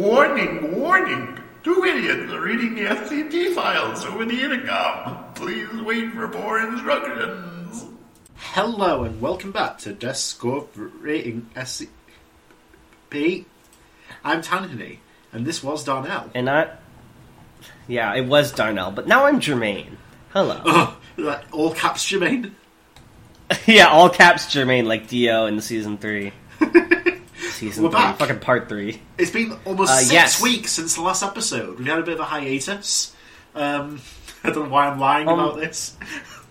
Warning, 0.00 0.80
warning! 0.80 1.38
Two 1.62 1.84
idiots 1.84 2.32
are 2.32 2.40
reading 2.40 2.74
the 2.74 2.86
SCP 2.86 3.54
files 3.54 4.02
over 4.06 4.24
the 4.24 4.40
intercom. 4.40 5.34
Please 5.34 5.70
wait 5.82 6.10
for 6.12 6.26
more 6.26 6.58
instructions. 6.58 7.84
Hello 8.34 9.04
and 9.04 9.20
welcome 9.20 9.52
back 9.52 9.76
to 9.80 9.92
Discovering 9.92 11.50
SCP. 11.54 13.44
I'm 14.24 14.40
Tanhony, 14.40 15.00
and 15.34 15.44
this 15.44 15.62
was 15.62 15.84
Darnell. 15.84 16.30
And 16.34 16.48
I. 16.48 16.78
Yeah, 17.86 18.14
it 18.14 18.26
was 18.26 18.52
Darnell, 18.52 18.92
but 18.92 19.06
now 19.06 19.26
I'm 19.26 19.38
Jermaine. 19.38 19.96
Hello. 20.30 20.62
Ugh, 20.64 20.94
like, 21.18 21.44
all 21.52 21.74
caps 21.74 22.10
Jermaine. 22.10 22.52
yeah, 23.66 23.88
all 23.88 24.08
caps 24.08 24.46
Jermaine, 24.46 24.86
like 24.86 25.08
Dio 25.08 25.44
in 25.44 25.60
season 25.60 25.98
3. 25.98 26.32
season 27.60 27.84
We're 27.84 27.90
3. 27.90 27.98
back. 28.00 28.18
Fucking 28.18 28.40
part 28.40 28.68
3. 28.68 29.00
It's 29.18 29.30
been 29.30 29.56
almost 29.64 29.92
Uh, 29.92 29.96
six 29.98 30.12
yes. 30.12 30.42
weeks 30.42 30.72
since 30.72 30.94
the 30.94 31.02
last 31.02 31.22
episode. 31.22 31.78
We've 31.78 31.86
had 31.86 31.98
a 31.98 32.02
bit 32.02 32.14
of 32.14 32.20
a 32.20 32.24
hiatus. 32.24 33.14
Um, 33.54 34.00
I 34.44 34.50
don't 34.50 34.64
know 34.64 34.70
why 34.70 34.88
I'm 34.88 34.98
lying 34.98 35.28
Um, 35.28 35.38
about 35.38 35.56
this. 35.56 35.96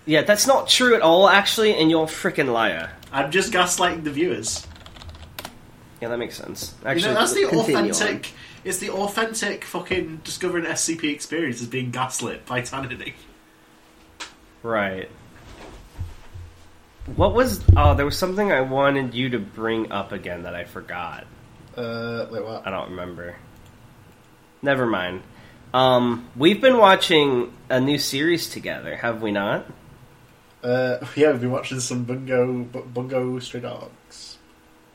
Yeah, 0.05 0.21
that's 0.23 0.45
not 0.47 0.67
true 0.69 0.95
at 0.95 1.01
all, 1.01 1.27
actually, 1.27 1.75
and 1.75 1.89
you're 1.89 2.03
a 2.03 2.07
freaking 2.07 2.51
liar. 2.51 2.91
I'm 3.11 3.31
just 3.31 3.51
gaslighting 3.51 4.03
the 4.03 4.11
viewers. 4.11 4.65
Yeah, 6.01 6.07
that 6.09 6.17
makes 6.19 6.35
sense. 6.37 6.73
You 6.83 6.87
Actually, 6.89 7.13
know, 7.13 7.19
that's 7.19 7.33
the 7.33 7.47
continue 7.47 7.91
authentic. 7.91 8.31
It's 8.63 8.77
the 8.77 8.89
authentic 8.91 9.63
fucking 9.65 10.21
discovering 10.23 10.65
SCP 10.65 11.05
experience 11.13 11.61
as 11.61 11.67
being 11.67 11.91
gaslit 11.91 12.45
by 12.45 12.61
Tanhony. 12.61 13.13
on. 14.21 14.27
Right. 14.63 15.09
What 17.15 17.33
was. 17.33 17.63
Oh, 17.75 17.95
there 17.95 18.05
was 18.05 18.17
something 18.17 18.51
I 18.51 18.61
wanted 18.61 19.13
you 19.13 19.29
to 19.31 19.39
bring 19.39 19.91
up 19.91 20.11
again 20.11 20.43
that 20.43 20.55
I 20.55 20.63
forgot. 20.63 21.25
Uh, 21.75 22.25
wait, 22.31 22.43
what? 22.43 22.65
I 22.67 22.71
don't 22.71 22.91
remember. 22.91 23.35
Never 24.61 24.85
mind. 24.85 25.21
Um, 25.73 26.29
we've 26.35 26.59
been 26.61 26.77
watching 26.77 27.53
a 27.69 27.79
new 27.79 27.97
series 27.97 28.49
together, 28.49 28.95
have 28.95 29.21
we 29.21 29.31
not? 29.31 29.65
Uh, 30.63 30.97
yeah, 31.15 31.31
we've 31.31 31.41
been 31.41 31.51
watching 31.51 31.79
some 31.79 32.03
Bungo 32.03 32.63
Bu- 32.63 32.85
Bungo 32.85 33.39
Stray 33.39 33.61
Dogs. 33.61 34.37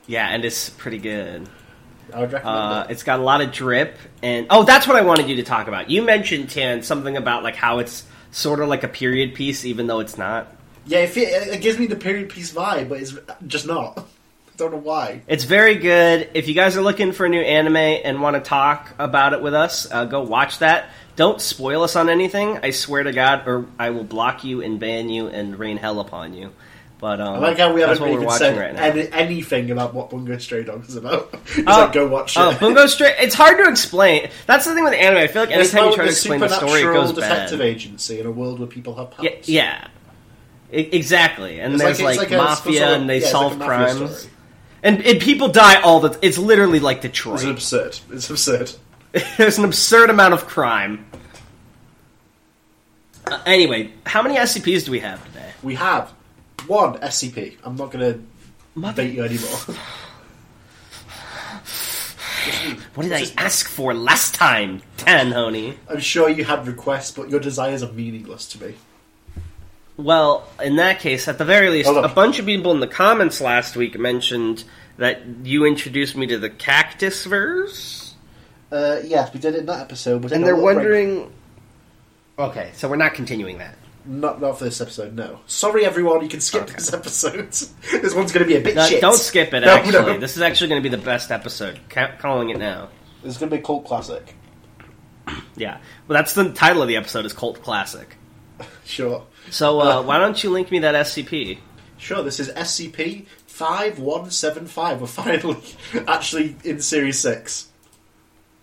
Yeah, 0.07 0.27
and 0.27 0.45
it's 0.45 0.69
pretty 0.69 0.99
good. 0.99 1.47
I 2.13 2.19
would 2.21 2.31
recommend 2.33 2.57
Uh, 2.57 2.85
it. 2.87 2.91
it's 2.91 3.03
got 3.03 3.19
a 3.19 3.23
lot 3.23 3.41
of 3.41 3.51
drip, 3.51 3.97
and 4.21 4.45
oh, 4.51 4.63
that's 4.63 4.85
what 4.87 4.95
I 4.95 5.01
wanted 5.01 5.27
you 5.29 5.37
to 5.37 5.43
talk 5.43 5.67
about. 5.67 5.89
You 5.89 6.03
mentioned 6.03 6.49
Tan 6.51 6.83
something 6.83 7.17
about 7.17 7.41
like 7.43 7.55
how 7.55 7.79
it's 7.79 8.03
sort 8.31 8.59
of 8.59 8.67
like 8.67 8.83
a 8.83 8.87
period 8.87 9.33
piece, 9.33 9.65
even 9.65 9.87
though 9.87 10.01
it's 10.01 10.17
not. 10.17 10.54
Yeah, 10.85 10.99
it, 10.99 11.17
it 11.17 11.61
gives 11.61 11.79
me 11.79 11.87
the 11.87 11.95
period 11.95 12.29
piece 12.29 12.53
vibe, 12.53 12.89
but 12.89 12.99
it's 13.01 13.13
just 13.47 13.65
not. 13.67 13.97
I 14.55 14.57
don't 14.57 14.71
know 14.71 14.77
why. 14.77 15.21
It's 15.27 15.43
very 15.43 15.75
good. 15.75 16.29
If 16.33 16.47
you 16.47 16.53
guys 16.53 16.77
are 16.77 16.81
looking 16.81 17.11
for 17.11 17.25
a 17.25 17.29
new 17.29 17.41
anime 17.41 17.75
and 17.75 18.21
want 18.21 18.35
to 18.35 18.41
talk 18.41 18.93
about 18.97 19.33
it 19.33 19.41
with 19.41 19.53
us, 19.53 19.91
uh, 19.91 20.05
go 20.05 20.21
watch 20.23 20.59
that. 20.59 20.89
Don't 21.17 21.41
spoil 21.41 21.83
us 21.83 21.95
on 21.97 22.09
anything. 22.09 22.59
I 22.63 22.69
swear 22.71 23.03
to 23.03 23.11
God, 23.11 23.47
or 23.47 23.65
I 23.77 23.89
will 23.89 24.03
block 24.05 24.43
you 24.45 24.61
and 24.61 24.79
ban 24.79 25.09
you 25.09 25.27
and 25.27 25.59
rain 25.59 25.75
hell 25.77 25.99
upon 25.99 26.33
you. 26.33 26.51
But 26.99 27.19
um, 27.19 27.35
I 27.35 27.37
like 27.39 27.57
how 27.57 27.73
we 27.73 27.81
haven't 27.81 28.07
even 28.07 28.29
said 28.31 28.57
right 28.57 28.73
any, 28.73 29.11
anything 29.11 29.69
about 29.71 29.93
what 29.93 30.09
Bungo 30.09 30.37
Stray 30.37 30.63
Dogs 30.63 30.87
is 30.87 30.95
about. 30.95 31.33
It's 31.47 31.57
Oh, 31.59 31.81
like, 31.81 31.91
go 31.91 32.07
watch 32.07 32.37
it. 32.37 32.39
Oh, 32.39 32.57
Bungo 32.57 32.85
Stray. 32.87 33.13
It's 33.19 33.35
hard 33.35 33.57
to 33.57 33.69
explain. 33.69 34.29
That's 34.47 34.65
the 34.65 34.73
thing 34.73 34.85
with 34.85 34.93
anime. 34.93 35.17
I 35.17 35.27
feel 35.27 35.41
like 35.43 35.51
anytime 35.51 35.89
you 35.89 35.95
try 35.95 36.05
to 36.05 36.11
explain 36.11 36.39
the 36.39 36.47
story, 36.47 36.79
it 36.79 36.83
goes 36.85 37.11
detective 37.11 37.59
bad. 37.59 37.65
agency 37.67 38.21
in 38.21 38.25
a 38.25 38.31
world 38.31 38.59
where 38.59 38.67
people 38.69 38.95
have 38.95 39.13
Yeah, 39.21 39.31
powers. 39.31 39.49
yeah. 39.49 39.87
I- 39.87 39.89
exactly. 40.71 41.59
And 41.59 41.73
It's 41.75 41.83
there's 41.83 41.99
it's 41.99 42.17
like, 42.17 42.31
a- 42.31 42.37
mafia, 42.37 42.95
and 42.95 43.09
they 43.09 43.21
yeah, 43.21 43.27
solve 43.27 43.57
like 43.57 43.67
crimes, 43.67 44.17
story. 44.19 44.33
and, 44.83 45.01
and 45.05 45.19
people 45.21 45.47
die 45.49 45.81
all 45.81 45.99
the. 45.99 46.17
It's 46.21 46.37
literally 46.37 46.79
like 46.79 47.01
Detroit. 47.01 47.43
It's 47.43 47.45
absurd. 47.45 47.99
It's 48.11 48.29
absurd. 48.29 48.71
There's 49.37 49.57
an 49.57 49.65
absurd 49.65 50.09
amount 50.09 50.33
of 50.33 50.45
crime. 50.45 51.05
Uh, 53.25 53.41
anyway, 53.45 53.91
how 54.05 54.21
many 54.21 54.35
SCPs 54.35 54.85
do 54.85 54.91
we 54.91 54.99
have 54.99 55.23
today? 55.27 55.51
We 55.63 55.75
have 55.75 56.09
one 56.67 56.95
SCP. 56.99 57.57
I'm 57.63 57.75
not 57.75 57.91
going 57.91 58.13
to 58.13 58.23
Mother- 58.75 59.03
bait 59.03 59.13
you 59.13 59.23
anymore. 59.23 59.57
What 62.93 63.03
did 63.03 63.13
I 63.13 63.25
ask 63.37 63.67
for 63.67 63.93
last 63.93 64.35
time, 64.35 64.81
Tan 64.97 65.31
Honey? 65.31 65.77
I'm 65.89 65.99
sure 65.99 66.29
you 66.29 66.43
had 66.43 66.67
requests, 66.67 67.11
but 67.11 67.29
your 67.29 67.39
desires 67.39 67.81
are 67.83 67.91
meaningless 67.91 68.47
to 68.49 68.63
me. 68.63 68.75
Well, 69.97 70.47
in 70.61 70.75
that 70.77 70.99
case, 70.99 71.27
at 71.27 71.37
the 71.37 71.45
very 71.45 71.69
least, 71.69 71.89
a 71.89 72.07
bunch 72.09 72.39
of 72.39 72.45
people 72.45 72.71
in 72.71 72.79
the 72.81 72.87
comments 72.87 73.39
last 73.39 73.75
week 73.77 73.97
mentioned 73.97 74.63
that 74.97 75.21
you 75.43 75.65
introduced 75.65 76.15
me 76.17 76.27
to 76.27 76.37
the 76.37 76.49
Cactus 76.49 77.25
verse, 77.25 78.13
Uh, 78.71 78.99
yes, 79.05 79.33
we 79.33 79.39
did 79.39 79.55
it 79.55 79.59
in 79.59 79.65
that 79.67 79.79
episode. 79.81 80.21
But 80.21 80.31
and 80.33 80.45
they're 80.45 80.55
wondering. 80.55 81.31
Okay, 82.37 82.71
so 82.73 82.89
we're 82.89 82.95
not 82.97 83.13
continuing 83.13 83.59
that. 83.59 83.75
Not, 84.07 84.39
not 84.41 84.57
for 84.59 84.65
this 84.65 84.81
episode, 84.81 85.15
no. 85.15 85.39
Sorry, 85.47 85.85
everyone, 85.85 86.21
you 86.21 86.27
can 86.27 86.41
skip 86.41 86.63
Okay. 86.63 86.73
this 86.73 86.93
episode. 86.93 87.49
this 87.91 88.13
one's 88.13 88.31
going 88.31 88.43
to 88.43 88.47
be 88.47 88.55
a 88.57 88.61
bit 88.61 88.75
No, 88.75 88.85
shit. 88.85 89.01
don't 89.01 89.15
skip 89.17 89.53
it. 89.53 89.61
No, 89.65 89.67
Actually, 89.71 90.13
no. 90.13 90.17
this 90.19 90.35
is 90.35 90.41
actually 90.43 90.67
going 90.67 90.83
to 90.83 90.89
be 90.89 90.95
the 90.95 91.01
best 91.01 91.31
episode. 91.31 91.79
Ca- 91.89 92.17
calling 92.19 92.49
it 92.49 92.57
now. 92.57 92.89
This 93.23 93.33
is 93.33 93.37
going 93.39 93.49
to 93.49 93.55
be 93.55 93.61
a 93.61 93.65
cult 93.65 93.85
classic. 93.85 94.35
Yeah, 95.55 95.77
well, 96.07 96.17
that's 96.19 96.33
the 96.33 96.51
title 96.51 96.81
of 96.83 96.87
the 96.87 96.97
episode. 96.97 97.25
Is 97.25 97.33
Cult 97.33 97.61
Classic. 97.63 98.15
Sure. 98.85 99.23
So 99.51 99.79
uh, 99.79 100.01
why 100.01 100.17
don't 100.17 100.41
you 100.43 100.49
link 100.49 100.71
me 100.71 100.79
that 100.79 100.95
SCP? 100.95 101.59
Sure, 101.97 102.21
this 102.23 102.39
is 102.39 102.49
SCP 102.49 103.25
5175. 103.47 105.01
We're 105.01 105.07
finally 105.07 105.57
actually 106.07 106.55
in 106.63 106.81
Series 106.81 107.19
6. 107.19 107.67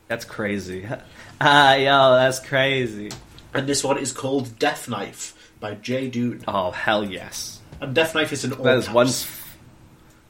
That's 0.08 0.24
crazy. 0.24 0.86
Ah, 1.44 1.74
yo, 1.74 2.14
that's 2.14 2.38
crazy. 2.38 3.10
And 3.52 3.66
this 3.66 3.82
one 3.82 3.98
is 3.98 4.12
called 4.12 4.60
Death 4.60 4.88
Knife 4.88 5.34
by 5.58 5.74
J. 5.74 6.06
Dune. 6.08 6.44
Oh 6.46 6.70
hell 6.70 7.02
yes. 7.02 7.60
And 7.80 7.92
Death 7.96 8.14
Knife 8.14 8.32
is 8.32 8.44
an 8.44 8.52
all 8.52 8.62
That 8.62 8.78
is 8.78 8.84
caps. 8.84 8.94
one. 8.94 9.08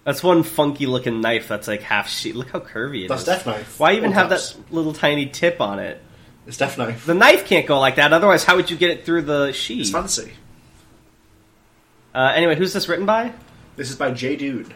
That's 0.04 0.22
one 0.22 0.42
funky 0.42 0.86
looking 0.86 1.20
knife. 1.20 1.48
That's 1.48 1.68
like 1.68 1.82
half 1.82 2.08
sheet. 2.08 2.34
Look 2.34 2.48
how 2.48 2.60
curvy 2.60 3.00
it 3.00 3.04
is. 3.04 3.08
That's 3.10 3.24
Death 3.24 3.44
Knife. 3.44 3.78
Why 3.78 3.92
even 3.92 4.06
All 4.06 4.12
have 4.14 4.30
caps. 4.30 4.52
that 4.54 4.72
little 4.72 4.94
tiny 4.94 5.26
tip 5.26 5.60
on 5.60 5.78
it? 5.80 6.00
It's 6.46 6.56
Death 6.56 6.78
Knife. 6.78 7.04
The 7.04 7.12
knife 7.12 7.44
can't 7.44 7.66
go 7.66 7.78
like 7.78 7.96
that. 7.96 8.14
Otherwise, 8.14 8.42
how 8.44 8.56
would 8.56 8.70
you 8.70 8.78
get 8.78 8.88
it 8.90 9.04
through 9.04 9.22
the 9.22 9.52
sheet? 9.52 9.82
It's 9.82 9.90
fancy. 9.90 10.32
Uh, 12.14 12.32
anyway, 12.34 12.54
who's 12.56 12.72
this 12.72 12.88
written 12.88 13.06
by? 13.06 13.32
This 13.76 13.90
is 13.90 13.96
by 13.96 14.10
J. 14.10 14.36
Dune. 14.36 14.74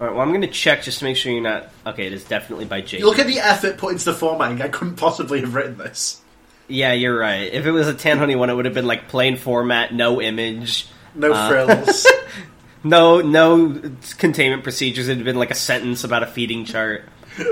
All 0.00 0.06
right. 0.06 0.12
Well, 0.14 0.22
I'm 0.22 0.28
going 0.28 0.42
to 0.42 0.46
check 0.48 0.82
just 0.82 0.98
to 1.00 1.04
make 1.04 1.16
sure 1.16 1.32
you're 1.32 1.42
not. 1.42 1.68
Okay, 1.86 2.06
it 2.06 2.12
is 2.12 2.24
definitely 2.24 2.64
by 2.66 2.80
J. 2.82 3.02
Look 3.02 3.18
at 3.18 3.26
the 3.26 3.38
effort 3.40 3.78
put 3.78 3.92
into 3.92 4.04
the 4.04 4.14
formatting. 4.14 4.62
I 4.62 4.68
couldn't 4.68 4.96
possibly 4.96 5.40
have 5.40 5.54
written 5.54 5.78
this. 5.78 6.20
Yeah, 6.68 6.92
you're 6.92 7.18
right. 7.18 7.52
If 7.52 7.64
it 7.66 7.70
was 7.70 7.88
a 7.88 7.94
Tan 7.94 8.18
Honey 8.18 8.36
one, 8.36 8.50
it 8.50 8.54
would 8.54 8.64
have 8.66 8.74
been 8.74 8.86
like 8.86 9.08
plain 9.08 9.36
format, 9.36 9.94
no 9.94 10.20
image, 10.20 10.86
No 11.14 11.32
Uh, 11.32 11.48
frills. 11.48 12.06
no 12.84 13.20
no 13.20 13.82
containment 14.18 14.62
procedures. 14.64 15.08
It'd 15.08 15.24
been 15.24 15.36
like 15.38 15.50
a 15.52 15.54
sentence 15.56 16.04
about 16.04 16.22
a 16.22 16.26
feeding 16.26 16.64
chart. 16.64 17.04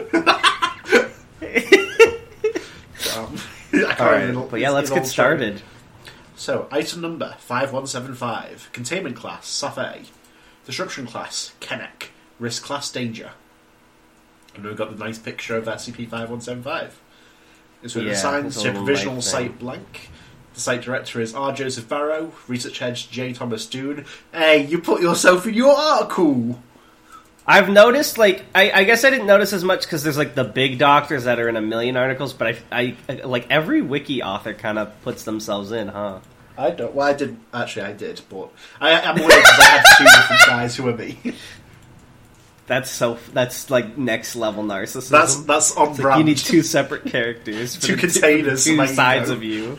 Um, 3.16 3.36
I 3.72 3.76
can't 3.76 4.00
All 4.00 4.06
right, 4.06 4.28
even- 4.28 4.48
but 4.48 4.58
yeah, 4.60 4.70
let's 4.70 4.90
get 4.90 5.06
started. 5.06 5.62
So, 6.36 6.68
item 6.70 7.00
number 7.00 7.36
5175. 7.38 8.70
Containment 8.72 9.16
class, 9.16 9.46
Safei. 9.46 10.08
Disruption 10.66 11.06
class, 11.06 11.52
Keneq. 11.60 12.08
Risk 12.38 12.64
class, 12.64 12.90
Danger. 12.90 13.32
And 14.54 14.64
we've 14.64 14.76
got 14.76 14.96
the 14.96 15.04
nice 15.04 15.18
picture 15.18 15.56
of 15.56 15.64
SCP-5175. 15.66 16.90
It's 17.82 17.94
been 17.94 18.06
Yeah, 18.06 18.12
assigned 18.12 18.52
to 18.52 18.72
provisional 18.72 19.20
site 19.22 19.58
blank. 19.58 20.10
The 20.54 20.60
site 20.60 20.82
director 20.82 21.20
is 21.20 21.34
R. 21.34 21.52
Joseph 21.52 21.88
Barrow. 21.88 22.32
Research 22.48 22.78
head 22.78 22.94
J. 22.96 23.32
Thomas 23.32 23.66
Dune. 23.66 24.04
Hey, 24.32 24.64
you 24.64 24.78
put 24.78 25.02
yourself 25.02 25.46
in 25.46 25.54
your 25.54 25.76
article! 25.76 26.60
I've 27.46 27.68
noticed, 27.68 28.16
like, 28.16 28.44
I, 28.54 28.70
I 28.70 28.84
guess 28.84 29.04
I 29.04 29.10
didn't 29.10 29.26
notice 29.26 29.52
as 29.52 29.64
much 29.64 29.82
because 29.82 30.02
there's 30.02 30.16
like 30.16 30.34
the 30.34 30.44
big 30.44 30.78
doctors 30.78 31.24
that 31.24 31.38
are 31.38 31.48
in 31.48 31.56
a 31.56 31.60
million 31.60 31.96
articles, 31.96 32.32
but 32.32 32.56
I, 32.72 32.96
I 33.08 33.14
like 33.24 33.46
every 33.50 33.82
wiki 33.82 34.22
author 34.22 34.54
kind 34.54 34.78
of 34.78 35.00
puts 35.02 35.24
themselves 35.24 35.70
in, 35.70 35.88
huh? 35.88 36.20
I 36.56 36.70
don't. 36.70 36.94
Well, 36.94 37.06
I 37.06 37.12
did. 37.12 37.36
Actually, 37.52 37.86
I 37.86 37.92
did, 37.92 38.22
but 38.30 38.50
I, 38.80 38.92
I'm 39.00 39.18
aware 39.18 39.28
because 39.28 39.58
I 39.58 39.64
have 39.64 39.98
two 39.98 40.04
different 40.04 40.42
guys 40.46 40.76
who 40.76 40.88
are 40.88 40.96
me. 40.96 41.34
That's 42.66 42.90
so. 42.90 43.18
That's 43.32 43.70
like 43.70 43.98
next 43.98 44.36
level 44.36 44.62
narcissism. 44.62 45.10
That's 45.10 45.36
that's 45.42 45.76
on 45.76 45.88
like 45.88 45.96
brand. 45.96 46.18
you 46.20 46.24
need 46.24 46.38
two 46.38 46.62
separate 46.62 47.04
characters, 47.06 47.76
Two 47.80 47.96
containers, 47.96 48.64
two 48.64 48.74
you 48.76 48.86
sides 48.86 49.30
of 49.30 49.42
you. 49.42 49.78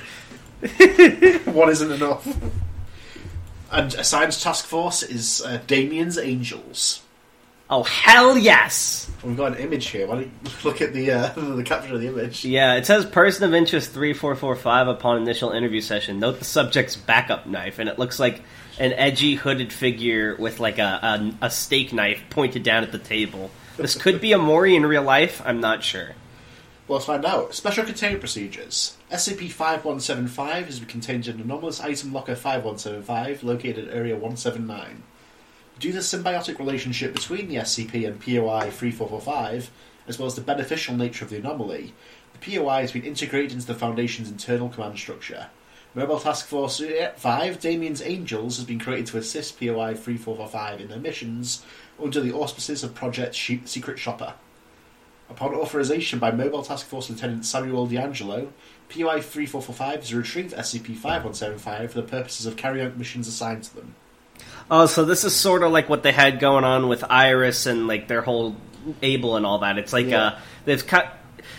One 1.45 1.69
isn't 1.69 1.91
enough. 1.91 2.27
And 3.71 3.93
assigned 3.95 4.33
task 4.33 4.65
force 4.65 5.01
is 5.01 5.41
uh, 5.41 5.61
Damien's 5.65 6.17
Angels. 6.17 7.01
Oh 7.67 7.81
hell 7.81 8.37
yes! 8.37 9.09
We've 9.23 9.35
got 9.35 9.53
an 9.53 9.57
image 9.57 9.87
here. 9.87 10.05
Why 10.05 10.15
don't 10.15 10.25
you 10.25 10.51
look 10.63 10.81
at 10.81 10.93
the 10.93 11.11
uh, 11.11 11.29
the 11.55 11.63
caption 11.63 11.95
of 11.95 12.01
the 12.01 12.07
image? 12.07 12.45
Yeah, 12.45 12.75
it 12.75 12.85
says 12.85 13.05
person 13.05 13.43
of 13.43 13.55
interest 13.55 13.91
three 13.91 14.13
four 14.13 14.35
four 14.35 14.55
five 14.55 14.87
upon 14.87 15.21
initial 15.21 15.51
interview 15.51 15.81
session. 15.81 16.19
Note 16.19 16.37
the 16.37 16.45
subject's 16.45 16.95
backup 16.95 17.47
knife, 17.47 17.79
and 17.79 17.89
it 17.89 17.97
looks 17.97 18.19
like 18.19 18.41
an 18.77 18.93
edgy 18.93 19.33
hooded 19.35 19.73
figure 19.73 20.35
with 20.35 20.59
like 20.59 20.77
a 20.77 21.33
a, 21.41 21.45
a 21.47 21.49
steak 21.49 21.91
knife 21.91 22.21
pointed 22.29 22.61
down 22.61 22.83
at 22.83 22.91
the 22.91 22.99
table. 22.99 23.49
This 23.77 23.95
could 24.01 24.21
be 24.21 24.31
a 24.31 24.37
Mori 24.37 24.75
in 24.75 24.85
real 24.85 25.03
life. 25.03 25.41
I'm 25.43 25.59
not 25.59 25.83
sure. 25.83 26.09
Well, 26.87 26.97
let's 26.97 27.07
find 27.07 27.25
out. 27.25 27.55
Special 27.55 27.83
containment 27.83 28.19
procedures. 28.19 28.95
SCP-5175 29.11 30.65
has 30.65 30.77
been 30.77 30.87
contained 30.87 31.27
in 31.27 31.41
anomalous 31.41 31.81
item 31.81 32.13
locker 32.13 32.35
5175, 32.35 33.43
located 33.43 33.87
at 33.87 33.95
Area 33.95 34.13
179. 34.13 35.01
Due 35.77 35.91
to 35.91 35.97
the 35.97 36.01
symbiotic 36.01 36.57
relationship 36.57 37.13
between 37.13 37.49
the 37.49 37.55
SCP 37.55 38.07
and 38.07 38.21
POI-3445, 38.21 39.67
as 40.07 40.17
well 40.17 40.25
as 40.25 40.35
the 40.35 40.41
beneficial 40.41 40.95
nature 40.95 41.25
of 41.25 41.31
the 41.31 41.37
anomaly, 41.37 41.93
the 42.31 42.57
POI 42.57 42.81
has 42.81 42.93
been 42.93 43.03
integrated 43.03 43.51
into 43.51 43.67
the 43.67 43.75
Foundation's 43.75 44.29
internal 44.29 44.69
command 44.69 44.97
structure. 44.97 45.47
Mobile 45.93 46.19
Task 46.19 46.47
Force 46.47 46.79
eh, 46.79 47.11
5, 47.17 47.59
Damien's 47.59 48.01
Angels, 48.01 48.55
has 48.55 48.65
been 48.65 48.79
created 48.79 49.07
to 49.07 49.17
assist 49.17 49.59
POI-3445 49.59 50.79
in 50.79 50.87
their 50.87 50.99
missions 50.99 51.65
under 52.01 52.21
the 52.21 52.33
auspices 52.33 52.81
of 52.81 52.95
Project 52.95 53.35
Secret 53.35 53.99
Shopper. 53.99 54.33
Upon 55.29 55.55
authorization 55.55 56.19
by 56.19 56.31
Mobile 56.31 56.63
Task 56.63 56.85
Force 56.85 57.09
Lieutenant 57.09 57.45
Samuel 57.45 57.87
D'Angelo, 57.87 58.53
POI 58.87 59.21
3445 59.21 59.99
has 59.99 60.13
retrieved 60.13 60.53
SCP 60.53 60.95
5175 60.95 61.91
for 61.91 62.01
the 62.01 62.07
purposes 62.07 62.45
of 62.45 62.55
carrying 62.55 62.85
out 62.85 62.97
missions 62.97 63.27
assigned 63.27 63.63
to 63.63 63.75
them. 63.75 63.95
Oh, 64.69 64.85
so 64.87 65.05
this 65.05 65.23
is 65.23 65.35
sort 65.35 65.63
of 65.63 65.71
like 65.71 65.89
what 65.89 66.01
they 66.03 66.11
had 66.11 66.39
going 66.39 66.63
on 66.63 66.87
with 66.87 67.03
Iris 67.09 67.65
and 67.67 67.87
like 67.87 68.07
their 68.07 68.21
whole 68.21 68.55
Able 69.01 69.35
and 69.35 69.45
all 69.45 69.59
that. 69.59 69.77
It's 69.77 69.93
like 69.93 70.07
Yeah. 70.07 70.21
uh, 70.21 70.39
they've 70.65 70.85
cut. 70.85 71.11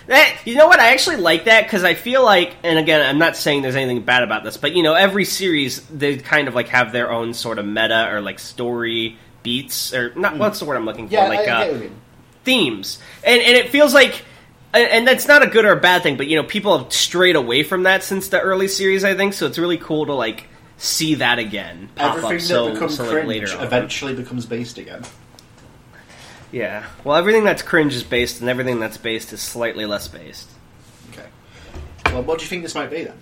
That, 0.08 0.36
you 0.44 0.54
know 0.54 0.66
what? 0.68 0.78
I 0.78 0.92
actually 0.92 1.16
like 1.16 1.44
that 1.46 1.64
because 1.64 1.82
I 1.82 1.94
feel 1.94 2.24
like, 2.24 2.54
and 2.62 2.78
again, 2.78 3.00
I'm 3.04 3.18
not 3.18 3.36
saying 3.36 3.62
there's 3.62 3.74
anything 3.76 4.02
bad 4.02 4.22
about 4.22 4.44
this, 4.44 4.56
but 4.56 4.72
you 4.74 4.82
know, 4.84 4.94
every 4.94 5.24
series 5.24 5.80
they 5.88 6.16
kind 6.16 6.46
of 6.46 6.54
like 6.54 6.68
have 6.68 6.92
their 6.92 7.10
own 7.10 7.34
sort 7.34 7.58
of 7.58 7.66
meta 7.66 8.08
or 8.12 8.20
like 8.20 8.38
story 8.38 9.16
beats 9.42 9.92
or 9.92 10.12
not. 10.14 10.36
What's 10.38 10.58
the 10.60 10.64
word 10.64 10.76
I'm 10.76 10.84
looking 10.84 11.08
for? 11.08 11.14
Yeah, 11.14 11.28
like 11.28 11.48
I, 11.48 11.52
I 11.52 11.54
uh, 11.54 11.64
get 11.64 11.72
what 11.72 11.82
you 11.82 11.88
mean. 11.88 12.00
themes, 12.44 12.98
and 13.24 13.40
and 13.42 13.56
it 13.56 13.70
feels 13.70 13.92
like. 13.94 14.24
And 14.74 14.88
and 14.90 15.08
that's 15.08 15.26
not 15.26 15.42
a 15.42 15.46
good 15.46 15.64
or 15.64 15.72
a 15.72 15.80
bad 15.80 16.02
thing, 16.02 16.16
but 16.16 16.26
you 16.26 16.36
know, 16.36 16.42
people 16.42 16.76
have 16.76 16.92
strayed 16.92 17.36
away 17.36 17.62
from 17.62 17.84
that 17.84 18.02
since 18.02 18.28
the 18.28 18.40
early 18.40 18.68
series, 18.68 19.04
I 19.04 19.14
think. 19.14 19.32
So 19.32 19.46
it's 19.46 19.58
really 19.58 19.78
cool 19.78 20.06
to 20.06 20.12
like 20.12 20.48
see 20.78 21.14
that 21.16 21.38
again 21.38 21.88
pop 21.94 22.18
Everything 22.18 22.36
up 22.36 22.42
so, 22.42 22.66
that 22.66 22.74
becomes 22.74 22.96
so 22.96 23.02
like, 23.04 23.12
cringe 23.12 23.28
later 23.28 23.56
on. 23.56 23.64
eventually 23.64 24.14
becomes 24.14 24.46
based 24.46 24.78
again. 24.78 25.02
Yeah. 26.52 26.86
Well, 27.04 27.16
everything 27.16 27.44
that's 27.44 27.62
cringe 27.62 27.94
is 27.94 28.04
based, 28.04 28.40
and 28.40 28.48
everything 28.48 28.78
that's 28.80 28.96
based 28.96 29.32
is 29.32 29.40
slightly 29.42 29.84
less 29.84 30.08
based. 30.08 30.48
Okay. 31.12 31.26
Well, 32.06 32.22
what 32.22 32.38
do 32.38 32.44
you 32.44 32.48
think 32.48 32.62
this 32.62 32.74
might 32.74 32.90
be 32.90 33.04
then? 33.04 33.18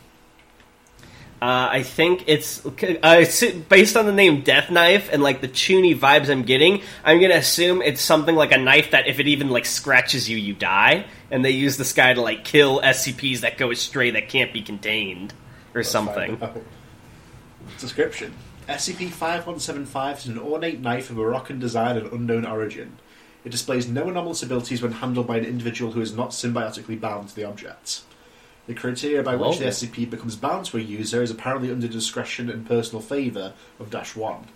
Uh, 1.43 1.69
I 1.73 1.83
think 1.83 2.25
it's 2.27 2.65
uh, 2.65 3.25
based 3.69 3.97
on 3.97 4.07
the 4.07 4.13
name 4.13 4.43
Death 4.43 4.71
Knife 4.71 5.11
and 5.13 5.23
like 5.23 5.41
the 5.41 5.49
chuuni 5.49 5.99
vibes 5.99 6.31
I'm 6.31 6.43
getting. 6.43 6.81
I'm 7.05 7.21
gonna 7.21 7.35
assume 7.35 7.83
it's 7.83 8.01
something 8.01 8.35
like 8.35 8.53
a 8.53 8.57
knife 8.57 8.93
that 8.93 9.09
if 9.09 9.21
it 9.21 9.27
even 9.27 9.51
like 9.51 9.67
scratches 9.67 10.31
you, 10.31 10.39
you 10.39 10.55
die. 10.55 11.05
And 11.31 11.45
they 11.45 11.51
use 11.51 11.77
this 11.77 11.93
guy 11.93 12.15
to 12.15 12.21
like 12.23 12.45
kill 12.45 12.81
SCPs 12.81 13.41
that 13.41 13.59
go 13.59 13.71
astray 13.71 14.13
that 14.13 14.29
can't 14.29 14.53
be 14.53 14.63
contained 14.63 15.35
or 15.75 15.83
something. 15.83 16.41
Description 17.79 18.33
SCP 18.69 19.11
5175 19.11 20.19
is 20.19 20.27
an 20.27 20.39
ornate 20.39 20.81
knife 20.81 21.11
of 21.11 21.17
Moroccan 21.17 21.59
design 21.59 21.97
and 21.97 22.11
unknown 22.13 22.47
origin. 22.47 22.97
It 23.45 23.51
displays 23.51 23.87
no 23.87 24.09
anomalous 24.09 24.43
abilities 24.43 24.81
when 24.81 24.93
handled 24.93 25.27
by 25.27 25.37
an 25.37 25.45
individual 25.45 25.93
who 25.93 26.01
is 26.01 26.17
not 26.17 26.31
symbiotically 26.31 26.99
bound 26.99 27.29
to 27.29 27.35
the 27.37 27.45
object. 27.45 28.03
The 28.67 28.75
criteria 28.75 29.23
by 29.23 29.37
which 29.37 29.59
the 29.59 29.67
SCP 29.67 30.09
becomes 30.09 30.37
bound 30.37 30.65
to 30.67 30.79
a 30.79 30.81
user 30.81 31.23
is 31.23 31.31
apparently 31.31 31.71
under 31.71 31.87
discretion 31.87 32.49
and 32.49 32.67
personal 32.67 33.03
favour 33.03 33.53
of 33.79 33.91
Dash 33.91 34.17
1. 34.17 34.47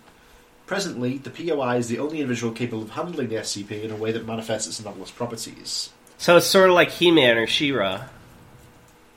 Presently, 0.65 1.19
the 1.19 1.29
POI 1.29 1.77
is 1.77 1.87
the 1.87 1.99
only 1.99 2.21
individual 2.21 2.51
capable 2.51 2.81
of 2.81 2.91
handling 2.91 3.29
the 3.29 3.35
SCP 3.35 3.83
in 3.83 3.91
a 3.91 3.95
way 3.95 4.11
that 4.11 4.25
manifests 4.25 4.67
its 4.67 4.79
anomalous 4.79 5.11
properties. 5.11 5.91
So 6.17 6.37
it's 6.37 6.47
sort 6.47 6.69
of 6.69 6.75
like 6.75 6.89
He-Man 6.89 7.37
or 7.37 7.45
She-Ra. 7.45 8.05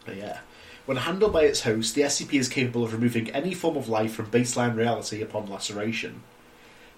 Yeah. 0.07 0.41
When 0.85 0.97
handled 0.97 1.33
by 1.33 1.43
its 1.43 1.61
host, 1.61 1.95
the 1.95 2.03
SCP 2.03 2.35
is 2.35 2.49
capable 2.49 2.83
of 2.83 2.93
removing 2.93 3.31
any 3.31 3.55
form 3.55 3.77
of 3.77 3.89
life 3.89 4.15
from 4.15 4.31
baseline 4.31 4.77
reality 4.77 5.23
upon 5.23 5.49
laceration. 5.49 6.23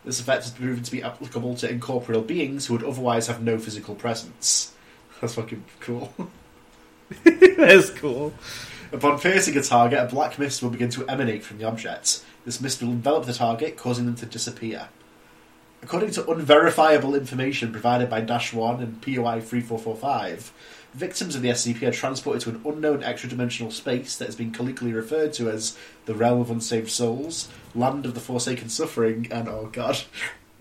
This 0.04 0.20
effect 0.20 0.44
has 0.44 0.52
proven 0.52 0.82
to 0.82 0.90
be 0.90 1.02
applicable 1.02 1.56
to 1.56 1.70
incorporeal 1.70 2.22
beings 2.22 2.66
who 2.66 2.74
would 2.74 2.84
otherwise 2.84 3.26
have 3.26 3.42
no 3.42 3.58
physical 3.58 3.94
presence. 3.94 4.72
That's 5.20 5.34
fucking 5.34 5.64
cool. 5.80 6.12
That's 7.24 7.90
cool. 7.90 8.32
Upon 8.92 9.18
piercing 9.18 9.56
a 9.56 9.62
target, 9.62 9.98
a 9.98 10.06
black 10.06 10.38
mist 10.38 10.62
will 10.62 10.70
begin 10.70 10.90
to 10.90 11.06
emanate 11.08 11.42
from 11.42 11.58
the 11.58 11.64
object. 11.64 12.24
This 12.44 12.60
mist 12.60 12.82
will 12.82 12.90
envelop 12.90 13.26
the 13.26 13.32
target, 13.32 13.76
causing 13.76 14.06
them 14.06 14.16
to 14.16 14.26
disappear. 14.26 14.88
According 15.84 16.12
to 16.12 16.30
unverifiable 16.30 17.14
information 17.14 17.70
provided 17.70 18.08
by 18.08 18.22
Dash 18.22 18.54
1 18.54 18.82
and 18.82 19.02
POI 19.02 19.42
3445, 19.42 20.50
victims 20.94 21.36
of 21.36 21.42
the 21.42 21.50
SCP 21.50 21.82
are 21.82 21.92
transported 21.92 22.40
to 22.40 22.48
an 22.48 22.62
unknown 22.64 23.02
extra 23.02 23.28
dimensional 23.28 23.70
space 23.70 24.16
that 24.16 24.24
has 24.24 24.34
been 24.34 24.50
colloquially 24.50 24.94
referred 24.94 25.34
to 25.34 25.50
as 25.50 25.76
the 26.06 26.14
Realm 26.14 26.40
of 26.40 26.50
Unsaved 26.50 26.88
Souls, 26.88 27.50
Land 27.74 28.06
of 28.06 28.14
the 28.14 28.20
Forsaken 28.20 28.70
Suffering, 28.70 29.28
and 29.30 29.46
oh 29.46 29.68
god, 29.70 30.00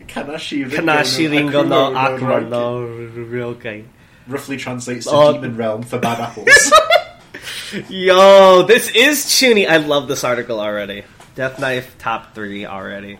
Kanashi 0.08 0.64
Ringo 0.70 0.75
Kanashi 0.75 1.31
Ringo 1.31 1.64
no 1.64 1.94
Akuma 1.94 2.19
Akuma 2.19 2.28
Rankin. 2.28 2.50
no 2.50 3.48
okay. 3.52 3.86
Roughly 4.28 4.58
translates 4.58 5.06
to 5.06 5.12
Oh. 5.14 5.31
Demon 5.31 5.56
Realm 5.56 5.84
for 5.84 6.00
bad 6.00 6.19
apples. 6.19 6.50
Yo, 7.90 8.64
this 8.64 8.90
is 8.94 9.24
Chuuni. 9.24 9.69
I 9.69 9.78
love 9.78 10.10
this 10.10 10.26
article 10.26 10.60
already. 10.60 11.06
Death 11.36 11.60
Knife 11.60 11.98
top 11.98 12.36
three 12.36 12.66
already. 12.66 13.19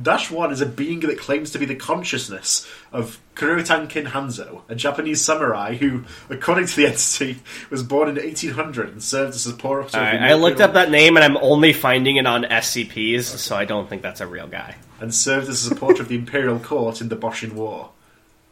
Dash 0.00 0.30
1 0.30 0.52
is 0.52 0.60
a 0.60 0.66
being 0.66 1.00
that 1.00 1.18
claims 1.18 1.50
to 1.50 1.58
be 1.58 1.66
the 1.66 1.74
consciousness 1.74 2.66
of 2.92 3.20
Kurotankin 3.34 4.06
Hanzo, 4.06 4.62
a 4.68 4.74
Japanese 4.74 5.20
samurai 5.22 5.74
who, 5.76 6.04
according 6.30 6.66
to 6.66 6.76
the 6.76 6.86
entity, 6.88 7.40
was 7.70 7.82
born 7.82 8.08
in 8.08 8.16
1800 8.16 8.88
and 8.88 9.02
served 9.02 9.34
as 9.34 9.46
a 9.46 9.52
poor 9.52 9.80
right, 9.82 10.20
I 10.22 10.34
looked 10.34 10.60
up 10.60 10.74
that 10.74 10.90
name 10.90 11.16
and 11.16 11.24
I'm 11.24 11.36
only 11.38 11.72
finding 11.72 12.16
it 12.16 12.26
on 12.26 12.44
SCPs, 12.44 13.24
so 13.24 13.56
I 13.56 13.64
don't 13.64 13.88
think 13.88 14.02
that's 14.02 14.20
a 14.20 14.26
real 14.26 14.46
guy. 14.48 14.76
and 15.00 15.14
served 15.14 15.48
as 15.48 15.64
a 15.64 15.68
supporter 15.68 16.02
of 16.02 16.08
the 16.08 16.14
imperial 16.14 16.58
court 16.58 17.00
in 17.00 17.08
the 17.08 17.16
Boshin 17.16 17.52
War. 17.52 17.90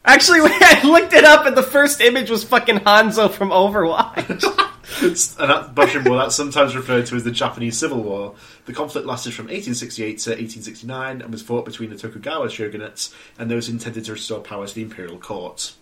Actually, 0.04 0.40
when 0.42 0.52
I 0.52 0.82
looked 0.82 1.12
it 1.12 1.24
up, 1.24 1.46
and 1.46 1.56
the 1.56 1.62
first 1.62 2.00
image 2.00 2.30
was 2.30 2.44
fucking 2.44 2.80
Hanzo 2.80 3.30
from 3.30 3.50
Overwatch. 3.50 4.42
And 5.02 5.50
that 5.50 5.74
Boshin 5.74 6.06
War, 6.06 6.18
that's 6.18 6.34
sometimes 6.34 6.74
referred 6.74 7.06
to 7.06 7.16
as 7.16 7.24
the 7.24 7.30
Japanese 7.30 7.78
Civil 7.78 8.02
War. 8.02 8.34
The 8.66 8.72
conflict 8.72 9.06
lasted 9.06 9.34
from 9.34 9.46
1868 9.46 10.18
to 10.18 10.30
1869 10.30 11.22
and 11.22 11.32
was 11.32 11.42
fought 11.42 11.64
between 11.64 11.90
the 11.90 11.96
Tokugawa 11.96 12.48
shogunates 12.48 13.14
and 13.38 13.50
those 13.50 13.68
intended 13.68 14.04
to 14.06 14.12
restore 14.12 14.40
power 14.40 14.66
to 14.66 14.74
the 14.74 14.82
imperial 14.82 15.18
court. 15.18 15.74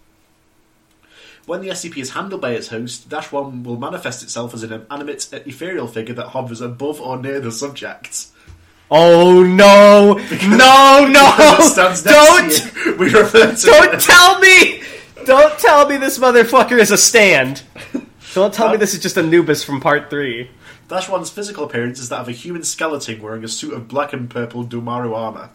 When 1.47 1.63
the 1.63 1.71
SCP 1.71 1.97
is 1.97 2.11
handled 2.11 2.43
by 2.43 2.51
its 2.51 2.69
host, 2.69 3.09
Dash 3.09 3.33
1 3.33 3.63
will 3.63 3.79
manifest 3.79 4.23
itself 4.23 4.53
as 4.53 4.63
an 4.63 4.87
animate, 4.91 5.33
ethereal 5.33 5.89
figure 5.89 6.15
that 6.15 6.29
hovers 6.29 6.61
above 6.61 7.01
or 7.01 7.17
near 7.17 7.41
the 7.41 7.51
subject. 7.51 8.27
oh 8.91 9.43
no, 9.43 10.13
no, 10.47 11.09
no! 11.11 11.35
As 11.39 11.67
it 11.67 11.73
stands 11.73 12.05
next 12.05 12.75
Don't, 12.75 12.99
we 12.99 13.07
refer 13.07 13.55
to 13.55 13.67
don't 13.67 13.95
it 13.95 14.01
tell 14.01 14.39
me, 14.41 14.83
don't 15.25 15.59
tell 15.59 15.89
me 15.89 15.97
this 15.97 16.19
motherfucker 16.19 16.79
is 16.79 16.91
a 16.91 16.99
stand. 16.99 17.63
Don't 18.35 18.53
tell 18.53 18.71
me 18.71 18.77
this 18.77 18.93
is 18.93 19.01
just 19.01 19.17
Anubis 19.17 19.65
from 19.65 19.81
Part 19.81 20.11
Three. 20.11 20.51
Dash 20.89 21.07
1's 21.07 21.31
physical 21.31 21.65
appearance 21.65 21.99
is 21.99 22.11
that 22.11 22.21
of 22.21 22.29
a 22.29 22.33
human 22.33 22.63
skeleton 22.63 23.23
wearing 23.23 23.43
a 23.43 23.49
suit 23.49 23.73
of 23.73 23.89
black 23.89 24.13
and 24.13 24.29
purple 24.29 24.65
Domaru 24.65 25.17
armour. 25.17 25.49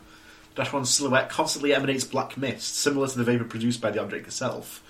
Dash 0.55 0.71
1's 0.71 0.89
silhouette 0.89 1.29
constantly 1.29 1.73
emanates 1.73 2.03
black 2.03 2.35
mist, 2.35 2.75
similar 2.75 3.07
to 3.07 3.17
the 3.17 3.23
vapour 3.23 3.45
produced 3.45 3.79
by 3.79 3.91
the 3.91 4.01
object 4.01 4.25
itself. 4.25 4.83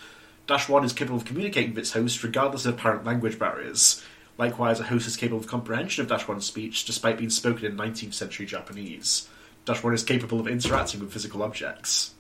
Dash 0.47 0.69
1 0.69 0.85
is 0.85 0.93
capable 0.93 1.17
of 1.17 1.25
communicating 1.25 1.71
with 1.71 1.79
its 1.79 1.91
host 1.91 2.23
regardless 2.23 2.65
of 2.65 2.75
apparent 2.75 3.03
language 3.03 3.37
barriers. 3.37 4.01
Likewise, 4.37 4.79
a 4.79 4.83
host 4.83 5.05
is 5.05 5.17
capable 5.17 5.39
of 5.39 5.47
comprehension 5.47 6.03
of 6.03 6.09
Dash 6.09 6.25
1's 6.25 6.45
speech 6.45 6.85
despite 6.85 7.17
being 7.17 7.29
spoken 7.29 7.65
in 7.65 7.75
19th 7.75 8.13
century 8.13 8.45
Japanese. 8.45 9.27
Dash 9.65 9.83
1 9.83 9.93
is 9.93 10.03
capable 10.03 10.39
of 10.39 10.47
interacting 10.47 11.01
with 11.01 11.11
physical 11.11 11.43
objects. 11.43 12.13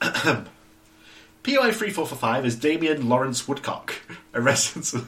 POI 1.44 1.72
3445 1.72 2.46
is 2.46 2.56
Damien 2.56 3.06
Lawrence 3.06 3.46
Woodcock, 3.46 3.94
a 4.32 4.40
resident. 4.40 5.04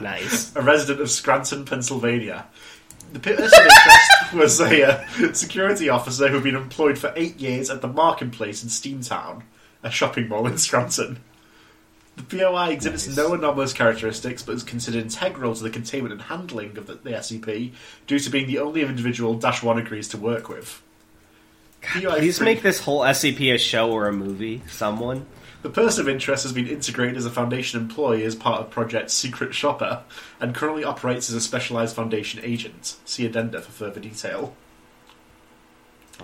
Nice. 0.00 0.56
a 0.56 0.60
resident 0.60 1.00
of 1.00 1.08
Scranton, 1.08 1.64
Pennsylvania. 1.64 2.46
The 3.12 3.20
person 3.20 3.44
of 3.44 3.52
interest 3.52 4.34
was 4.34 4.60
a 4.60 4.82
uh, 4.82 5.32
security 5.32 5.88
officer 5.88 6.26
who 6.26 6.34
had 6.34 6.42
been 6.42 6.56
employed 6.56 6.98
for 6.98 7.12
eight 7.14 7.38
years 7.38 7.70
at 7.70 7.80
the 7.80 7.86
Marketplace 7.86 8.64
in 8.64 8.70
Steamtown, 8.70 9.44
a 9.84 9.90
shopping 9.90 10.28
mall 10.28 10.48
in 10.48 10.58
Scranton. 10.58 11.20
The 12.16 12.24
POI 12.24 12.70
exhibits 12.70 13.06
Nice. 13.06 13.16
no 13.16 13.34
anomalous 13.34 13.72
characteristics, 13.72 14.42
but 14.42 14.56
is 14.56 14.64
considered 14.64 15.00
integral 15.00 15.54
to 15.54 15.62
the 15.62 15.70
containment 15.70 16.12
and 16.12 16.22
handling 16.22 16.76
of 16.76 16.88
the, 16.88 16.94
the 16.94 17.10
SCP, 17.10 17.72
due 18.08 18.18
to 18.18 18.30
being 18.30 18.48
the 18.48 18.58
only 18.58 18.82
individual 18.82 19.34
Dash 19.34 19.62
One 19.62 19.78
agrees 19.78 20.08
to 20.08 20.18
work 20.18 20.48
with. 20.48 20.82
POI 21.82 22.18
Please 22.18 22.40
make 22.40 22.62
this 22.62 22.80
whole 22.80 23.00
SCP 23.00 23.54
a 23.54 23.58
show 23.58 23.90
or 23.90 24.08
a 24.08 24.12
movie. 24.12 24.62
Someone. 24.68 25.26
The 25.62 25.70
person 25.70 26.02
of 26.02 26.08
interest 26.08 26.42
has 26.42 26.52
been 26.52 26.66
integrated 26.66 27.16
as 27.16 27.24
a 27.24 27.30
Foundation 27.30 27.80
employee 27.80 28.24
as 28.24 28.34
part 28.34 28.60
of 28.60 28.70
Project 28.70 29.10
Secret 29.10 29.54
Shopper, 29.54 30.02
and 30.40 30.54
currently 30.54 30.82
operates 30.82 31.28
as 31.28 31.36
a 31.36 31.40
specialized 31.40 31.94
Foundation 31.94 32.40
agent. 32.42 32.96
See 33.04 33.24
addenda 33.26 33.60
for 33.60 33.70
further 33.70 34.00
detail. 34.00 34.56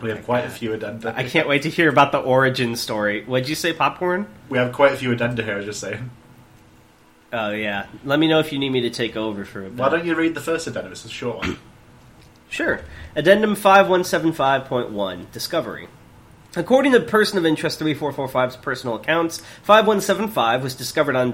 We 0.02 0.10
have 0.10 0.24
quite 0.24 0.44
a 0.44 0.50
few 0.50 0.72
addenda. 0.72 1.14
I 1.16 1.24
can't 1.24 1.48
wait 1.48 1.62
to 1.62 1.70
hear 1.70 1.88
about 1.88 2.12
the 2.12 2.18
origin 2.18 2.76
story. 2.76 3.24
What'd 3.24 3.48
you 3.48 3.54
say, 3.54 3.72
popcorn? 3.72 4.26
We 4.48 4.58
have 4.58 4.72
quite 4.72 4.92
a 4.92 4.96
few 4.96 5.12
addenda 5.12 5.42
here. 5.42 5.54
I 5.54 5.56
was 5.58 5.66
just 5.66 5.80
saying. 5.80 6.10
Oh 7.32 7.50
yeah. 7.50 7.86
Let 8.04 8.18
me 8.18 8.26
know 8.26 8.38
if 8.38 8.52
you 8.52 8.58
need 8.58 8.70
me 8.70 8.80
to 8.82 8.90
take 8.90 9.16
over 9.16 9.44
for 9.44 9.60
a 9.60 9.70
bit. 9.70 9.74
Why 9.74 9.88
don't 9.88 10.06
you 10.06 10.14
read 10.14 10.34
the 10.34 10.40
first 10.40 10.66
addendum? 10.66 10.92
It's 10.92 11.04
a 11.04 11.08
short 11.08 11.38
one. 11.38 11.58
Sure. 12.48 12.80
Addendum 13.14 13.54
5175.1 13.54 15.30
Discovery. 15.32 15.88
According 16.56 16.92
to 16.92 17.00
Person 17.00 17.38
of 17.38 17.44
Interest 17.44 17.78
3445's 17.78 18.56
personal 18.56 18.96
accounts, 18.96 19.38
5175 19.62 20.62
was 20.62 20.74
discovered 20.74 21.14
on 21.14 21.32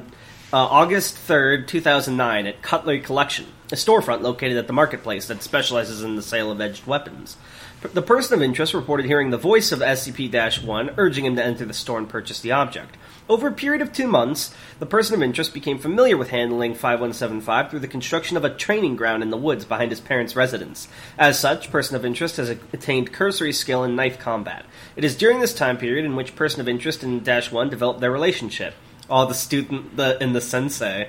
uh, 0.52 0.56
August 0.56 1.16
3rd, 1.16 1.66
2009, 1.66 2.46
at 2.46 2.62
Cutlery 2.62 3.00
Collection, 3.00 3.46
a 3.72 3.76
storefront 3.76 4.22
located 4.22 4.56
at 4.56 4.66
the 4.66 4.72
marketplace 4.72 5.26
that 5.28 5.42
specializes 5.42 6.02
in 6.02 6.16
the 6.16 6.22
sale 6.22 6.50
of 6.50 6.60
edged 6.60 6.86
weapons. 6.86 7.36
The 7.80 8.02
person 8.02 8.34
of 8.34 8.42
interest 8.42 8.74
reported 8.74 9.06
hearing 9.06 9.30
the 9.30 9.36
voice 9.36 9.72
of 9.72 9.80
SCP 9.80 10.64
1 10.64 10.94
urging 10.96 11.24
him 11.26 11.36
to 11.36 11.44
enter 11.44 11.64
the 11.64 11.74
store 11.74 11.98
and 11.98 12.08
purchase 12.08 12.40
the 12.40 12.52
object. 12.52 12.96
Over 13.26 13.48
a 13.48 13.52
period 13.52 13.80
of 13.80 13.92
two 13.92 14.06
months, 14.06 14.54
the 14.78 14.86
person 14.86 15.14
of 15.14 15.22
interest 15.22 15.54
became 15.54 15.78
familiar 15.78 16.16
with 16.16 16.28
handling 16.28 16.74
5175 16.74 17.70
through 17.70 17.80
the 17.80 17.88
construction 17.88 18.36
of 18.36 18.44
a 18.44 18.54
training 18.54 18.96
ground 18.96 19.22
in 19.22 19.30
the 19.30 19.38
woods 19.38 19.64
behind 19.64 19.90
his 19.90 20.00
parents' 20.00 20.36
residence. 20.36 20.88
As 21.18 21.38
such, 21.38 21.70
person 21.70 21.96
of 21.96 22.04
interest 22.04 22.36
has 22.36 22.50
attained 22.50 23.14
cursory 23.14 23.52
skill 23.52 23.82
in 23.82 23.96
knife 23.96 24.18
combat. 24.18 24.66
It 24.94 25.04
is 25.04 25.16
during 25.16 25.40
this 25.40 25.54
time 25.54 25.78
period 25.78 26.04
in 26.04 26.16
which 26.16 26.36
person 26.36 26.60
of 26.60 26.68
interest 26.68 27.02
and 27.02 27.24
Dash 27.24 27.50
1 27.50 27.70
developed 27.70 28.00
their 28.00 28.12
relationship. 28.12 28.74
Oh, 29.08 29.26
the 29.26 29.34
student 29.34 29.96
the, 29.96 30.22
and 30.22 30.34
the 30.34 30.40
sensei. 30.42 31.08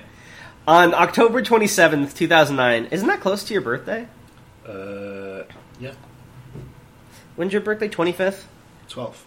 On 0.66 0.94
October 0.94 1.42
27th, 1.42 2.14
2009, 2.14 2.86
isn't 2.92 3.08
that 3.08 3.20
close 3.20 3.44
to 3.44 3.52
your 3.52 3.62
birthday? 3.62 4.08
Uh, 4.66 5.44
yeah, 5.78 5.92
When's 7.36 7.52
your 7.52 7.60
birthday? 7.60 7.88
25th? 7.88 8.44
12th. 8.88 9.24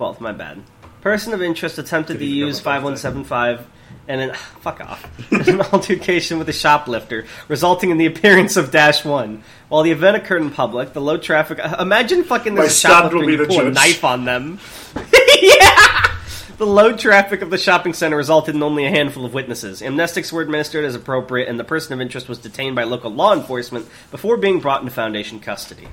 12th, 0.00 0.20
my 0.20 0.32
bad. 0.32 0.62
Person 1.00 1.32
of 1.32 1.42
interest 1.42 1.78
attempted 1.78 2.14
to 2.14 2.18
Didn't 2.18 2.30
even 2.30 2.40
know 2.40 2.46
use 2.48 2.60
5175 2.60 3.66
and 4.08 4.20
an 4.20 4.34
fuck 4.60 4.80
off 4.80 5.32
an 5.48 5.60
altercation 5.60 6.38
with 6.38 6.48
a 6.48 6.52
shoplifter, 6.52 7.26
resulting 7.46 7.90
in 7.90 7.98
the 7.98 8.06
appearance 8.06 8.56
of 8.56 8.70
Dash 8.70 9.04
One. 9.04 9.42
While 9.68 9.82
the 9.82 9.92
event 9.92 10.16
occurred 10.16 10.42
in 10.42 10.50
public, 10.50 10.94
the 10.94 11.00
low 11.00 11.18
traffic. 11.18 11.58
uh, 11.62 11.76
Imagine 11.78 12.24
fucking 12.24 12.54
there's 12.54 12.78
shoplifter 12.78 13.18
will 13.18 13.26
be 13.26 13.32
you 13.32 13.46
pull 13.46 13.66
a 13.66 13.70
knife 13.70 14.02
on 14.02 14.24
them. 14.24 14.58
yeah. 15.40 16.14
The 16.56 16.66
low 16.66 16.96
traffic 16.96 17.42
of 17.42 17.50
the 17.50 17.58
shopping 17.58 17.92
center 17.92 18.16
resulted 18.16 18.56
in 18.56 18.62
only 18.64 18.84
a 18.84 18.90
handful 18.90 19.24
of 19.24 19.32
witnesses. 19.32 19.80
Amnestics 19.80 20.32
were 20.32 20.42
administered 20.42 20.84
as 20.84 20.96
appropriate, 20.96 21.48
and 21.48 21.60
the 21.60 21.64
person 21.64 21.92
of 21.92 22.00
interest 22.00 22.28
was 22.28 22.38
detained 22.38 22.74
by 22.74 22.82
local 22.82 23.12
law 23.12 23.32
enforcement 23.32 23.86
before 24.10 24.36
being 24.36 24.58
brought 24.58 24.80
into 24.80 24.92
Foundation 24.92 25.38
custody. 25.38 25.86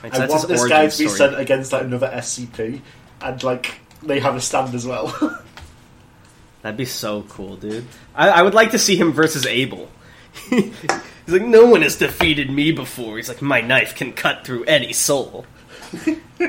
Right, 0.00 0.14
so 0.14 0.22
I 0.22 0.26
want 0.26 0.46
this 0.46 0.68
guy 0.68 0.86
to 0.86 0.98
be 0.98 1.08
sent 1.08 1.40
against 1.40 1.72
like 1.72 1.82
another 1.82 2.08
SCP, 2.08 2.82
and 3.20 3.42
like 3.42 3.80
they 4.06 4.20
have 4.20 4.36
a 4.36 4.40
stand 4.40 4.74
as 4.74 4.86
well. 4.86 5.08
That'd 6.62 6.78
be 6.78 6.84
so 6.86 7.22
cool, 7.28 7.56
dude. 7.56 7.84
I, 8.14 8.28
I 8.30 8.42
would 8.42 8.54
like 8.54 8.70
to 8.70 8.78
see 8.78 8.96
him 8.96 9.12
versus 9.12 9.44
Abel. 9.46 9.88
He's 10.50 10.72
like, 11.28 11.42
no 11.42 11.66
one 11.66 11.82
has 11.82 11.96
defeated 11.96 12.50
me 12.50 12.72
before. 12.72 13.16
He's 13.16 13.28
like, 13.28 13.42
my 13.42 13.60
knife 13.60 13.94
can 13.94 14.12
cut 14.12 14.44
through 14.46 14.64
any 14.64 14.92
soul. 14.92 15.46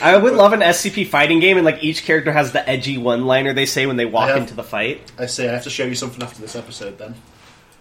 I 0.00 0.16
would 0.16 0.34
love 0.34 0.52
an 0.52 0.60
SCP 0.60 1.06
fighting 1.06 1.40
game, 1.40 1.56
and 1.56 1.64
like 1.64 1.82
each 1.82 2.04
character 2.04 2.30
has 2.32 2.52
the 2.52 2.66
edgy 2.68 2.98
one-liner 2.98 3.54
they 3.54 3.64
say 3.64 3.86
when 3.86 3.96
they 3.96 4.04
walk 4.04 4.28
have- 4.28 4.38
into 4.38 4.54
the 4.54 4.62
fight. 4.62 5.10
I 5.18 5.26
say 5.26 5.48
I 5.48 5.52
have 5.52 5.64
to 5.64 5.70
show 5.70 5.84
you 5.84 5.94
something 5.94 6.22
after 6.22 6.40
this 6.40 6.54
episode, 6.54 6.98
then. 6.98 7.14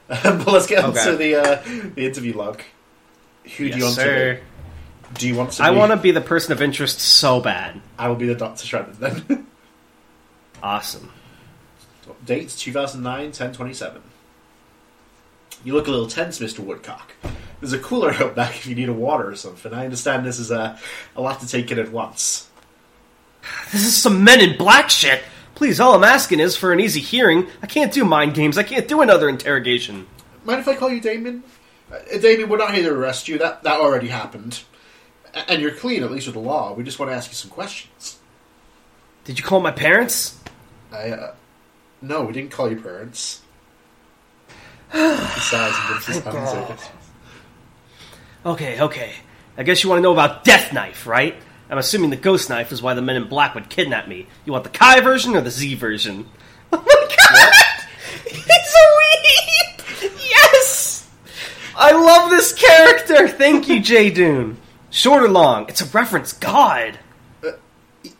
But 0.08 0.48
let's 0.48 0.68
get 0.68 0.84
on 0.86 0.94
to 0.94 1.16
the 1.18 1.36
uh, 1.36 1.62
the 1.96 2.06
interview 2.06 2.38
log. 2.38 2.62
Who 3.58 3.70
do 3.70 3.78
you 3.78 3.84
want 3.84 3.96
sir. 3.96 4.36
to 4.36 4.40
be? 4.40 4.46
Do 5.18 5.28
you 5.28 5.36
want 5.36 5.54
to? 5.54 5.64
I 5.64 5.72
want 5.72 5.92
to 5.92 5.98
be 5.98 6.12
the 6.12 6.22
person 6.22 6.52
of 6.52 6.62
interest 6.62 7.00
so 7.00 7.40
bad. 7.40 7.82
I 7.98 8.08
will 8.10 8.16
be 8.16 8.28
the 8.28 8.36
Doctor 8.36 8.66
Shredder 8.66 8.96
then. 8.98 9.48
Awesome. 10.64 11.12
Date 12.26 12.50
2009 12.50 13.26
1027. 13.26 14.02
You 15.64 15.74
look 15.74 15.88
a 15.88 15.92
little 15.92 16.08
tense, 16.08 16.40
Mr. 16.40 16.60
Woodcock. 16.60 17.14
There's 17.60 17.74
a 17.74 17.78
cooler 17.78 18.12
out 18.12 18.36
back 18.36 18.56
if 18.56 18.66
you 18.66 18.74
need 18.74 18.90
a 18.90 18.94
water 18.94 19.30
or 19.30 19.36
something. 19.36 19.72
I 19.74 19.84
understand 19.86 20.26
this 20.26 20.40
is 20.40 20.50
a, 20.50 20.80
a 21.16 21.22
lot 21.22 21.40
to 21.42 21.48
take 21.48 21.72
in 21.72 21.78
at 21.78 21.92
once. 21.92 22.50
This 23.72 23.86
is 23.86 23.96
some 23.96 24.24
men 24.24 24.42
in 24.42 24.58
black 24.58 24.90
shit. 24.90 25.22
Please, 25.54 25.80
all 25.80 25.94
I'm 25.94 26.04
asking 26.04 26.40
is 26.40 26.58
for 26.58 26.74
an 26.74 26.80
easy 26.80 27.00
hearing. 27.00 27.48
I 27.62 27.68
can't 27.68 27.94
do 27.94 28.04
mind 28.04 28.34
games. 28.34 28.58
I 28.58 28.64
can't 28.64 28.88
do 28.88 29.02
another 29.02 29.30
interrogation. 29.30 30.08
Mind 30.44 30.62
if 30.62 30.68
I 30.68 30.76
call 30.76 30.90
you 30.90 31.00
Damien? 31.00 31.44
Uh, 31.92 32.18
Damien, 32.18 32.50
we're 32.50 32.58
not 32.58 32.74
here 32.74 32.90
to 32.90 32.96
arrest 32.96 33.28
you. 33.28 33.38
That 33.38 33.64
that 33.64 33.80
already 33.80 34.08
happened. 34.08 34.64
And 35.36 35.62
you're 35.62 35.72
clean, 35.72 36.04
at 36.04 36.12
least 36.12 36.28
with 36.28 36.36
the 36.36 36.42
law. 36.42 36.74
We 36.74 36.84
just 36.84 36.98
want 36.98 37.12
to 37.12 37.16
ask 37.16 37.30
you 37.30 37.36
some 37.36 37.52
questions. 37.52 38.20
Did 39.26 39.38
you 39.38 39.44
call 39.44 39.60
my 39.60 39.72
parents? 39.72 40.40
I, 40.92 41.10
uh, 41.12 41.36
no, 42.02 42.24
we 42.24 42.34
didn't 42.34 42.52
call 42.52 42.70
your 42.72 42.82
parents. 42.82 43.42
he 44.94 44.98
sighs 45.00 45.74
and 45.76 45.90
rubs 45.90 46.06
his. 46.06 46.90
Okay, 48.46 48.80
okay. 48.80 49.14
I 49.58 49.64
guess 49.64 49.84
you 49.84 49.90
want 49.90 49.98
to 50.00 50.04
know 50.04 50.14
about 50.14 50.44
Death 50.44 50.72
Knife, 50.72 51.08
right? 51.08 51.36
I'm 51.70 51.80
assuming 51.80 52.12
the 52.12 52.16
Ghost 52.16 52.50
Knife 52.50 52.72
is 52.72 52.82
why 52.82 52.94
the 52.94 53.02
Men 53.02 53.16
in 53.16 53.28
Black 53.28 53.56
would 53.56 53.70
kidnap 53.70 54.08
me. 54.08 54.28
You 54.46 54.52
want 54.54 54.64
the 54.64 54.70
Kai 54.70 55.00
version 55.02 55.36
or 55.36 55.42
the 55.42 55.52
Z 55.52 55.76
version? 55.76 56.28
Oh 56.72 56.78
my 56.78 57.16
god! 57.16 57.88
He's 58.28 58.76
a 58.76 58.86
weep! 58.98 60.12
Yes! 60.20 61.10
I 61.76 61.92
love 61.92 62.30
this 62.32 62.54
character! 62.54 63.28
Thank 63.30 63.70
you, 63.70 63.80
Jay 63.80 64.10
Dune. 64.10 64.58
Short 64.96 65.24
or 65.24 65.28
long? 65.28 65.68
It's 65.68 65.82
a 65.82 65.86
reference. 65.88 66.32
God! 66.32 67.00
Uh, 67.46 67.52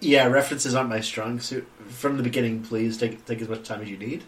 yeah, 0.02 0.28
references 0.28 0.76
aren't 0.76 0.90
my 0.90 1.00
strong 1.00 1.40
suit. 1.40 1.66
From 1.88 2.18
the 2.18 2.24
beginning, 2.24 2.64
please 2.64 2.98
take 2.98 3.24
take 3.26 3.42
as 3.42 3.48
much 3.48 3.66
time 3.66 3.82
as 3.82 3.90
you 3.90 3.96
need. 3.96 4.26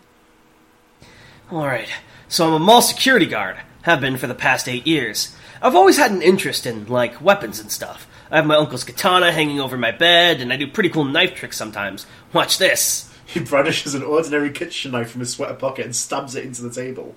Alright, 1.51 1.89
so 2.29 2.47
I'm 2.47 2.53
a 2.53 2.59
mall 2.59 2.81
security 2.81 3.25
guard. 3.25 3.57
Have 3.81 3.99
been 3.99 4.15
for 4.15 4.27
the 4.27 4.33
past 4.33 4.69
eight 4.69 4.87
years. 4.87 5.35
I've 5.61 5.75
always 5.75 5.97
had 5.97 6.11
an 6.11 6.21
interest 6.21 6.65
in, 6.65 6.85
like, 6.85 7.19
weapons 7.19 7.59
and 7.59 7.69
stuff. 7.69 8.07
I 8.31 8.37
have 8.37 8.45
my 8.45 8.55
uncle's 8.55 8.85
katana 8.85 9.33
hanging 9.33 9.59
over 9.59 9.77
my 9.77 9.91
bed, 9.91 10.39
and 10.39 10.53
I 10.53 10.55
do 10.55 10.67
pretty 10.67 10.89
cool 10.89 11.03
knife 11.03 11.35
tricks 11.35 11.57
sometimes. 11.57 12.05
Watch 12.31 12.59
this. 12.59 13.13
He 13.25 13.41
brandishes 13.41 13.93
an 13.93 14.03
ordinary 14.03 14.51
kitchen 14.51 14.93
knife 14.93 15.11
from 15.11 15.19
his 15.19 15.33
sweater 15.33 15.53
pocket 15.53 15.83
and 15.83 15.93
stabs 15.93 16.33
it 16.35 16.45
into 16.45 16.61
the 16.61 16.73
table. 16.73 17.13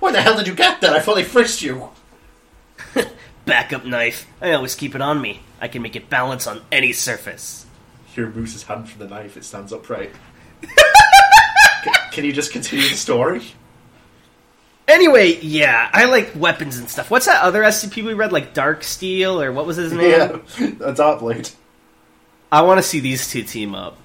Where 0.00 0.10
the 0.10 0.22
hell 0.22 0.36
did 0.36 0.48
you 0.48 0.56
get 0.56 0.80
that? 0.80 0.92
I 0.92 0.98
thought 0.98 1.14
they 1.14 1.22
frisked 1.22 1.62
you. 1.62 1.90
Backup 3.50 3.84
knife. 3.84 4.26
I 4.40 4.52
always 4.52 4.74
keep 4.74 4.94
it 4.94 5.00
on 5.00 5.20
me. 5.20 5.40
I 5.60 5.68
can 5.68 5.82
make 5.82 5.96
it 5.96 6.08
balance 6.08 6.46
on 6.46 6.62
any 6.72 6.92
surface. 6.92 7.66
He 8.06 8.20
removes 8.20 8.52
his 8.52 8.62
hand 8.62 8.88
from 8.88 9.00
the 9.00 9.08
knife. 9.08 9.36
It 9.36 9.44
stands 9.44 9.72
upright. 9.72 10.12
C- 10.62 11.90
can 12.12 12.24
you 12.24 12.32
just 12.32 12.52
continue 12.52 12.88
the 12.88 12.96
story? 12.96 13.42
Anyway, 14.88 15.38
yeah, 15.40 15.88
I 15.92 16.06
like 16.06 16.32
weapons 16.34 16.78
and 16.78 16.88
stuff. 16.90 17.10
What's 17.10 17.26
that 17.26 17.42
other 17.42 17.62
SCP 17.62 18.04
we 18.04 18.14
read, 18.14 18.32
like 18.32 18.54
Dark 18.54 18.82
Steel, 18.82 19.40
or 19.40 19.52
what 19.52 19.66
was 19.66 19.76
his 19.76 19.92
name? 19.92 20.10
Yeah, 20.10 20.70
a 20.80 20.92
dart 20.92 21.20
blade. 21.20 21.48
I 22.50 22.62
want 22.62 22.78
to 22.78 22.82
see 22.82 22.98
these 22.98 23.28
two 23.30 23.42
team 23.44 23.74
up. 23.74 23.96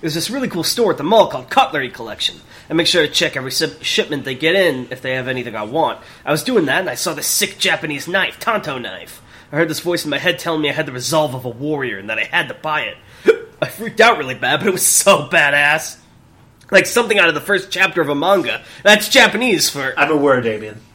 There's 0.00 0.14
this 0.14 0.30
really 0.30 0.48
cool 0.48 0.62
store 0.62 0.92
at 0.92 0.96
the 0.96 1.02
mall 1.02 1.26
called 1.28 1.50
Cutlery 1.50 1.90
Collection. 1.90 2.36
I 2.70 2.74
make 2.74 2.86
sure 2.86 3.04
to 3.04 3.12
check 3.12 3.36
every 3.36 3.50
ship- 3.50 3.82
shipment 3.82 4.24
they 4.24 4.36
get 4.36 4.54
in 4.54 4.88
if 4.90 5.02
they 5.02 5.14
have 5.14 5.26
anything 5.26 5.56
I 5.56 5.64
want. 5.64 6.00
I 6.24 6.30
was 6.30 6.44
doing 6.44 6.66
that 6.66 6.80
and 6.80 6.90
I 6.90 6.94
saw 6.94 7.14
this 7.14 7.26
sick 7.26 7.58
Japanese 7.58 8.06
knife, 8.06 8.38
tanto 8.38 8.78
knife. 8.78 9.20
I 9.50 9.56
heard 9.56 9.68
this 9.68 9.80
voice 9.80 10.04
in 10.04 10.10
my 10.10 10.18
head 10.18 10.38
telling 10.38 10.60
me 10.60 10.68
I 10.68 10.74
had 10.74 10.86
the 10.86 10.92
resolve 10.92 11.34
of 11.34 11.44
a 11.44 11.48
warrior 11.50 11.98
and 11.98 12.10
that 12.10 12.18
I 12.18 12.24
had 12.24 12.48
to 12.48 12.54
buy 12.54 12.82
it. 12.82 12.96
I 13.62 13.66
freaked 13.66 14.00
out 14.00 14.18
really 14.18 14.34
bad, 14.36 14.60
but 14.60 14.68
it 14.68 14.72
was 14.72 14.86
so 14.86 15.26
badass. 15.26 15.98
Like 16.70 16.86
something 16.86 17.18
out 17.18 17.28
of 17.28 17.34
the 17.34 17.40
first 17.40 17.70
chapter 17.70 18.00
of 18.00 18.08
a 18.08 18.14
manga. 18.14 18.62
That's 18.84 19.08
Japanese 19.08 19.70
for. 19.70 19.98
I'm 19.98 20.10
a 20.10 20.14
aware, 20.14 20.40
Damien. 20.40 20.80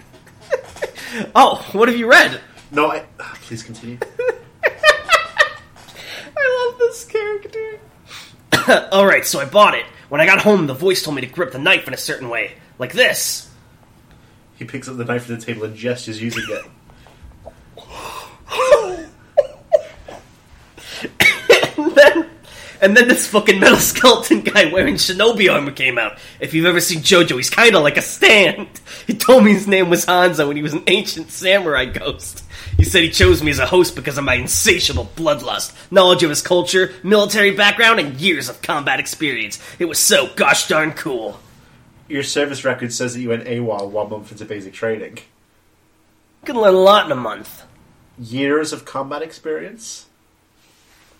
Oh, 1.36 1.63
what 1.74 1.89
have 1.89 1.98
you 1.98 2.10
read? 2.10 2.41
No, 2.72 2.89
I. 2.91 3.01
Please 3.19 3.62
continue. 3.62 4.00
I 6.36 6.69
love 6.72 6.79
this 6.79 7.05
character. 7.05 7.79
Alright, 8.91 9.25
so 9.25 9.39
I 9.39 9.46
bought 9.46 9.75
it. 9.75 9.86
When 10.10 10.22
I 10.22 10.25
got 10.25 10.41
home, 10.41 10.67
the 10.67 10.74
voice 10.74 11.03
told 11.03 11.15
me 11.15 11.22
to 11.22 11.27
grip 11.27 11.51
the 11.51 11.60
knife 11.60 11.88
in 11.88 11.93
a 11.93 11.98
certain 11.98 12.29
way. 12.29 12.53
Like 12.79 12.93
this. 12.93 13.50
He 14.55 14.65
picks 14.65 14.88
up 14.88 14.98
the 14.98 15.05
knife 15.05 15.25
from 15.25 15.39
the 15.39 15.46
table 15.46 15.63
and 15.63 15.75
gestures 15.75 16.22
using 16.22 16.43
it. 16.50 16.65
and 21.77 21.96
then, 21.96 22.29
and 22.82 22.96
then 22.96 23.08
this 23.08 23.27
fucking 23.27 23.60
metal 23.60 23.77
skeleton 23.77 24.41
guy 24.41 24.72
wearing 24.72 24.96
shinobi 24.96 25.51
armor 25.51 25.72
came 25.72 25.98
out. 25.98 26.17
If 26.39 26.53
you've 26.53 26.65
ever 26.65 26.79
seen 26.79 27.00
JoJo, 27.00 27.36
he's 27.36 27.50
kind 27.50 27.75
of 27.75 27.84
like 27.84 27.98
a 27.98 28.01
stand. 28.01 28.67
He 29.08 29.13
told 29.13 29.43
me 29.43 29.53
his 29.53 29.67
name 29.67 29.89
was 29.89 30.05
Hanzo 30.05 30.48
and 30.48 30.58
he 30.58 30.63
was 30.63 30.74
an 30.74 30.84
ancient 30.88 31.32
samurai 31.32 31.86
ghost. 31.86 32.43
He 32.77 32.84
said 32.84 33.03
he 33.03 33.10
chose 33.10 33.42
me 33.44 33.51
as 33.51 33.60
a 33.60 33.65
host 33.65 33.96
because 33.96 34.18
of 34.18 34.24
my 34.24 34.36
insatiable 34.36 35.10
bloodlust, 35.15 35.74
knowledge 35.92 36.24
of 36.24 36.30
his 36.30 36.42
culture, 36.42 36.94
military 37.03 37.51
background, 37.51 38.00
and 38.00 38.20
years 38.20 38.50
of 38.50 38.62
combat 38.62 39.00
experience. 39.00 39.60
It 39.80 39.86
was 39.86 40.00
so 40.00 40.30
gosh 40.36 40.68
darn 40.68 40.92
cool. 40.92 41.39
Your 42.08 42.24
service 42.24 42.65
record 42.65 42.92
says 42.92 43.13
that 43.13 43.22
you 43.22 43.30
went 43.30 43.46
AWOL 43.46 43.89
one 43.89 44.10
month 44.10 44.32
into 44.32 44.46
basic 44.46 44.74
training. 44.74 45.18
You 46.42 46.46
can 46.46 46.56
learn 46.58 46.74
a 46.75 46.77
lot 46.80 47.06
in 47.06 47.12
a 47.12 47.15
month. 47.15 47.63
years 48.20 48.74
of 48.74 48.86
combat 48.86 49.22
experience. 49.22 50.06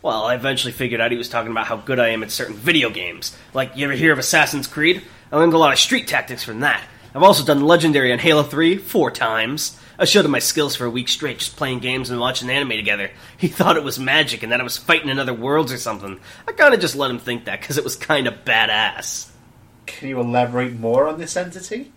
Well, 0.01 0.25
I 0.25 0.36
eventually 0.36 0.74
figured 0.74 1.00
out 1.00 1.12
he 1.12 1.17
was 1.17 1.29
talking 1.29 1.51
about 1.51 1.67
how 1.67 1.77
good 1.77 1.98
I 2.00 2.10
am 2.10 2.24
at 2.24 2.31
certain 2.31 2.55
video 2.55 2.89
games. 2.89 3.36
Like, 3.53 3.77
you 3.77 3.86
ever 3.86 3.93
hear 3.93 4.12
of 4.12 4.19
Assassin's 4.19 4.67
Creed? 4.67 5.01
I 5.31 5.38
learned 5.38 5.53
a 5.53 5.57
lot 5.57 5.72
of 5.72 5.79
street 5.79 6.07
tactics 6.07 6.43
from 6.43 6.60
that. 6.60 6.83
I've 7.15 7.24
also 7.24 7.45
done 7.45 7.62
Legendary 7.62 8.12
on 8.12 8.19
Halo 8.19 8.43
3 8.43 8.77
four 8.77 9.10
times. 9.12 9.79
I 10.03 10.05
showed 10.05 10.25
him 10.25 10.31
my 10.31 10.39
skills 10.39 10.75
for 10.75 10.83
a 10.83 10.89
week 10.89 11.07
straight, 11.07 11.39
just 11.39 11.55
playing 11.55 11.79
games 11.79 12.10
and 12.10 12.19
watching 12.19 12.50
anime 12.50 12.72
together. 12.72 13.10
He 13.38 13.48
thought 13.48 13.77
it 13.77 13.86
was 13.86 13.98
magic 13.98 14.43
and 14.43 14.51
that 14.51 14.60
I 14.60 14.63
was 14.63 14.75
fighting 14.75 15.07
in 15.07 15.17
other 15.17 15.33
worlds 15.33 15.72
or 15.72 15.77
something. 15.77 16.19
I 16.45 16.51
kinda 16.51 16.75
just 16.75 16.98
let 16.98 17.10
him 17.10 17.19
think 17.19 17.45
that, 17.45 17.62
because 17.62 17.77
it 17.77 17.86
was 17.86 17.95
kinda 17.95 18.38
badass. 18.45 19.29
Can 19.86 20.10
you 20.10 20.19
elaborate 20.19 20.77
more 20.77 21.07
on 21.07 21.19
this 21.19 21.38
entity? 21.38 21.93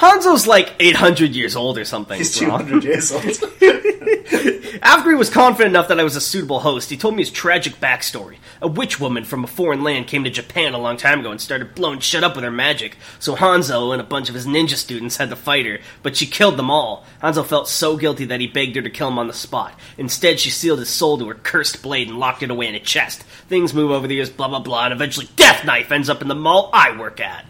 Hanzo's 0.00 0.46
like 0.46 0.72
800 0.80 1.34
years 1.36 1.54
old 1.54 1.76
or 1.76 1.84
something. 1.84 2.16
He's 2.16 2.40
Ron. 2.40 2.66
200 2.66 2.84
years 2.84 3.12
old. 3.12 3.22
After 4.82 5.10
he 5.10 5.14
was 5.14 5.28
confident 5.28 5.74
enough 5.74 5.88
that 5.88 6.00
I 6.00 6.04
was 6.04 6.16
a 6.16 6.22
suitable 6.22 6.60
host, 6.60 6.88
he 6.88 6.96
told 6.96 7.14
me 7.14 7.20
his 7.20 7.30
tragic 7.30 7.74
backstory. 7.74 8.36
A 8.62 8.66
witch 8.66 8.98
woman 8.98 9.24
from 9.24 9.44
a 9.44 9.46
foreign 9.46 9.82
land 9.82 10.06
came 10.06 10.24
to 10.24 10.30
Japan 10.30 10.72
a 10.72 10.78
long 10.78 10.96
time 10.96 11.20
ago 11.20 11.30
and 11.30 11.38
started 11.38 11.74
blowing 11.74 12.00
shit 12.00 12.24
up 12.24 12.34
with 12.34 12.44
her 12.44 12.50
magic. 12.50 12.96
So 13.18 13.36
Hanzo 13.36 13.92
and 13.92 14.00
a 14.00 14.04
bunch 14.04 14.30
of 14.30 14.34
his 14.34 14.46
ninja 14.46 14.76
students 14.76 15.18
had 15.18 15.28
to 15.28 15.36
fight 15.36 15.66
her, 15.66 15.80
but 16.02 16.16
she 16.16 16.24
killed 16.24 16.56
them 16.56 16.70
all. 16.70 17.04
Hanzo 17.22 17.44
felt 17.44 17.68
so 17.68 17.98
guilty 17.98 18.24
that 18.24 18.40
he 18.40 18.46
begged 18.46 18.76
her 18.76 18.82
to 18.82 18.88
kill 18.88 19.08
him 19.08 19.18
on 19.18 19.26
the 19.26 19.34
spot. 19.34 19.78
Instead, 19.98 20.40
she 20.40 20.48
sealed 20.48 20.78
his 20.78 20.88
soul 20.88 21.18
to 21.18 21.28
her 21.28 21.34
cursed 21.34 21.82
blade 21.82 22.08
and 22.08 22.18
locked 22.18 22.42
it 22.42 22.50
away 22.50 22.68
in 22.68 22.74
a 22.74 22.80
chest. 22.80 23.22
Things 23.50 23.74
move 23.74 23.90
over 23.90 24.06
the 24.06 24.14
years, 24.14 24.30
blah 24.30 24.48
blah 24.48 24.60
blah, 24.60 24.86
and 24.86 24.94
eventually 24.94 25.28
Death 25.36 25.66
Knife 25.66 25.92
ends 25.92 26.08
up 26.08 26.22
in 26.22 26.28
the 26.28 26.34
mall 26.34 26.70
I 26.72 26.96
work 26.98 27.20
at. 27.20 27.44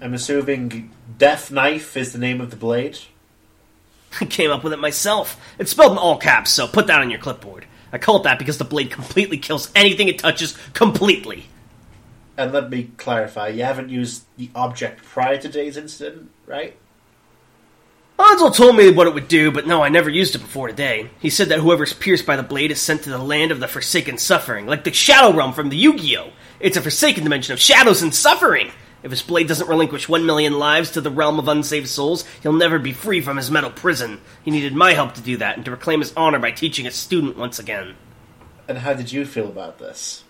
I'm 0.00 0.14
assuming 0.14 0.92
Death 1.18 1.50
Knife 1.50 1.96
is 1.96 2.12
the 2.12 2.18
name 2.18 2.40
of 2.40 2.50
the 2.50 2.56
blade. 2.56 2.98
I 4.20 4.24
came 4.24 4.52
up 4.52 4.62
with 4.62 4.72
it 4.72 4.78
myself. 4.78 5.38
It's 5.58 5.72
spelled 5.72 5.92
in 5.92 5.98
all 5.98 6.16
caps, 6.16 6.52
so 6.52 6.68
put 6.68 6.86
that 6.86 7.00
on 7.00 7.10
your 7.10 7.18
clipboard. 7.18 7.66
I 7.92 7.98
call 7.98 8.18
it 8.18 8.22
that 8.22 8.38
because 8.38 8.58
the 8.58 8.64
blade 8.64 8.92
completely 8.92 9.36
kills 9.36 9.70
anything 9.74 10.08
it 10.08 10.18
touches 10.18 10.56
completely. 10.74 11.46
And 12.36 12.52
let 12.52 12.70
me 12.70 12.92
clarify, 12.98 13.48
you 13.48 13.64
haven't 13.64 13.88
used 13.88 14.24
the 14.36 14.48
object 14.54 15.02
prior 15.02 15.36
to 15.36 15.42
today's 15.42 15.76
incident, 15.76 16.30
right? 16.46 16.76
Hanzo 18.16 18.54
told 18.54 18.76
me 18.76 18.90
what 18.90 19.08
it 19.08 19.14
would 19.14 19.28
do, 19.28 19.50
but 19.50 19.66
no, 19.66 19.82
I 19.82 19.88
never 19.88 20.10
used 20.10 20.36
it 20.36 20.40
before 20.40 20.68
today. 20.68 21.10
He 21.18 21.30
said 21.30 21.48
that 21.48 21.60
whoever's 21.60 21.92
pierced 21.92 22.26
by 22.26 22.36
the 22.36 22.42
blade 22.44 22.70
is 22.70 22.80
sent 22.80 23.02
to 23.02 23.10
the 23.10 23.18
land 23.18 23.50
of 23.50 23.58
the 23.58 23.68
Forsaken 23.68 24.18
Suffering, 24.18 24.66
like 24.66 24.84
the 24.84 24.92
Shadow 24.92 25.36
Realm 25.36 25.52
from 25.52 25.68
the 25.68 25.76
Yu-Gi-Oh! 25.76 26.30
It's 26.60 26.76
a 26.76 26.82
Forsaken 26.82 27.24
dimension 27.24 27.52
of 27.52 27.60
shadows 27.60 28.02
and 28.02 28.14
suffering! 28.14 28.70
If 29.02 29.10
his 29.10 29.22
blade 29.22 29.46
doesn't 29.46 29.68
relinquish 29.68 30.08
one 30.08 30.26
million 30.26 30.58
lives 30.58 30.90
to 30.92 31.00
the 31.00 31.10
realm 31.10 31.38
of 31.38 31.46
unsaved 31.46 31.88
souls, 31.88 32.24
he'll 32.42 32.52
never 32.52 32.78
be 32.78 32.92
free 32.92 33.20
from 33.20 33.36
his 33.36 33.50
metal 33.50 33.70
prison. 33.70 34.20
He 34.44 34.50
needed 34.50 34.74
my 34.74 34.94
help 34.94 35.14
to 35.14 35.20
do 35.20 35.36
that, 35.36 35.56
and 35.56 35.64
to 35.64 35.70
reclaim 35.70 36.00
his 36.00 36.12
honor 36.16 36.38
by 36.38 36.50
teaching 36.50 36.86
a 36.86 36.90
student 36.90 37.36
once 37.36 37.58
again. 37.58 37.94
And 38.66 38.78
how 38.78 38.94
did 38.94 39.12
you 39.12 39.24
feel 39.24 39.46
about 39.46 39.78
this? 39.78 40.24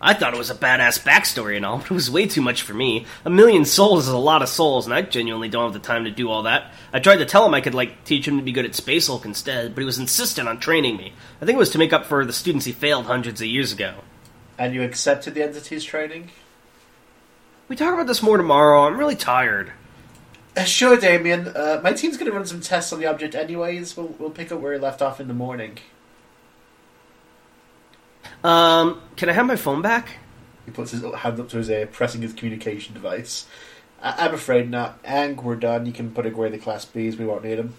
I 0.00 0.14
thought 0.14 0.32
it 0.32 0.38
was 0.38 0.50
a 0.50 0.54
badass 0.54 1.02
backstory 1.02 1.56
and 1.56 1.66
all, 1.66 1.78
but 1.78 1.86
it 1.86 1.94
was 1.94 2.10
way 2.10 2.26
too 2.26 2.40
much 2.40 2.62
for 2.62 2.72
me. 2.72 3.04
A 3.24 3.30
million 3.30 3.64
souls 3.64 4.06
is 4.06 4.12
a 4.12 4.16
lot 4.16 4.42
of 4.42 4.48
souls, 4.48 4.86
and 4.86 4.94
I 4.94 5.02
genuinely 5.02 5.48
don't 5.48 5.64
have 5.64 5.72
the 5.72 5.80
time 5.80 6.04
to 6.04 6.10
do 6.10 6.30
all 6.30 6.44
that. 6.44 6.72
I 6.92 7.00
tried 7.00 7.16
to 7.16 7.26
tell 7.26 7.44
him 7.44 7.54
I 7.54 7.60
could, 7.60 7.74
like, 7.74 8.04
teach 8.04 8.28
him 8.28 8.36
to 8.36 8.44
be 8.44 8.52
good 8.52 8.64
at 8.64 8.76
Space 8.76 9.08
Hulk 9.08 9.24
instead, 9.24 9.74
but 9.74 9.80
he 9.80 9.86
was 9.86 9.98
insistent 9.98 10.48
on 10.48 10.60
training 10.60 10.96
me. 10.96 11.12
I 11.42 11.44
think 11.44 11.56
it 11.56 11.58
was 11.58 11.70
to 11.70 11.78
make 11.78 11.92
up 11.92 12.06
for 12.06 12.24
the 12.24 12.32
students 12.32 12.66
he 12.66 12.72
failed 12.72 13.06
hundreds 13.06 13.40
of 13.40 13.48
years 13.48 13.72
ago. 13.72 13.94
And 14.56 14.72
you 14.72 14.82
accepted 14.82 15.34
the 15.34 15.42
entity's 15.42 15.82
training? 15.82 16.30
We 17.68 17.76
talk 17.76 17.92
about 17.94 18.06
this 18.06 18.22
more 18.22 18.36
tomorrow. 18.36 18.86
I'm 18.86 18.96
really 18.98 19.16
tired. 19.16 19.72
Uh, 20.56 20.64
sure, 20.64 20.96
Damien. 20.96 21.48
Uh, 21.48 21.80
my 21.84 21.92
team's 21.92 22.16
going 22.16 22.30
to 22.30 22.36
run 22.36 22.46
some 22.46 22.60
tests 22.60 22.92
on 22.92 22.98
the 22.98 23.06
object 23.06 23.34
anyways. 23.34 23.96
We'll, 23.96 24.08
we'll 24.18 24.30
pick 24.30 24.50
up 24.50 24.60
where 24.60 24.72
we 24.72 24.78
left 24.78 25.02
off 25.02 25.20
in 25.20 25.28
the 25.28 25.34
morning. 25.34 25.78
Um, 28.42 29.00
can 29.16 29.28
I 29.28 29.32
have 29.32 29.46
my 29.46 29.56
phone 29.56 29.82
back? 29.82 30.08
He 30.64 30.70
puts 30.70 30.90
his 30.92 31.02
hand 31.02 31.40
up 31.40 31.48
to 31.50 31.58
his 31.58 31.70
ear, 31.70 31.86
pressing 31.86 32.22
his 32.22 32.32
communication 32.32 32.94
device. 32.94 33.46
I- 34.02 34.26
I'm 34.26 34.34
afraid 34.34 34.70
not. 34.70 34.98
Ang, 35.04 35.36
we're 35.36 35.56
done. 35.56 35.86
You 35.86 35.92
can 35.92 36.10
put 36.12 36.26
away 36.26 36.48
the 36.50 36.58
Class 36.58 36.84
Bs. 36.86 37.18
We 37.18 37.24
won't 37.26 37.44
need 37.44 37.56
them. 37.56 37.74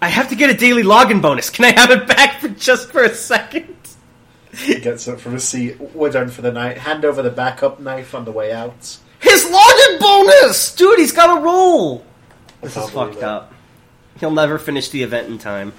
I 0.00 0.08
have 0.08 0.28
to 0.28 0.36
get 0.36 0.50
a 0.50 0.54
daily 0.54 0.82
login 0.82 1.22
bonus. 1.22 1.50
Can 1.50 1.64
I 1.64 1.78
have 1.78 1.90
it 1.90 2.06
back 2.06 2.40
for 2.40 2.48
just 2.48 2.90
for 2.90 3.02
a 3.02 3.14
second? 3.14 3.76
He 4.54 4.80
gets 4.80 5.08
up 5.08 5.18
from 5.18 5.32
his 5.32 5.44
seat. 5.44 5.80
We're 5.80 6.10
done 6.10 6.28
for 6.28 6.42
the 6.42 6.52
night. 6.52 6.78
Hand 6.78 7.04
over 7.04 7.22
the 7.22 7.30
backup 7.30 7.80
knife 7.80 8.14
on 8.14 8.24
the 8.24 8.32
way 8.32 8.52
out. 8.52 8.98
His 9.18 9.44
login 9.44 9.98
bonus! 9.98 10.74
Dude, 10.74 10.98
he's 10.98 11.12
got 11.12 11.38
a 11.38 11.40
roll! 11.40 12.04
This 12.60 12.76
is 12.76 12.90
fucked 12.90 13.16
it. 13.16 13.22
up. 13.22 13.54
He'll 14.20 14.30
never 14.30 14.58
finish 14.58 14.88
the 14.90 15.02
event 15.02 15.28
in 15.28 15.38
time. 15.38 15.72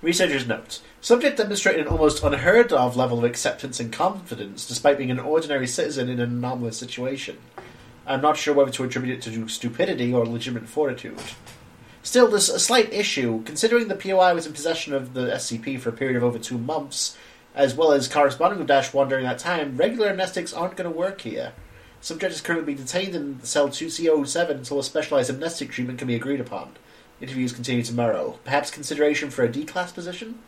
Researchers 0.00 0.46
note 0.46 0.80
subject 1.00 1.36
demonstrated 1.36 1.82
an 1.82 1.88
almost 1.88 2.22
unheard 2.22 2.72
of 2.72 2.96
level 2.96 3.18
of 3.18 3.24
acceptance 3.24 3.78
and 3.78 3.92
confidence 3.92 4.66
despite 4.66 4.96
being 4.96 5.10
an 5.10 5.18
ordinary 5.18 5.66
citizen 5.66 6.08
in 6.08 6.18
an 6.18 6.32
anomalous 6.32 6.78
situation. 6.78 7.36
I'm 8.06 8.22
not 8.22 8.38
sure 8.38 8.54
whether 8.54 8.70
to 8.70 8.84
attribute 8.84 9.18
it 9.18 9.22
to 9.30 9.48
stupidity 9.48 10.14
or 10.14 10.24
legitimate 10.26 10.66
fortitude. 10.66 11.20
Still, 12.04 12.28
there's 12.28 12.50
a 12.50 12.60
slight 12.60 12.92
issue, 12.92 13.42
considering 13.44 13.88
the 13.88 13.94
POI 13.94 14.34
was 14.34 14.46
in 14.46 14.52
possession 14.52 14.92
of 14.92 15.14
the 15.14 15.28
SCP 15.28 15.80
for 15.80 15.88
a 15.88 15.92
period 15.92 16.18
of 16.18 16.22
over 16.22 16.38
two 16.38 16.58
months, 16.58 17.16
as 17.54 17.74
well 17.74 17.92
as 17.92 18.08
corresponding 18.08 18.58
with 18.58 18.68
Dash 18.68 18.92
1 18.92 19.08
during 19.08 19.24
that 19.24 19.38
time, 19.38 19.78
regular 19.78 20.14
amnestics 20.14 20.56
aren't 20.56 20.76
going 20.76 20.90
to 20.90 20.96
work 20.96 21.22
here. 21.22 21.54
Subject 22.02 22.34
is 22.34 22.42
currently 22.42 22.74
being 22.74 22.86
detained 22.86 23.14
in 23.14 23.42
cell 23.42 23.68
2C07 23.70 24.50
until 24.50 24.78
a 24.78 24.84
specialized 24.84 25.30
amnestic 25.30 25.70
treatment 25.70 25.98
can 25.98 26.06
be 26.06 26.14
agreed 26.14 26.40
upon. 26.40 26.72
Interviews 27.22 27.52
continue 27.52 27.82
tomorrow. 27.82 28.38
Perhaps 28.44 28.70
consideration 28.70 29.30
for 29.30 29.42
a 29.42 29.50
D-class 29.50 29.90
position? 29.92 30.40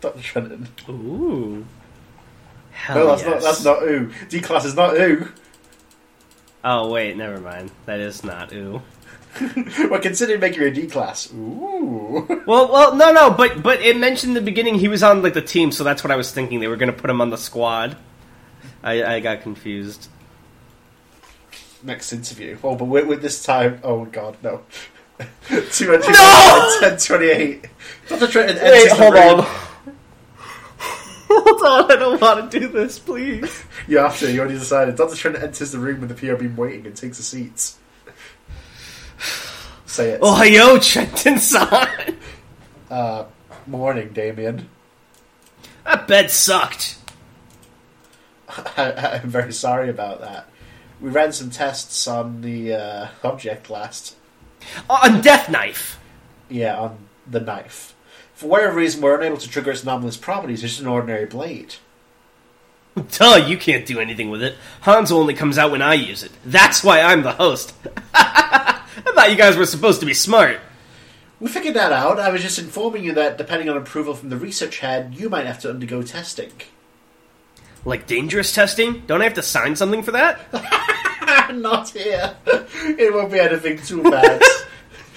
Dr. 0.00 0.22
Trenton. 0.22 0.68
Ooh. 0.88 1.66
Hell 2.70 2.98
no, 2.98 3.06
that's 3.08 3.22
yes. 3.22 3.30
not. 3.30 3.42
That's 3.42 3.64
not 3.64 3.82
ooh. 3.82 4.12
D-class 4.28 4.64
is 4.64 4.76
not 4.76 4.96
ooh. 4.96 5.28
Oh, 6.62 6.88
wait, 6.88 7.16
never 7.16 7.40
mind. 7.40 7.72
That 7.86 7.98
is 7.98 8.22
not 8.22 8.52
ooh. 8.52 8.80
We're 9.90 10.00
considering 10.00 10.40
making 10.40 10.62
a 10.62 10.70
D-class. 10.70 11.32
Ooh. 11.32 12.26
Well, 12.46 12.72
well, 12.72 12.94
no, 12.96 13.12
no, 13.12 13.30
but 13.30 13.62
but 13.62 13.80
it 13.80 13.96
mentioned 13.96 14.36
in 14.36 14.44
the 14.44 14.50
beginning 14.50 14.74
he 14.76 14.88
was 14.88 15.02
on 15.02 15.22
like 15.22 15.34
the 15.34 15.42
team, 15.42 15.70
so 15.70 15.84
that's 15.84 16.02
what 16.02 16.10
I 16.10 16.16
was 16.16 16.32
thinking. 16.32 16.60
They 16.60 16.68
were 16.68 16.76
going 16.76 16.92
to 16.92 16.98
put 16.98 17.08
him 17.08 17.20
on 17.20 17.30
the 17.30 17.36
squad. 17.38 17.96
I, 18.82 19.04
I 19.04 19.20
got 19.20 19.42
confused. 19.42 20.08
Next 21.82 22.12
interview. 22.12 22.58
Oh, 22.62 22.74
but 22.74 22.86
with, 22.86 23.06
with 23.06 23.22
this 23.22 23.42
time. 23.42 23.80
Oh 23.84 24.04
god, 24.04 24.36
no. 24.42 24.62
200 25.48 26.00
No! 26.00 26.78
1028. 26.80 27.66
Dr. 28.08 28.26
Trenton 28.26 28.56
Wait, 28.56 28.62
enters 28.62 28.88
the 28.88 28.94
hold 28.94 29.14
room. 29.14 29.40
on. 29.40 29.46
hold 31.28 31.62
on, 31.62 31.92
I 31.92 31.96
don't 31.96 32.20
want 32.20 32.50
to 32.50 32.60
do 32.60 32.68
this, 32.68 32.98
please. 32.98 33.64
You 33.86 33.98
have 33.98 34.18
to. 34.18 34.32
You 34.32 34.40
already 34.40 34.58
decided. 34.58 34.96
Dr. 34.96 35.14
Trenton 35.14 35.42
enters 35.42 35.72
the 35.72 35.78
room 35.78 36.00
with 36.00 36.08
the 36.08 36.36
beam 36.36 36.56
waiting 36.56 36.86
and 36.86 36.96
takes 36.96 37.18
a 37.18 37.22
seat. 37.22 37.72
Say 39.90 40.10
it. 40.10 40.20
Oh, 40.22 40.40
yo, 40.44 40.78
Trenton-san! 40.78 42.16
Uh, 42.88 43.24
morning, 43.66 44.12
Damien. 44.12 44.68
That 45.84 46.06
bed 46.06 46.30
sucked. 46.30 46.96
I, 48.48 49.20
I'm 49.20 49.28
very 49.28 49.52
sorry 49.52 49.90
about 49.90 50.20
that. 50.20 50.48
We 51.00 51.10
ran 51.10 51.32
some 51.32 51.50
tests 51.50 52.06
on 52.06 52.42
the 52.42 52.74
uh, 52.74 53.08
object 53.24 53.68
last. 53.68 54.14
On 54.88 55.20
Death 55.20 55.50
Knife. 55.50 55.98
Yeah, 56.48 56.78
on 56.78 56.98
the 57.28 57.40
knife. 57.40 57.96
For 58.32 58.46
whatever 58.46 58.76
reason, 58.76 59.02
we're 59.02 59.20
unable 59.20 59.38
to 59.38 59.50
trigger 59.50 59.72
its 59.72 59.82
anomalous 59.82 60.16
properties. 60.16 60.62
It's 60.62 60.74
just 60.74 60.82
an 60.82 60.86
ordinary 60.86 61.26
blade. 61.26 61.74
Duh, 63.10 63.44
you 63.44 63.58
can't 63.58 63.86
do 63.86 63.98
anything 63.98 64.30
with 64.30 64.42
it. 64.42 64.54
Hanzo 64.84 65.12
only 65.12 65.34
comes 65.34 65.58
out 65.58 65.72
when 65.72 65.82
I 65.82 65.94
use 65.94 66.22
it. 66.22 66.30
That's 66.44 66.84
why 66.84 67.00
I'm 67.00 67.22
the 67.22 67.32
host. 67.32 67.74
I 69.06 69.12
thought 69.14 69.30
you 69.30 69.36
guys 69.36 69.56
were 69.56 69.66
supposed 69.66 70.00
to 70.00 70.06
be 70.06 70.14
smart. 70.14 70.60
We 71.40 71.48
figured 71.48 71.74
that 71.74 71.92
out. 71.92 72.20
I 72.20 72.30
was 72.30 72.42
just 72.42 72.58
informing 72.58 73.02
you 73.02 73.14
that, 73.14 73.38
depending 73.38 73.68
on 73.68 73.76
approval 73.76 74.14
from 74.14 74.28
the 74.28 74.36
research 74.36 74.80
head, 74.80 75.14
you 75.14 75.30
might 75.30 75.46
have 75.46 75.58
to 75.60 75.70
undergo 75.70 76.02
testing. 76.02 76.52
Like 77.84 78.06
dangerous 78.06 78.54
testing? 78.54 79.04
Don't 79.06 79.22
I 79.22 79.24
have 79.24 79.34
to 79.34 79.42
sign 79.42 79.74
something 79.74 80.02
for 80.02 80.10
that? 80.12 80.40
Not 81.54 81.88
here. 81.90 82.36
It 82.46 83.14
won't 83.14 83.32
be 83.32 83.40
anything 83.40 83.78
too 83.78 84.02
bad. 84.02 84.42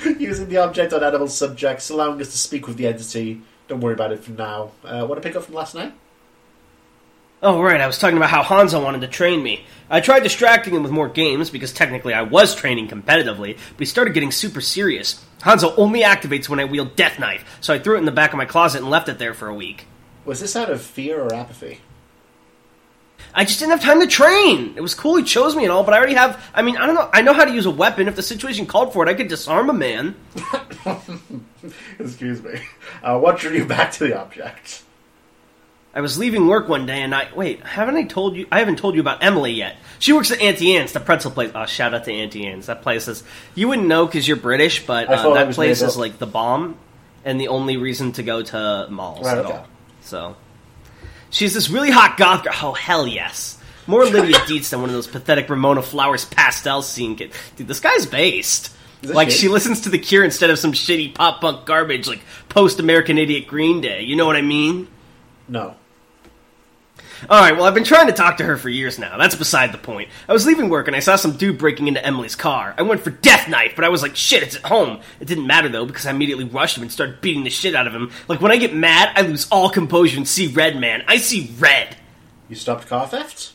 Using 0.20 0.48
the 0.48 0.58
object 0.58 0.94
on 0.94 1.04
animal 1.04 1.28
subjects, 1.28 1.90
allowing 1.90 2.22
us 2.22 2.32
to 2.32 2.38
speak 2.38 2.68
with 2.68 2.78
the 2.78 2.88
entity. 2.88 3.42
Don't 3.68 3.82
worry 3.82 3.94
about 3.94 4.14
it 4.14 4.24
for 4.24 4.32
now. 4.32 4.72
Uh, 4.84 5.06
want 5.08 5.22
to 5.22 5.28
pick 5.28 5.36
up 5.36 5.44
from 5.44 5.56
last 5.56 5.76
night? 5.76 5.94
Oh, 7.46 7.62
right, 7.62 7.82
I 7.82 7.88
was 7.88 7.98
talking 7.98 8.16
about 8.16 8.30
how 8.30 8.42
Hanzo 8.42 8.82
wanted 8.82 9.02
to 9.02 9.10
train 9.10 9.44
me. 9.44 9.66
I 9.90 10.00
tried 10.00 10.24
distracting 10.24 10.74
him 10.74 10.82
with 10.82 10.94
more 10.94 11.10
games, 11.10 11.50
because 11.50 11.74
technically 11.74 12.14
I 12.14 12.22
was 12.22 12.56
training 12.56 12.88
competitively, 12.88 13.58
but 13.58 13.80
he 13.80 13.86
started 13.86 14.14
getting 14.14 14.32
super 14.32 14.62
serious. 14.62 15.22
Hanzo 15.42 15.74
only 15.78 16.04
activates 16.04 16.48
when 16.48 16.62
I 16.62 16.64
wield 16.64 16.96
Death 16.96 17.20
Knife, 17.20 17.44
so 17.60 17.74
I 17.74 17.80
threw 17.80 17.96
it 17.96 18.00
in 18.00 18.06
the 18.06 18.14
back 18.14 18.32
of 18.32 18.38
my 18.38 18.46
closet 18.46 18.80
and 18.80 18.90
left 18.90 19.10
it 19.10 19.20
there 19.20 19.34
for 19.34 19.50
a 19.50 19.54
week. 19.54 19.88
Was 20.24 20.40
this 20.40 20.56
out 20.56 20.70
of 20.70 20.82
fear 20.82 21.22
or 21.22 21.34
apathy? 21.34 21.82
I 23.36 23.44
just 23.44 23.60
didn't 23.60 23.72
have 23.72 23.82
time 23.82 24.00
to 24.00 24.08
train. 24.08 24.76
It 24.78 24.82
was 24.82 24.96
cool 24.96 25.18
he 25.18 25.24
chose 25.26 25.54
me 25.54 25.64
and 25.64 25.72
all, 25.72 25.84
but 25.84 25.94
I 25.94 25.98
already 25.98 26.14
have. 26.14 26.42
I 26.54 26.62
mean, 26.62 26.78
I 26.78 26.86
don't 26.86 26.96
know. 26.96 27.10
I 27.12 27.22
know 27.24 27.34
how 27.34 27.44
to 27.44 27.52
use 27.52 27.66
a 27.66 27.72
weapon. 27.72 28.08
If 28.08 28.16
the 28.16 28.24
situation 28.24 28.66
called 28.68 28.94
for 28.94 29.06
it, 29.06 29.10
I 29.10 29.16
could 29.16 29.28
disarm 29.28 29.70
a 29.70 29.74
man. 29.74 30.16
Excuse 32.00 32.42
me. 32.42 32.62
Uh, 33.02 33.20
what 33.20 33.40
drew 33.40 33.52
you 33.52 33.66
back 33.66 33.92
to 33.94 34.06
the 34.06 34.18
object? 34.18 34.84
I 35.96 36.02
was 36.02 36.18
leaving 36.18 36.48
work 36.48 36.68
one 36.68 36.86
day 36.88 37.02
and 37.02 37.14
I 37.14 37.28
wait. 37.36 37.62
Haven't 37.64 37.96
I 37.98 38.04
told 38.04 38.36
you? 38.36 38.48
I 38.52 38.60
haven't 38.60 38.78
told 38.80 38.96
you 38.96 39.02
about 39.02 39.24
Emily 39.24 39.52
yet. 39.54 39.76
She 40.00 40.12
works 40.12 40.32
at 40.32 40.42
Auntie 40.42 40.76
Anne's, 40.76 40.92
the 40.92 41.00
pretzel 41.00 41.30
place. 41.32 41.52
Oh, 41.54 41.66
shout 41.68 41.94
out 41.94 42.06
to 42.06 42.12
Auntie 42.12 42.48
Anne's. 42.48 42.66
That 42.66 42.82
place 42.82 43.08
is. 43.08 43.24
You 43.54 43.68
wouldn't 43.68 43.88
know 43.88 44.06
because 44.08 44.28
you're 44.28 44.38
British, 44.38 44.86
but 44.88 45.08
uh, 45.08 45.34
that 45.36 45.46
was 45.48 45.56
place 45.56 45.82
made 45.82 45.88
is 45.88 45.94
up. 45.96 46.00
like 46.00 46.18
the 46.18 46.26
bomb 46.26 46.78
and 47.24 47.40
the 47.40 47.50
only 47.50 47.78
reason 47.78 48.12
to 48.14 48.24
go 48.24 48.42
to 48.42 48.88
malls 48.90 49.26
Right, 49.26 49.38
at 49.38 49.46
okay. 49.46 49.54
all. 49.56 49.68
So 50.02 50.36
she's 51.30 51.54
this 51.54 51.70
really 51.70 51.92
hot 51.92 52.18
goth 52.18 52.44
girl. 52.44 52.54
Oh 52.62 52.74
hell 52.74 53.06
yes. 53.08 53.60
More 53.86 54.04
Lydia 54.06 54.38
Deetz 54.48 54.70
than 54.72 54.80
one 54.82 54.90
of 54.90 54.96
those 54.96 55.08
pathetic 55.08 55.48
Ramona 55.50 55.82
Flowers 55.84 56.26
pastel 56.26 56.82
scene 56.82 57.16
kid. 57.18 57.32
Dude, 57.56 57.68
this 57.68 57.80
guy's 57.82 58.06
based. 58.08 58.76
This 59.02 59.12
Like 59.14 59.28
good? 59.28 59.36
she 59.36 59.48
listens 59.48 59.82
to 59.82 59.90
The 59.90 60.00
Cure 60.00 60.24
instead 60.24 60.50
of 60.50 60.58
some 60.58 60.72
shitty 60.72 61.14
pop 61.14 61.40
punk 61.42 61.66
garbage 61.66 62.08
like 62.08 62.22
post 62.50 62.80
American 62.80 63.18
Idiot 63.20 63.46
Green 63.48 63.80
Day. 63.82 64.02
You 64.02 64.16
know 64.16 64.26
what 64.26 64.36
I 64.38 64.42
mean? 64.42 64.88
No. 65.48 65.76
All 67.30 67.40
right, 67.42 67.56
well, 67.56 67.66
I've 67.66 67.74
been 67.74 67.84
trying 67.84 68.08
to 68.08 68.14
talk 68.14 68.38
to 68.38 68.44
her 68.44 68.58
for 68.58 68.70
years 68.70 69.00
now. 69.00 69.18
That's 69.18 69.36
beside 69.36 69.72
the 69.72 69.78
point. 69.78 70.10
I 70.28 70.34
was 70.34 70.46
leaving 70.46 70.70
work 70.70 70.88
and 70.88 70.96
I 70.96 71.00
saw 71.00 71.16
some 71.16 71.38
dude 71.38 71.58
breaking 71.58 71.88
into 71.88 72.06
Emily's 72.06 72.36
car. 72.36 72.74
I 72.78 72.82
went 72.82 73.02
for 73.02 73.12
death 73.12 73.48
knife, 73.48 73.74
but 73.76 73.86
I 73.86 73.90
was 73.90 74.02
like, 74.02 74.16
shit, 74.16 74.44
it's 74.44 74.56
at 74.56 74.64
home. 74.64 75.00
It 75.20 75.28
didn't 75.28 75.48
matter 75.48 75.70
though 75.70 75.86
because 75.86 76.06
I 76.06 76.12
immediately 76.12 76.46
rushed 76.46 76.78
him 76.78 76.84
and 76.84 76.92
started 76.92 77.22
beating 77.22 77.44
the 77.44 77.50
shit 77.50 77.76
out 77.76 77.88
of 77.88 77.94
him. 77.94 78.12
Like 78.28 78.42
when 78.42 78.52
I 78.52 78.58
get 78.58 78.76
mad, 78.76 79.14
I 79.16 79.22
lose 79.22 79.48
all 79.50 79.70
composure 79.70 80.18
and 80.18 80.28
see 80.28 80.48
red, 80.48 80.78
man. 80.78 81.04
I 81.08 81.18
see 81.18 81.54
red. 81.60 81.96
You 82.50 82.56
stopped 82.56 82.88
car 82.88 83.08
theft? 83.08 83.54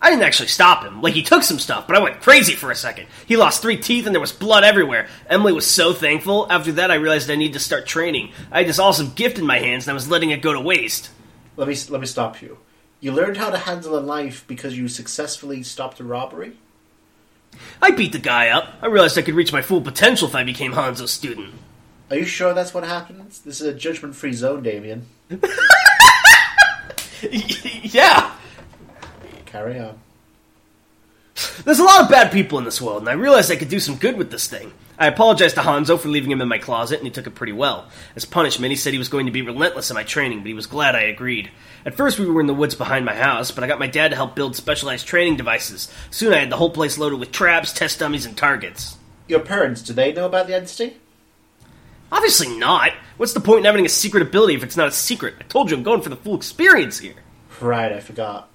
I 0.00 0.10
didn't 0.10 0.24
actually 0.24 0.48
stop 0.48 0.84
him. 0.84 1.00
Like 1.00 1.14
he 1.14 1.22
took 1.22 1.42
some 1.42 1.58
stuff, 1.58 1.86
but 1.86 1.96
I 1.96 2.00
went 2.00 2.20
crazy 2.20 2.52
for 2.52 2.70
a 2.70 2.76
second. 2.76 3.06
He 3.26 3.36
lost 3.36 3.62
three 3.62 3.78
teeth 3.78 4.06
and 4.06 4.14
there 4.14 4.20
was 4.20 4.32
blood 4.32 4.62
everywhere. 4.62 5.08
Emily 5.28 5.52
was 5.52 5.66
so 5.66 5.92
thankful. 5.92 6.46
After 6.50 6.72
that, 6.72 6.90
I 6.90 6.96
realized 6.96 7.30
I 7.30 7.36
need 7.36 7.54
to 7.54 7.58
start 7.58 7.86
training. 7.86 8.32
I 8.52 8.58
had 8.58 8.68
this 8.68 8.78
awesome 8.78 9.12
gift 9.14 9.38
in 9.38 9.46
my 9.46 9.58
hands 9.58 9.86
and 9.86 9.92
I 9.92 9.94
was 9.94 10.08
letting 10.08 10.30
it 10.30 10.42
go 10.42 10.52
to 10.52 10.60
waste. 10.60 11.10
Let 11.56 11.68
me 11.68 11.76
let 11.88 12.00
me 12.00 12.06
stop 12.06 12.42
you. 12.42 12.58
You 13.00 13.12
learned 13.12 13.36
how 13.36 13.50
to 13.50 13.58
handle 13.58 13.96
a 13.96 14.02
knife 14.02 14.44
because 14.46 14.76
you 14.76 14.88
successfully 14.88 15.62
stopped 15.62 16.00
a 16.00 16.04
robbery? 16.04 16.56
I 17.80 17.90
beat 17.90 18.12
the 18.12 18.18
guy 18.18 18.48
up. 18.48 18.74
I 18.82 18.86
realized 18.86 19.18
I 19.18 19.22
could 19.22 19.34
reach 19.34 19.52
my 19.52 19.62
full 19.62 19.80
potential 19.80 20.28
if 20.28 20.34
I 20.34 20.44
became 20.44 20.72
Hanzo's 20.72 21.10
student. 21.10 21.54
Are 22.10 22.16
you 22.16 22.24
sure 22.24 22.54
that's 22.54 22.74
what 22.74 22.84
happens? 22.84 23.40
This 23.40 23.60
is 23.60 23.66
a 23.66 23.74
judgment-free 23.74 24.32
zone, 24.34 24.62
Damien. 24.62 25.06
yeah. 27.22 28.32
Carry 29.46 29.78
on. 29.80 29.98
There's 31.64 31.80
a 31.80 31.84
lot 31.84 32.02
of 32.02 32.10
bad 32.10 32.30
people 32.30 32.58
in 32.58 32.64
this 32.64 32.80
world, 32.80 33.00
and 33.00 33.08
I 33.08 33.14
realized 33.14 33.50
I 33.50 33.56
could 33.56 33.68
do 33.68 33.80
some 33.80 33.96
good 33.96 34.16
with 34.16 34.30
this 34.30 34.46
thing. 34.46 34.72
I 34.98 35.06
apologized 35.08 35.56
to 35.56 35.60
Hanzo 35.60 35.98
for 35.98 36.08
leaving 36.08 36.30
him 36.30 36.40
in 36.40 36.48
my 36.48 36.58
closet, 36.58 36.98
and 36.98 37.06
he 37.06 37.10
took 37.10 37.26
it 37.26 37.34
pretty 37.34 37.52
well. 37.52 37.86
As 38.14 38.24
punishment, 38.24 38.70
he 38.70 38.76
said 38.76 38.92
he 38.92 38.98
was 38.98 39.10
going 39.10 39.26
to 39.26 39.32
be 39.32 39.42
relentless 39.42 39.90
in 39.90 39.94
my 39.94 40.04
training, 40.04 40.38
but 40.38 40.48
he 40.48 40.54
was 40.54 40.66
glad 40.66 40.94
I 40.94 41.02
agreed. 41.02 41.50
At 41.84 41.94
first, 41.94 42.18
we 42.18 42.26
were 42.26 42.40
in 42.40 42.46
the 42.46 42.54
woods 42.54 42.74
behind 42.74 43.04
my 43.04 43.14
house, 43.14 43.50
but 43.50 43.62
I 43.62 43.66
got 43.66 43.78
my 43.78 43.88
dad 43.88 44.08
to 44.08 44.16
help 44.16 44.34
build 44.34 44.56
specialized 44.56 45.06
training 45.06 45.36
devices. 45.36 45.92
Soon 46.10 46.32
I 46.32 46.38
had 46.38 46.50
the 46.50 46.56
whole 46.56 46.70
place 46.70 46.96
loaded 46.96 47.20
with 47.20 47.30
traps, 47.30 47.72
test 47.72 47.98
dummies, 47.98 48.24
and 48.24 48.36
targets. 48.36 48.96
Your 49.28 49.40
parents, 49.40 49.82
do 49.82 49.92
they 49.92 50.12
know 50.12 50.26
about 50.26 50.46
the 50.46 50.54
entity? 50.54 50.96
Obviously 52.10 52.56
not. 52.56 52.92
What's 53.16 53.34
the 53.34 53.40
point 53.40 53.60
in 53.60 53.64
having 53.64 53.84
a 53.84 53.90
secret 53.90 54.22
ability 54.22 54.54
if 54.54 54.62
it's 54.62 54.76
not 54.76 54.88
a 54.88 54.92
secret? 54.92 55.34
I 55.40 55.42
told 55.42 55.70
you 55.70 55.76
I'm 55.76 55.82
going 55.82 56.00
for 56.00 56.08
the 56.08 56.16
full 56.16 56.36
experience 56.36 56.98
here. 56.98 57.16
Right, 57.60 57.92
I 57.92 58.00
forgot. 58.00 58.48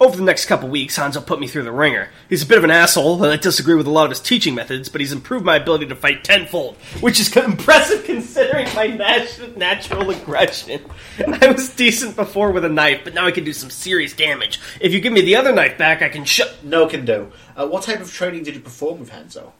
Over 0.00 0.16
the 0.16 0.22
next 0.22 0.46
couple 0.46 0.70
weeks, 0.70 0.98
Hanzo 0.98 1.24
put 1.24 1.40
me 1.40 1.46
through 1.46 1.64
the 1.64 1.72
ringer. 1.72 2.08
He's 2.30 2.42
a 2.42 2.46
bit 2.46 2.56
of 2.56 2.64
an 2.64 2.70
asshole, 2.70 3.22
and 3.22 3.30
I 3.30 3.36
disagree 3.36 3.74
with 3.74 3.86
a 3.86 3.90
lot 3.90 4.04
of 4.04 4.10
his 4.10 4.20
teaching 4.20 4.54
methods, 4.54 4.88
but 4.88 5.02
he's 5.02 5.12
improved 5.12 5.44
my 5.44 5.56
ability 5.56 5.86
to 5.88 5.94
fight 5.94 6.24
tenfold, 6.24 6.76
which 7.00 7.20
is 7.20 7.36
impressive 7.36 8.04
considering 8.04 8.66
my 8.74 8.86
nat- 8.86 9.58
natural 9.58 10.08
aggression. 10.10 10.80
I 11.18 11.52
was 11.52 11.76
decent 11.76 12.16
before 12.16 12.50
with 12.50 12.64
a 12.64 12.68
knife, 12.70 13.02
but 13.04 13.12
now 13.12 13.26
I 13.26 13.30
can 13.30 13.44
do 13.44 13.52
some 13.52 13.68
serious 13.68 14.14
damage. 14.14 14.58
If 14.80 14.94
you 14.94 15.00
give 15.00 15.12
me 15.12 15.20
the 15.20 15.36
other 15.36 15.52
knife 15.52 15.76
back, 15.76 16.00
I 16.00 16.08
can 16.08 16.24
shut 16.24 16.64
No 16.64 16.86
can 16.86 17.04
do. 17.04 17.30
Uh, 17.54 17.66
what 17.66 17.82
type 17.82 18.00
of 18.00 18.10
training 18.10 18.44
did 18.44 18.54
you 18.54 18.60
perform 18.62 19.00
with 19.00 19.10
Hanzo? 19.10 19.52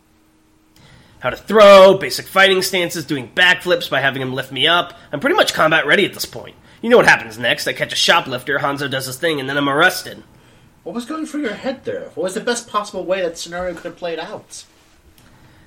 how 1.21 1.29
to 1.29 1.37
throw, 1.37 1.99
basic 1.99 2.27
fighting 2.27 2.63
stances, 2.63 3.05
doing 3.05 3.31
backflips 3.35 3.91
by 3.91 4.01
having 4.01 4.23
him 4.23 4.33
lift 4.33 4.51
me 4.51 4.67
up. 4.67 4.95
I'm 5.13 5.21
pretty 5.21 5.37
much 5.37 5.53
combat 5.53 5.87
ready 5.87 6.07
at 6.07 6.15
this 6.15 6.25
point. 6.25 6.57
You 6.81 6.89
know 6.89 6.97
what 6.97 7.07
happens 7.07 7.39
next. 7.39 7.67
I 7.67 7.75
catch 7.75 7.93
a 7.93 7.97
shoplifter, 7.97 8.59
Hanzo 8.59 8.91
does 8.91 9.05
his 9.05 9.19
thing, 9.19 9.39
and 9.39 9.47
then 9.47 9.59
I'm 9.59 9.69
arrested. 9.69 10.23
What 10.91 10.97
was 10.97 11.05
going 11.05 11.25
through 11.25 11.43
your 11.43 11.55
head 11.55 11.85
there? 11.85 12.07
What 12.17 12.25
was 12.25 12.35
the 12.35 12.41
best 12.41 12.67
possible 12.67 13.05
way 13.05 13.23
that 13.23 13.39
scenario 13.39 13.75
could 13.75 13.85
have 13.85 13.97
played 13.97 14.19
out? 14.19 14.65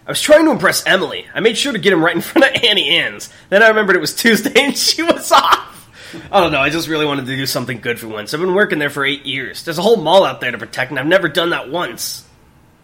I 0.06 0.12
was 0.12 0.20
trying 0.20 0.44
to 0.44 0.52
impress 0.52 0.86
Emily. 0.86 1.28
I 1.34 1.40
made 1.40 1.58
sure 1.58 1.72
to 1.72 1.80
get 1.80 1.94
him 1.94 2.04
right 2.04 2.14
in 2.14 2.22
front 2.22 2.54
of 2.54 2.62
Annie 2.62 2.90
Ann's. 2.90 3.30
Then 3.48 3.64
I 3.64 3.70
remembered 3.70 3.96
it 3.96 4.00
was 4.00 4.14
Tuesday 4.14 4.52
and 4.62 4.78
she 4.78 5.02
was 5.02 5.32
off. 5.32 5.90
I 6.30 6.42
don't 6.42 6.52
know. 6.52 6.60
I 6.60 6.70
just 6.70 6.90
really 6.90 7.06
wanted 7.06 7.26
to 7.28 7.38
do 7.38 7.46
something 7.46 7.80
good 7.80 8.02
for 8.02 8.10
once. 8.10 8.34
I've 8.34 8.42
been 8.42 8.54
working 8.54 8.80
there 8.80 8.90
for 8.90 9.06
eight 9.06 9.26
years. 9.26 9.64
There's 9.64 9.78
a 9.78 9.82
whole 9.82 9.96
mall 9.96 10.26
out 10.26 10.42
there 10.42 10.52
to 10.52 10.58
protect, 10.58 10.92
and 10.92 11.00
I've 11.00 11.08
never 11.08 11.30
done 11.30 11.52
that 11.52 11.70
once. 11.70 12.26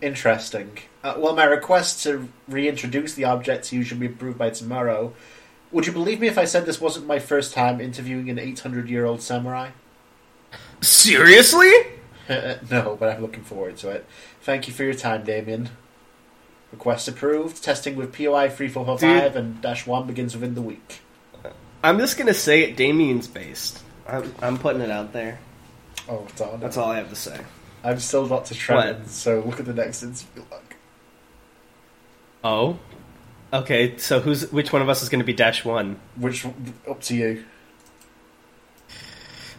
Interesting. 0.01 0.77
Uh, 1.03 1.15
well, 1.17 1.35
my 1.35 1.43
request 1.43 2.03
to 2.03 2.29
reintroduce 2.47 3.15
the 3.15 3.25
object 3.25 3.65
to 3.65 3.75
you 3.75 3.83
should 3.83 3.99
be 3.99 4.05
approved 4.05 4.37
by 4.37 4.49
tomorrow. 4.49 5.11
Would 5.73 5.87
you 5.87 5.91
believe 5.91 6.21
me 6.21 6.27
if 6.27 6.37
I 6.37 6.45
said 6.45 6.65
this 6.65 6.79
wasn't 6.79 7.05
my 7.05 7.19
first 7.19 7.53
time 7.53 7.81
interviewing 7.81 8.29
an 8.29 8.39
800 8.39 8.87
year 8.87 9.03
old 9.03 9.21
samurai? 9.21 9.71
Seriously? 10.79 11.98
no, 12.69 12.95
but 12.99 13.09
I'm 13.09 13.21
looking 13.21 13.43
forward 13.43 13.77
to 13.77 13.89
it. 13.89 14.05
Thank 14.41 14.67
you 14.67 14.73
for 14.73 14.83
your 14.83 14.93
time, 14.93 15.23
Damien. 15.23 15.69
Request 16.71 17.07
approved. 17.07 17.63
Testing 17.63 17.95
with 17.95 18.13
POI 18.15 18.49
3445 18.49 19.35
and 19.35 19.61
Dash 19.61 19.87
1 19.87 20.05
begins 20.05 20.35
within 20.35 20.53
the 20.53 20.61
week. 20.61 21.01
I'm 21.83 21.97
just 21.97 22.17
gonna 22.17 22.33
say 22.33 22.63
it. 22.63 22.75
Damien's 22.75 23.27
based. 23.27 23.81
I'm, 24.07 24.33
I'm 24.41 24.57
putting 24.57 24.81
it 24.81 24.91
out 24.91 25.13
there. 25.13 25.39
Oh, 26.07 26.27
darn. 26.35 26.59
That's 26.59 26.77
all 26.77 26.91
I 26.91 26.97
have 26.97 27.09
to 27.09 27.15
say. 27.15 27.39
I'm 27.83 27.99
still 27.99 28.27
not 28.27 28.45
to 28.45 28.53
Trevin, 28.53 29.07
so 29.07 29.41
look 29.41 29.59
at 29.59 29.65
the 29.65 29.73
next 29.73 30.03
interview 30.03 30.43
log. 30.51 30.61
Oh. 32.43 32.79
Okay. 33.53 33.97
So 33.97 34.19
who's 34.19 34.51
which 34.51 34.73
one 34.73 34.81
of 34.81 34.89
us 34.89 35.01
is 35.01 35.09
going 35.09 35.19
to 35.19 35.25
be 35.25 35.33
Dash 35.33 35.63
One? 35.63 35.99
Which, 36.17 36.45
up 36.87 37.01
to 37.03 37.15
you. 37.15 37.45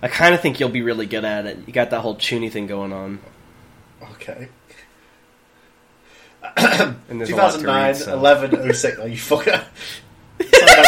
I 0.03 0.09
kind 0.09 0.35
of 0.35 0.41
think 0.41 0.61
you'll 0.61 0.69
be 0.71 0.83
really 0.83 1.07
good 1.07 1.25
at 1.25 1.47
it. 1.47 1.59
You 1.67 1.73
got 1.73 1.91
that 1.91 2.01
whole 2.01 2.17
Chuuni 2.17 2.51
thing 2.51 2.67
going 2.67 2.93
on, 2.93 3.19
Okay. 4.15 4.49
and 6.57 7.21
there's 7.21 7.31
a 7.31 7.37
lot 7.37 7.53
to 7.53 7.59
2009, 7.59 7.67
read, 7.87 7.97
so- 7.97 8.13
11, 8.15 8.73
06. 8.75 8.99
Oh, 9.01 9.07
you 9.07 9.17
fucker. 9.19 9.65
Sorry 10.43 10.73
about, 10.73 10.87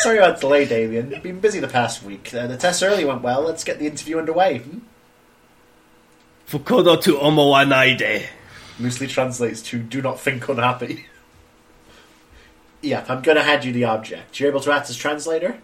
sorry 0.00 0.18
about 0.18 0.34
the 0.36 0.40
delay, 0.42 0.64
Damien. 0.66 1.20
Been 1.20 1.40
busy 1.40 1.58
the 1.58 1.66
past 1.68 2.02
week. 2.04 2.32
Uh, 2.32 2.46
the 2.46 2.56
test 2.56 2.82
earlier 2.82 3.08
went 3.08 3.22
well. 3.22 3.42
Let's 3.42 3.64
get 3.64 3.80
the 3.80 3.86
interview 3.86 4.18
underway. 4.18 4.58
Hmm? 4.58 4.78
Fukodo 6.48 7.00
to 7.02 7.14
Omo 7.16 7.50
wa 7.50 7.64
naide. 7.64 8.26
Loosely 8.78 9.08
translates 9.08 9.60
to 9.62 9.78
"do 9.80 10.00
not 10.00 10.20
think 10.20 10.48
unhappy." 10.48 11.06
Yep, 12.80 13.10
I'm 13.10 13.22
gonna 13.22 13.42
hand 13.42 13.64
you 13.64 13.72
the 13.72 13.86
object. 13.86 14.38
You're 14.38 14.50
able 14.50 14.60
to 14.60 14.70
act 14.70 14.88
as 14.88 14.96
translator. 14.96 15.58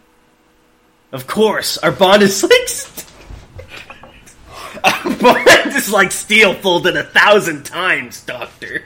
Of 1.12 1.26
course, 1.26 1.78
our 1.78 1.92
bond 1.92 2.22
is 2.22 2.42
like. 2.42 2.68
St- 2.68 3.04
our 4.84 5.16
bond 5.16 5.76
is 5.76 5.92
like 5.92 6.12
steel 6.12 6.54
folded 6.54 6.96
a 6.96 7.04
thousand 7.04 7.64
times, 7.64 8.22
Doctor. 8.22 8.84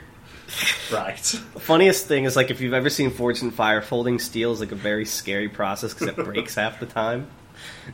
Right. 0.91 1.21
The 1.21 1.59
funniest 1.59 2.07
thing 2.07 2.25
is 2.25 2.35
like 2.35 2.51
if 2.51 2.61
you've 2.61 2.73
ever 2.73 2.89
seen 2.89 3.11
Forged 3.11 3.43
in 3.43 3.51
Fire, 3.51 3.81
folding 3.81 4.19
steel 4.19 4.51
is 4.51 4.59
like 4.59 4.71
a 4.71 4.75
very 4.75 5.05
scary 5.05 5.49
process 5.49 5.93
because 5.93 6.07
it 6.09 6.15
breaks 6.25 6.55
half 6.55 6.79
the 6.79 6.85
time. 6.85 7.27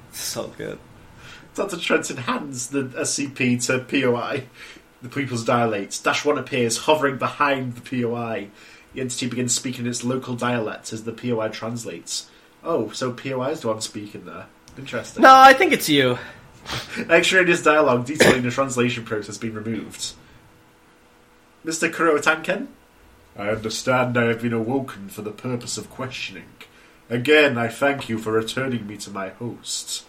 It's 0.09 0.19
so 0.19 0.47
good. 0.57 0.79
Dr. 1.55 1.77
Trenton 1.77 2.17
hands 2.17 2.67
the 2.67 2.83
SCP 2.83 3.65
to 3.67 3.79
POI. 3.79 4.45
The 5.01 5.09
pupils 5.09 5.45
dilate. 5.45 5.99
Dash 6.03 6.25
1 6.25 6.37
appears, 6.37 6.79
hovering 6.79 7.17
behind 7.17 7.75
the 7.75 7.81
POI. 8.03 8.49
The 8.93 9.01
entity 9.01 9.27
begins 9.27 9.53
speaking 9.53 9.85
its 9.85 10.03
local 10.03 10.35
dialect 10.35 10.91
as 10.91 11.03
the 11.03 11.13
POI 11.13 11.49
translates. 11.49 12.29
Oh, 12.65 12.89
so 12.89 13.13
POI 13.13 13.51
is 13.51 13.61
the 13.61 13.67
one 13.67 13.81
speaking 13.81 14.25
there. 14.25 14.47
Interesting. 14.77 15.21
No, 15.21 15.33
I 15.33 15.53
think 15.53 15.71
it's 15.71 15.87
you. 15.87 16.17
Extraneous 17.09 17.61
dialogue 17.61 18.05
detailing 18.05 18.41
the 18.41 18.49
translation 18.49 19.05
process 19.05 19.37
being 19.37 19.53
removed. 19.53 20.13
Mr. 21.63 21.91
Kuroa 21.91 22.21
Tanken? 22.21 22.67
I 23.37 23.49
understand 23.49 24.17
I 24.17 24.25
have 24.25 24.41
been 24.41 24.53
awoken 24.53 25.09
for 25.09 25.21
the 25.21 25.31
purpose 25.31 25.77
of 25.77 25.89
questioning. 25.89 26.49
Again, 27.09 27.57
I 27.57 27.67
thank 27.67 28.09
you 28.09 28.17
for 28.17 28.31
returning 28.31 28.87
me 28.87 28.97
to 28.97 29.11
my 29.11 29.29
host. 29.29 30.05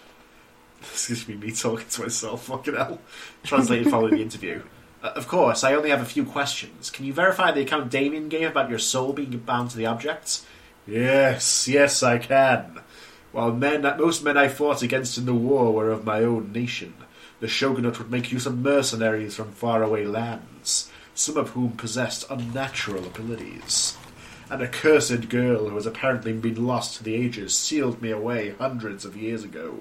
This 0.80 1.10
is 1.10 1.28
me, 1.28 1.34
me 1.34 1.52
talking 1.52 1.88
to 1.88 2.02
myself, 2.02 2.44
fucking 2.44 2.74
hell. 2.74 3.00
Translated 3.42 3.90
following 3.90 4.14
the 4.14 4.22
interview. 4.22 4.62
Uh, 5.02 5.08
of 5.08 5.28
course, 5.28 5.62
I 5.62 5.74
only 5.74 5.90
have 5.90 6.00
a 6.00 6.06
few 6.06 6.24
questions. 6.24 6.90
Can 6.90 7.04
you 7.04 7.12
verify 7.12 7.52
the 7.52 7.60
account 7.62 7.90
Damien 7.90 8.28
gave 8.28 8.50
about 8.50 8.70
your 8.70 8.78
soul 8.78 9.12
being 9.12 9.36
bound 9.38 9.70
to 9.70 9.76
the 9.76 9.86
object? 9.86 10.42
Yes, 10.86 11.66
yes, 11.66 12.02
I 12.04 12.18
can. 12.18 12.80
While 13.32 13.52
men, 13.52 13.82
most 13.82 14.22
men 14.22 14.36
I 14.36 14.46
fought 14.48 14.82
against 14.82 15.18
in 15.18 15.26
the 15.26 15.34
war 15.34 15.72
were 15.72 15.90
of 15.90 16.04
my 16.04 16.22
own 16.22 16.52
nation, 16.52 16.94
the 17.40 17.48
shogunate 17.48 17.98
would 17.98 18.10
make 18.10 18.30
use 18.30 18.46
of 18.46 18.56
mercenaries 18.56 19.34
from 19.34 19.50
faraway 19.50 20.04
lands, 20.06 20.90
some 21.12 21.36
of 21.36 21.50
whom 21.50 21.72
possessed 21.72 22.30
unnatural 22.30 23.04
abilities. 23.04 23.96
An 24.48 24.62
accursed 24.62 25.28
girl 25.28 25.68
who 25.68 25.74
has 25.74 25.86
apparently 25.86 26.32
been 26.32 26.64
lost 26.64 26.96
to 26.96 27.02
the 27.02 27.16
ages 27.16 27.58
sealed 27.58 28.00
me 28.00 28.12
away 28.12 28.54
hundreds 28.58 29.04
of 29.04 29.16
years 29.16 29.42
ago. 29.42 29.80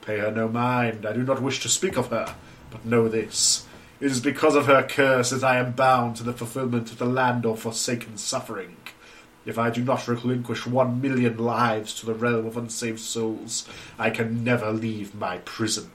Pay 0.00 0.18
her 0.18 0.30
no 0.30 0.48
mind, 0.48 1.04
I 1.04 1.12
do 1.12 1.22
not 1.22 1.42
wish 1.42 1.60
to 1.60 1.68
speak 1.68 1.98
of 1.98 2.08
her, 2.08 2.34
but 2.70 2.86
know 2.86 3.08
this. 3.08 3.66
It 4.00 4.10
is 4.10 4.20
because 4.22 4.54
of 4.54 4.64
her 4.64 4.82
curse 4.82 5.28
that 5.30 5.44
I 5.44 5.58
am 5.58 5.72
bound 5.72 6.16
to 6.16 6.22
the 6.22 6.32
fulfillment 6.32 6.90
of 6.90 6.96
the 6.96 7.04
land 7.04 7.44
of 7.44 7.60
forsaken 7.60 8.16
suffering. 8.16 8.76
If 9.46 9.58
I 9.58 9.70
do 9.70 9.82
not 9.82 10.06
relinquish 10.06 10.66
one 10.66 11.00
million 11.00 11.38
lives 11.38 11.94
to 11.94 12.06
the 12.06 12.14
realm 12.14 12.46
of 12.46 12.56
unsaved 12.56 13.00
souls, 13.00 13.66
I 13.98 14.10
can 14.10 14.44
never 14.44 14.70
leave 14.70 15.14
my 15.14 15.38
prison. 15.38 15.90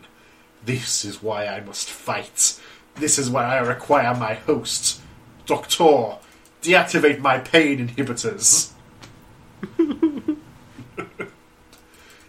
This 0.66 1.06
is 1.06 1.22
why 1.22 1.46
I 1.46 1.60
must 1.60 1.90
fight. 1.90 2.60
This 2.96 3.20
is 3.20 3.30
why 3.30 3.44
I 3.44 3.60
require 3.60 4.16
my 4.16 4.34
host. 4.34 5.00
Doctor, 5.46 6.18
deactivate 6.62 7.20
my 7.20 7.38
pain 7.38 7.88
inhibitors. 7.88 8.72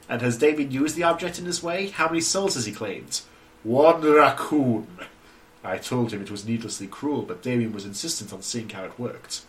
and 0.08 0.22
has 0.22 0.36
David 0.36 0.72
used 0.72 0.96
the 0.96 1.02
object 1.02 1.38
in 1.38 1.46
this 1.46 1.62
way? 1.62 1.88
How 1.88 2.08
many 2.08 2.20
souls 2.20 2.54
has 2.54 2.66
he 2.66 2.72
claimed? 2.72 3.22
One 3.62 4.02
raccoon. 4.02 4.86
I 5.64 5.78
told 5.78 6.12
him 6.12 6.20
it 6.20 6.30
was 6.30 6.46
needlessly 6.46 6.86
cruel, 6.86 7.22
but 7.22 7.42
Damien 7.42 7.72
was 7.72 7.86
insistent 7.86 8.32
on 8.32 8.42
seeing 8.42 8.68
how 8.68 8.84
it 8.84 8.98
worked. 8.98 9.42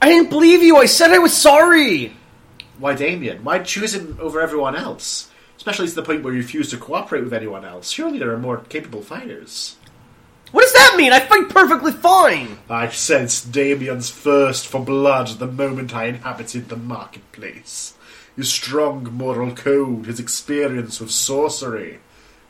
I 0.00 0.08
didn't 0.08 0.30
believe 0.30 0.62
you. 0.62 0.76
I 0.76 0.86
said 0.86 1.10
I 1.10 1.18
was 1.18 1.36
sorry. 1.36 2.16
Why 2.78 2.94
Damien? 2.94 3.44
Why 3.44 3.60
choose 3.60 3.94
him 3.94 4.18
over 4.20 4.40
everyone 4.40 4.76
else? 4.76 5.30
Especially 5.56 5.88
to 5.88 5.94
the 5.94 6.02
point 6.02 6.22
where 6.22 6.32
you 6.32 6.40
refuse 6.40 6.70
to 6.70 6.76
cooperate 6.76 7.24
with 7.24 7.32
anyone 7.32 7.64
else. 7.64 7.90
Surely 7.90 8.18
there 8.18 8.32
are 8.32 8.38
more 8.38 8.58
capable 8.58 9.02
fighters. 9.02 9.76
What 10.50 10.62
does 10.62 10.72
that 10.74 10.96
mean? 10.96 11.12
I 11.12 11.20
fight 11.20 11.48
perfectly 11.48 11.92
fine. 11.92 12.58
I 12.70 12.88
sensed 12.88 13.50
Damien's 13.50 14.10
thirst 14.10 14.66
for 14.66 14.84
blood 14.84 15.28
the 15.38 15.46
moment 15.46 15.94
I 15.94 16.04
inhabited 16.04 16.68
the 16.68 16.76
marketplace. 16.76 17.94
His 18.36 18.52
strong 18.52 19.04
moral 19.12 19.52
code, 19.52 20.06
his 20.06 20.20
experience 20.20 21.00
with 21.00 21.10
sorcery. 21.10 21.98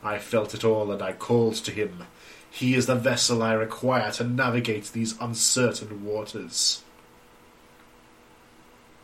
I 0.03 0.19
felt 0.19 0.53
it 0.53 0.63
all 0.63 0.91
and 0.91 1.01
I 1.01 1.13
called 1.13 1.55
to 1.55 1.71
him. 1.71 2.05
He 2.49 2.75
is 2.75 2.85
the 2.85 2.95
vessel 2.95 3.43
I 3.43 3.53
require 3.53 4.11
to 4.13 4.23
navigate 4.23 4.91
these 4.93 5.19
uncertain 5.19 6.05
waters. 6.05 6.83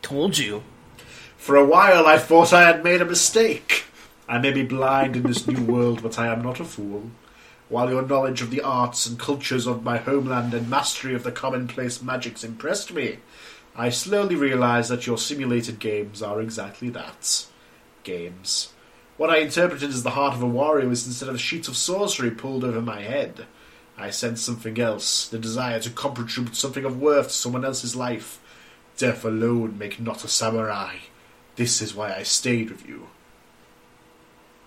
Told 0.02 0.36
you. 0.36 0.62
For 1.36 1.56
a 1.56 1.64
while 1.64 2.06
I 2.06 2.18
thought 2.18 2.52
I 2.52 2.62
had 2.62 2.84
made 2.84 3.00
a 3.00 3.06
mistake. 3.06 3.84
I 4.28 4.38
may 4.38 4.52
be 4.52 4.64
blind 4.64 5.16
in 5.16 5.22
this 5.22 5.46
new 5.46 5.62
world, 5.62 6.02
but 6.02 6.18
I 6.18 6.26
am 6.26 6.42
not 6.42 6.60
a 6.60 6.64
fool. 6.64 7.10
While 7.68 7.90
your 7.90 8.02
knowledge 8.02 8.42
of 8.42 8.50
the 8.50 8.60
arts 8.60 9.06
and 9.06 9.18
cultures 9.18 9.66
of 9.66 9.82
my 9.82 9.96
homeland 9.96 10.52
and 10.52 10.68
mastery 10.68 11.14
of 11.14 11.22
the 11.22 11.32
commonplace 11.32 12.02
magics 12.02 12.44
impressed 12.44 12.92
me, 12.92 13.18
I 13.74 13.88
slowly 13.88 14.34
realized 14.34 14.90
that 14.90 15.06
your 15.06 15.16
simulated 15.16 15.78
games 15.78 16.20
are 16.20 16.42
exactly 16.42 16.90
that. 16.90 17.46
Games. 18.02 18.72
What 19.16 19.30
I 19.30 19.38
interpreted 19.38 19.88
as 19.88 20.02
the 20.02 20.10
heart 20.10 20.34
of 20.34 20.42
a 20.42 20.46
warrior 20.46 20.88
was 20.88 21.06
instead 21.06 21.28
of 21.28 21.40
sheets 21.40 21.68
of 21.68 21.76
sorcery 21.76 22.30
pulled 22.30 22.64
over 22.64 22.82
my 22.82 23.00
head. 23.00 23.46
I 23.96 24.10
sensed 24.10 24.44
something 24.44 24.78
else, 24.78 25.28
the 25.28 25.38
desire 25.38 25.80
to 25.80 25.90
contribute 25.90 26.56
something 26.56 26.84
of 26.84 27.00
worth 27.00 27.28
to 27.28 27.32
someone 27.32 27.64
else's 27.64 27.94
life. 27.96 28.40
Death 28.96 29.24
alone 29.24 29.78
make 29.78 30.00
not 30.00 30.24
a 30.24 30.28
samurai. 30.28 30.96
This 31.56 31.82
is 31.82 31.94
why 31.94 32.14
I 32.14 32.22
stayed 32.22 32.70
with 32.70 32.86
you. 32.86 33.08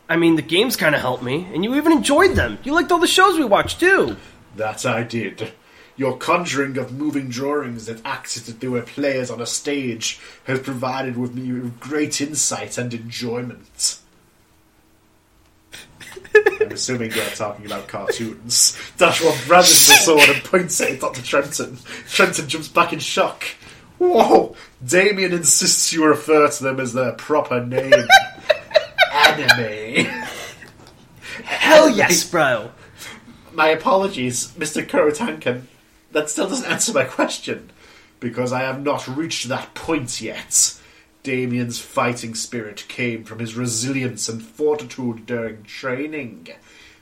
I 0.07 0.17
mean, 0.17 0.35
the 0.35 0.41
games 0.41 0.75
kind 0.75 0.93
of 0.93 1.01
helped 1.01 1.23
me, 1.23 1.47
and 1.53 1.63
you 1.63 1.75
even 1.75 1.91
enjoyed 1.91 2.35
them. 2.35 2.59
You 2.63 2.73
liked 2.73 2.91
all 2.91 2.99
the 2.99 3.07
shows 3.07 3.37
we 3.37 3.45
watched, 3.45 3.79
too. 3.79 4.17
That 4.55 4.85
I 4.85 5.03
did. 5.03 5.53
Your 5.97 6.17
conjuring 6.17 6.77
of 6.77 6.93
moving 6.93 7.29
drawings 7.29 7.85
that 7.85 8.05
acted 8.05 8.43
as 8.43 8.49
if 8.49 8.59
they 8.59 8.67
were 8.67 8.81
players 8.81 9.31
on 9.31 9.41
a 9.41 9.45
stage 9.45 10.19
has 10.43 10.59
provided 10.59 11.17
with 11.17 11.33
me 11.33 11.53
with 11.53 11.79
great 11.79 12.21
insight 12.21 12.77
and 12.77 12.93
enjoyment. 12.93 13.99
I'm 16.61 16.71
assuming 16.71 17.11
you're 17.11 17.25
talking 17.27 17.65
about 17.65 17.87
cartoons. 17.87 18.77
Dash 18.97 19.23
1 19.23 19.33
brandishes 19.47 19.87
the 19.87 19.93
sword 19.93 20.29
and 20.29 20.43
points 20.43 20.81
it 20.81 20.93
at 20.93 20.99
Dr. 20.99 21.21
Trenton. 21.21 21.77
Trenton 22.07 22.47
jumps 22.47 22.67
back 22.67 22.93
in 22.93 22.99
shock. 22.99 23.43
Whoa! 23.97 24.55
Damien 24.85 25.33
insists 25.33 25.93
you 25.93 26.05
refer 26.05 26.49
to 26.49 26.63
them 26.63 26.79
as 26.79 26.93
their 26.93 27.13
proper 27.13 27.65
name. 27.65 27.93
Anime. 29.13 30.05
Hell 31.43 31.89
yes, 31.89 32.29
bro. 32.29 32.71
My 33.53 33.69
apologies, 33.69 34.51
Mr. 34.53 34.85
Kurotankan. 34.85 35.63
That 36.11 36.29
still 36.29 36.47
doesn't 36.47 36.69
answer 36.69 36.93
my 36.93 37.03
question. 37.03 37.71
Because 38.19 38.51
I 38.51 38.61
have 38.61 38.81
not 38.81 39.07
reached 39.07 39.47
that 39.49 39.73
point 39.73 40.21
yet. 40.21 40.79
Damien's 41.23 41.79
fighting 41.79 42.35
spirit 42.35 42.85
came 42.87 43.23
from 43.23 43.39
his 43.39 43.55
resilience 43.55 44.29
and 44.29 44.41
fortitude 44.43 45.25
during 45.25 45.63
training. 45.63 46.49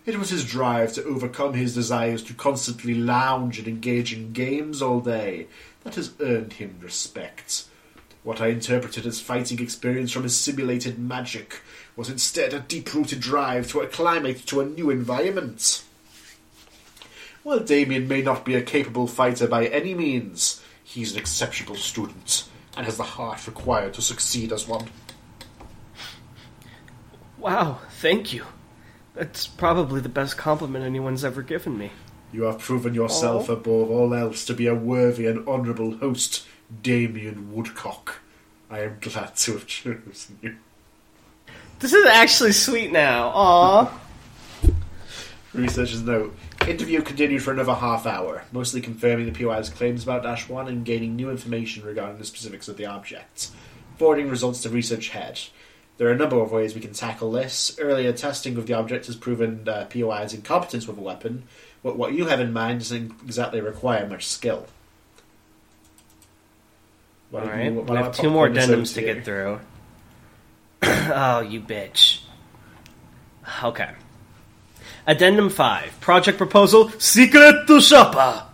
It 0.05 0.17
was 0.17 0.29
his 0.29 0.45
drive 0.45 0.93
to 0.93 1.03
overcome 1.03 1.53
his 1.53 1.75
desires 1.75 2.23
to 2.23 2.33
constantly 2.33 2.93
lounge 2.93 3.59
and 3.59 3.67
engage 3.67 4.13
in 4.13 4.33
games 4.33 4.81
all 4.81 4.99
day 4.99 5.47
that 5.83 5.95
has 5.95 6.13
earned 6.19 6.53
him 6.53 6.77
respect. 6.81 7.65
What 8.23 8.39
I 8.39 8.47
interpreted 8.47 9.05
as 9.05 9.19
fighting 9.19 9.59
experience 9.59 10.11
from 10.11 10.23
his 10.23 10.37
simulated 10.37 10.97
magic 10.97 11.61
was 11.95 12.09
instead 12.09 12.53
a 12.53 12.59
deep 12.59 12.93
rooted 12.93 13.19
drive 13.19 13.69
to 13.69 13.83
acclimate 13.83 14.45
to 14.47 14.61
a 14.61 14.65
new 14.65 14.89
environment. 14.89 15.83
While 17.43 17.59
Damien 17.59 18.07
may 18.07 18.21
not 18.21 18.45
be 18.45 18.55
a 18.55 18.61
capable 18.61 19.07
fighter 19.07 19.47
by 19.47 19.65
any 19.67 19.93
means, 19.93 20.63
he's 20.83 21.11
an 21.11 21.19
exceptional 21.19 21.75
student 21.75 22.47
and 22.77 22.85
has 22.85 22.95
the 22.95 23.03
heart 23.03 23.45
required 23.45 23.93
to 23.95 24.01
succeed 24.01 24.53
as 24.53 24.67
one. 24.67 24.87
Wow, 27.37 27.79
thank 27.99 28.31
you. 28.31 28.45
That's 29.13 29.45
probably 29.45 29.99
the 29.99 30.07
best 30.07 30.37
compliment 30.37 30.85
anyone's 30.85 31.25
ever 31.25 31.41
given 31.41 31.77
me. 31.77 31.91
You 32.33 32.43
have 32.43 32.57
proven 32.57 32.95
yourself 32.95 33.47
Aw. 33.47 33.53
above 33.53 33.91
all 33.91 34.13
else 34.13 34.43
to 34.45 34.55
be 34.55 34.65
a 34.65 34.73
worthy 34.73 35.27
and 35.27 35.47
honourable 35.47 35.97
host, 35.97 36.47
Damien 36.81 37.53
Woodcock. 37.53 38.21
I 38.71 38.79
am 38.79 38.97
glad 38.99 39.35
to 39.35 39.51
have 39.53 39.67
chosen 39.67 40.39
you. 40.41 40.57
This 41.79 41.93
is 41.93 42.05
actually 42.07 42.53
sweet 42.53 42.91
now. 42.91 43.31
Aw. 43.35 43.99
Researcher's 45.53 46.01
note. 46.01 46.35
Interview 46.67 47.01
continued 47.03 47.43
for 47.43 47.51
another 47.51 47.75
half 47.75 48.07
hour, 48.07 48.45
mostly 48.51 48.81
confirming 48.81 49.31
the 49.31 49.43
POI's 49.43 49.69
claims 49.69 50.01
about 50.01 50.23
Dash 50.23 50.49
1 50.49 50.67
and 50.67 50.85
gaining 50.85 51.15
new 51.15 51.29
information 51.29 51.85
regarding 51.85 52.17
the 52.17 52.25
specifics 52.25 52.67
of 52.67 52.77
the 52.77 52.85
object. 52.85 53.51
Forwarding 53.97 54.29
results 54.29 54.63
to 54.63 54.69
research 54.69 55.09
head. 55.09 55.39
There 55.97 56.07
are 56.07 56.13
a 56.13 56.17
number 56.17 56.39
of 56.41 56.51
ways 56.51 56.73
we 56.73 56.81
can 56.81 56.93
tackle 56.93 57.31
this. 57.31 57.77
Earlier 57.79 58.13
testing 58.13 58.57
of 58.57 58.65
the 58.65 58.73
object 58.73 59.05
has 59.05 59.15
proven 59.15 59.67
uh, 59.69 59.85
POI's 59.93 60.33
incompetence 60.33 60.87
with 60.87 60.97
a 60.97 61.01
weapon, 61.01 61.43
but 61.83 61.97
what 61.97 62.13
you 62.13 62.25
have 62.27 62.39
in 62.39 62.53
mind 62.53 62.79
doesn't 62.79 63.11
exactly 63.23 63.61
require 63.61 64.07
much 64.07 64.27
skill. 64.27 64.65
What 67.29 67.43
All 67.43 67.49
right, 67.49 67.65
you- 67.65 67.73
what 67.73 67.89
we 67.89 67.95
have 67.97 68.15
two 68.15 68.29
more 68.29 68.47
addendums 68.47 68.93
to 68.95 69.01
here? 69.01 69.15
get 69.15 69.25
through. 69.25 69.59
oh, 70.83 71.41
you 71.41 71.59
bitch. 71.61 72.19
Okay. 73.63 73.89
Addendum 75.05 75.49
5. 75.49 75.99
Project 75.99 76.37
Proposal 76.37 76.89
Secret 76.97 77.67
to 77.67 77.81
Shopper. 77.81 78.45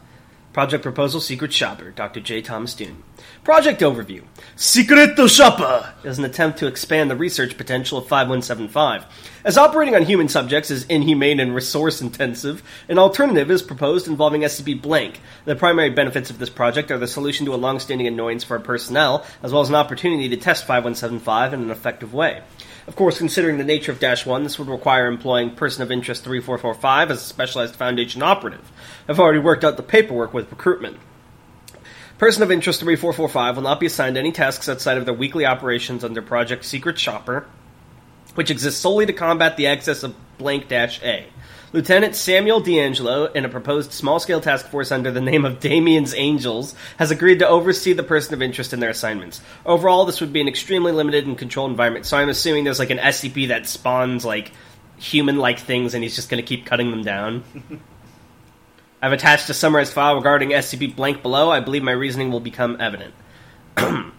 Project 0.59 0.83
Proposal 0.83 1.21
Secret 1.21 1.53
Shopper. 1.53 1.91
Dr. 1.91 2.19
J. 2.19 2.41
Thomas 2.41 2.73
Dune. 2.73 3.01
Project 3.45 3.79
Overview. 3.79 4.23
Secret 4.57 5.15
Shopper 5.29 5.93
is 6.03 6.19
an 6.19 6.25
attempt 6.25 6.59
to 6.59 6.67
expand 6.67 7.09
the 7.09 7.15
research 7.15 7.55
potential 7.55 7.97
of 7.97 8.09
5175. 8.09 9.05
As 9.45 9.57
operating 9.57 9.95
on 9.95 10.03
human 10.03 10.27
subjects 10.27 10.69
is 10.69 10.83
inhumane 10.87 11.39
and 11.39 11.55
resource 11.55 12.01
intensive, 12.01 12.61
an 12.89 12.99
alternative 12.99 13.49
is 13.49 13.61
proposed 13.61 14.09
involving 14.09 14.41
SCP 14.41 14.81
Blank. 14.81 15.21
The 15.45 15.55
primary 15.55 15.91
benefits 15.91 16.29
of 16.29 16.39
this 16.39 16.49
project 16.49 16.91
are 16.91 16.97
the 16.97 17.07
solution 17.07 17.45
to 17.45 17.53
a 17.53 17.55
long-standing 17.55 18.07
annoyance 18.07 18.43
for 18.43 18.57
our 18.57 18.63
personnel, 18.63 19.25
as 19.41 19.53
well 19.53 19.61
as 19.61 19.69
an 19.69 19.75
opportunity 19.75 20.27
to 20.27 20.35
test 20.35 20.67
5175 20.67 21.53
in 21.53 21.61
an 21.61 21.71
effective 21.71 22.13
way. 22.13 22.41
Of 22.85 22.95
course, 22.95 23.19
considering 23.19 23.59
the 23.59 23.63
nature 23.63 23.91
of 23.91 23.99
Dash 23.99 24.25
1, 24.25 24.43
this 24.43 24.57
would 24.57 24.67
require 24.67 25.05
employing 25.05 25.55
Person 25.55 25.83
of 25.83 25.91
Interest 25.91 26.23
3445 26.23 27.11
as 27.11 27.21
a 27.21 27.23
specialized 27.23 27.75
Foundation 27.75 28.23
operative. 28.23 28.69
I've 29.09 29.19
already 29.19 29.39
worked 29.39 29.63
out 29.63 29.75
the 29.75 29.81
paperwork 29.81 30.35
with 30.35 30.51
recruitment. 30.51 30.97
Person 32.19 32.43
of 32.43 32.51
Interest 32.51 32.79
3445 32.79 33.55
will 33.55 33.63
not 33.63 33.79
be 33.79 33.87
assigned 33.87 34.17
any 34.17 34.31
tasks 34.31 34.69
outside 34.69 34.99
of 34.99 35.05
their 35.05 35.15
weekly 35.15 35.47
operations 35.47 36.03
under 36.03 36.21
Project 36.21 36.63
Secret 36.63 36.99
Shopper, 36.99 37.47
which 38.35 38.51
exists 38.51 38.79
solely 38.79 39.07
to 39.07 39.13
combat 39.13 39.57
the 39.57 39.65
excess 39.65 40.03
of 40.03 40.15
blank 40.37 40.67
dash 40.67 41.01
A. 41.01 41.25
Lieutenant 41.73 42.15
Samuel 42.15 42.59
D'Angelo, 42.59 43.25
in 43.25 43.45
a 43.45 43.49
proposed 43.49 43.93
small 43.93 44.19
scale 44.19 44.41
task 44.41 44.67
force 44.67 44.91
under 44.91 45.11
the 45.11 45.21
name 45.21 45.43
of 45.43 45.59
Damien's 45.59 46.13
Angels, 46.13 46.75
has 46.97 47.09
agreed 47.09 47.39
to 47.39 47.47
oversee 47.47 47.93
the 47.93 48.03
person 48.03 48.35
of 48.35 48.43
interest 48.43 48.73
in 48.73 48.79
their 48.79 48.91
assignments. 48.91 49.41
Overall, 49.65 50.05
this 50.05 50.21
would 50.21 50.33
be 50.33 50.41
an 50.41 50.47
extremely 50.47 50.91
limited 50.91 51.25
and 51.25 51.35
controlled 51.35 51.71
environment, 51.71 52.05
so 52.05 52.15
I'm 52.15 52.29
assuming 52.29 52.63
there's 52.63 52.77
like 52.77 52.91
an 52.91 52.99
SCP 52.99 53.47
that 53.47 53.65
spawns 53.65 54.23
like 54.23 54.51
human 54.97 55.37
like 55.37 55.57
things 55.57 55.95
and 55.95 56.03
he's 56.03 56.15
just 56.15 56.29
going 56.29 56.43
to 56.43 56.47
keep 56.47 56.67
cutting 56.67 56.91
them 56.91 57.03
down. 57.03 57.43
I've 59.01 59.13
attached 59.13 59.49
a 59.49 59.53
summarized 59.53 59.93
file 59.93 60.15
regarding 60.15 60.49
SCP 60.49 60.95
blank 60.95 61.21
below. 61.21 61.51
I 61.51 61.61
believe 61.61 61.83
my 61.83 61.91
reasoning 61.91 62.31
will 62.31 62.41
become 62.41 62.77
evident. 62.81 63.13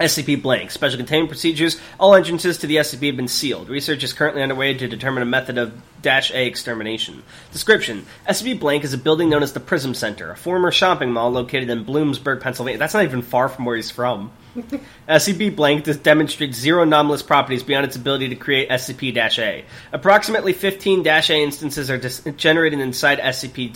SCP 0.00 0.40
blank. 0.40 0.70
Special 0.70 0.96
containment 0.96 1.30
procedures. 1.30 1.80
All 1.98 2.14
entrances 2.14 2.58
to 2.58 2.66
the 2.66 2.76
SCP 2.76 3.08
have 3.08 3.16
been 3.16 3.28
sealed. 3.28 3.68
Research 3.68 4.02
is 4.04 4.12
currently 4.12 4.42
underway 4.42 4.74
to 4.74 4.88
determine 4.88 5.22
a 5.22 5.26
method 5.26 5.58
of 5.58 5.80
Dash 6.02 6.32
A 6.32 6.46
extermination. 6.46 7.22
Description 7.52 8.06
SCP 8.28 8.58
blank 8.58 8.84
is 8.84 8.94
a 8.94 8.98
building 8.98 9.28
known 9.28 9.42
as 9.42 9.52
the 9.52 9.60
Prism 9.60 9.94
Center, 9.94 10.30
a 10.30 10.36
former 10.36 10.72
shopping 10.72 11.12
mall 11.12 11.30
located 11.30 11.70
in 11.70 11.84
Bloomsburg, 11.84 12.40
Pennsylvania. 12.40 12.78
That's 12.78 12.94
not 12.94 13.04
even 13.04 13.22
far 13.22 13.48
from 13.48 13.64
where 13.64 13.76
he's 13.76 13.90
from. 13.90 14.32
SCP 15.08 15.54
blank 15.54 15.84
does 15.84 15.96
demonstrates 15.96 16.58
zero 16.58 16.82
anomalous 16.82 17.22
properties 17.22 17.62
beyond 17.62 17.86
its 17.86 17.96
ability 17.96 18.28
to 18.30 18.36
create 18.36 18.68
SCP 18.68 19.14
dash 19.14 19.38
A. 19.38 19.64
Approximately 19.92 20.52
15 20.52 21.06
A 21.06 21.22
instances 21.30 21.90
are 21.90 21.98
dis- 21.98 22.22
generated 22.36 22.80
inside 22.80 23.18
SCP 23.18 23.72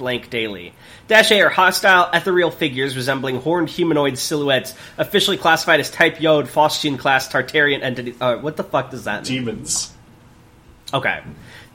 blank 0.00 0.30
daily. 0.30 0.72
Dash 1.06 1.30
A 1.30 1.42
are 1.42 1.50
hostile 1.50 2.10
ethereal 2.12 2.50
figures 2.50 2.96
resembling 2.96 3.40
horned 3.40 3.68
humanoid 3.68 4.16
silhouettes, 4.18 4.74
officially 4.98 5.36
classified 5.36 5.78
as 5.78 5.90
Type 5.90 6.20
Yod 6.20 6.46
Faustian 6.46 6.98
class 6.98 7.28
Tartarian 7.28 7.82
entity. 7.82 8.16
Uh, 8.20 8.38
what 8.38 8.56
the 8.56 8.64
fuck 8.64 8.90
does 8.90 9.04
that 9.04 9.28
mean? 9.28 9.44
Demons. 9.44 9.92
Okay. 10.92 11.20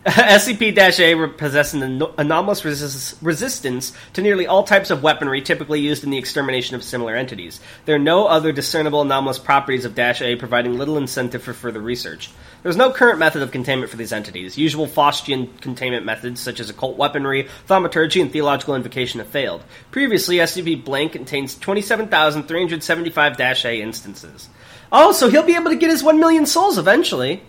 SCP-A 0.15 1.29
possesses 1.29 1.81
an 1.81 2.03
anomalous 2.19 2.63
resist- 2.63 3.17
resistance 3.23 3.91
to 4.13 4.21
nearly 4.21 4.45
all 4.45 4.63
types 4.63 4.91
of 4.91 5.01
weaponry 5.01 5.41
typically 5.41 5.79
used 5.79 6.03
in 6.03 6.11
the 6.11 6.19
extermination 6.19 6.75
of 6.75 6.83
similar 6.83 7.15
entities. 7.15 7.59
There 7.85 7.95
are 7.95 7.99
no 7.99 8.27
other 8.27 8.51
discernible 8.51 9.01
anomalous 9.01 9.39
properties 9.39 9.83
of 9.83 9.97
A, 9.97 10.35
providing 10.35 10.77
little 10.77 10.99
incentive 10.99 11.41
for 11.41 11.53
further 11.53 11.81
research. 11.81 12.29
There 12.61 12.69
is 12.69 12.77
no 12.77 12.91
current 12.91 13.17
method 13.17 13.41
of 13.41 13.49
containment 13.49 13.89
for 13.89 13.97
these 13.97 14.13
entities. 14.13 14.59
Usual 14.59 14.85
Faustian 14.85 15.59
containment 15.59 16.05
methods, 16.05 16.39
such 16.39 16.59
as 16.59 16.69
occult 16.69 16.97
weaponry, 16.97 17.47
thaumaturgy, 17.65 18.21
and 18.21 18.31
theological 18.31 18.75
invocation, 18.75 19.21
have 19.21 19.29
failed. 19.29 19.63
Previously, 19.89 20.37
SCP 20.37 20.85
Blank 20.85 21.13
contains 21.13 21.55
27,375 21.55 23.39
A 23.39 23.81
instances. 23.81 24.49
Oh, 24.91 25.13
so 25.13 25.29
he'll 25.31 25.41
be 25.41 25.55
able 25.55 25.71
to 25.71 25.75
get 25.75 25.89
his 25.89 26.03
1 26.03 26.19
million 26.19 26.45
souls 26.45 26.77
eventually. 26.77 27.41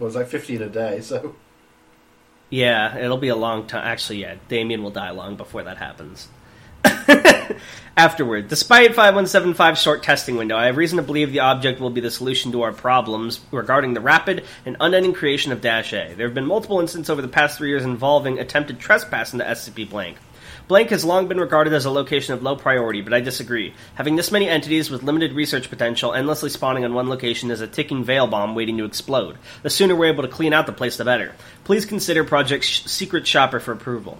Well, 0.00 0.08
it's 0.08 0.16
like 0.16 0.26
15 0.26 0.62
a 0.62 0.68
day, 0.68 1.00
so. 1.00 1.36
Yeah, 2.50 2.96
it'll 2.96 3.16
be 3.16 3.28
a 3.28 3.36
long 3.36 3.66
time. 3.66 3.84
Actually, 3.84 4.20
yeah, 4.20 4.36
Damien 4.48 4.82
will 4.82 4.90
die 4.90 5.10
long 5.10 5.36
before 5.36 5.64
that 5.64 5.78
happens. 5.78 6.28
Afterward, 7.96 8.48
despite 8.48 8.92
5175's 8.92 9.80
short 9.80 10.02
testing 10.02 10.36
window, 10.36 10.56
I 10.56 10.66
have 10.66 10.76
reason 10.76 10.98
to 10.98 11.02
believe 11.02 11.32
the 11.32 11.40
object 11.40 11.80
will 11.80 11.90
be 11.90 12.00
the 12.00 12.10
solution 12.10 12.52
to 12.52 12.62
our 12.62 12.72
problems 12.72 13.40
regarding 13.50 13.94
the 13.94 14.00
rapid 14.00 14.44
and 14.64 14.76
unending 14.80 15.14
creation 15.14 15.50
of 15.50 15.60
Dash 15.60 15.92
A. 15.92 16.14
There 16.14 16.26
have 16.26 16.34
been 16.34 16.46
multiple 16.46 16.78
incidents 16.78 17.08
over 17.08 17.22
the 17.22 17.28
past 17.28 17.56
three 17.56 17.70
years 17.70 17.84
involving 17.84 18.38
attempted 18.38 18.78
trespass 18.78 19.32
into 19.32 19.44
SCP 19.44 19.88
Blank. 19.88 20.18
Blank 20.68 20.90
has 20.90 21.04
long 21.04 21.28
been 21.28 21.38
regarded 21.38 21.72
as 21.72 21.84
a 21.84 21.90
location 21.92 22.34
of 22.34 22.42
low 22.42 22.56
priority, 22.56 23.00
but 23.00 23.14
I 23.14 23.20
disagree. 23.20 23.72
Having 23.94 24.16
this 24.16 24.32
many 24.32 24.48
entities 24.48 24.90
with 24.90 25.04
limited 25.04 25.32
research 25.32 25.70
potential 25.70 26.12
endlessly 26.12 26.50
spawning 26.50 26.84
on 26.84 26.92
one 26.92 27.08
location 27.08 27.52
is 27.52 27.60
a 27.60 27.68
ticking 27.68 28.02
veil 28.02 28.26
bomb 28.26 28.56
waiting 28.56 28.76
to 28.78 28.84
explode. 28.84 29.38
The 29.62 29.70
sooner 29.70 29.94
we're 29.94 30.12
able 30.12 30.24
to 30.24 30.28
clean 30.28 30.52
out 30.52 30.66
the 30.66 30.72
place, 30.72 30.96
the 30.96 31.04
better. 31.04 31.36
Please 31.62 31.86
consider 31.86 32.24
Project 32.24 32.64
Sh- 32.64 32.82
Secret 32.82 33.28
Shopper 33.28 33.60
for 33.60 33.70
approval. 33.70 34.18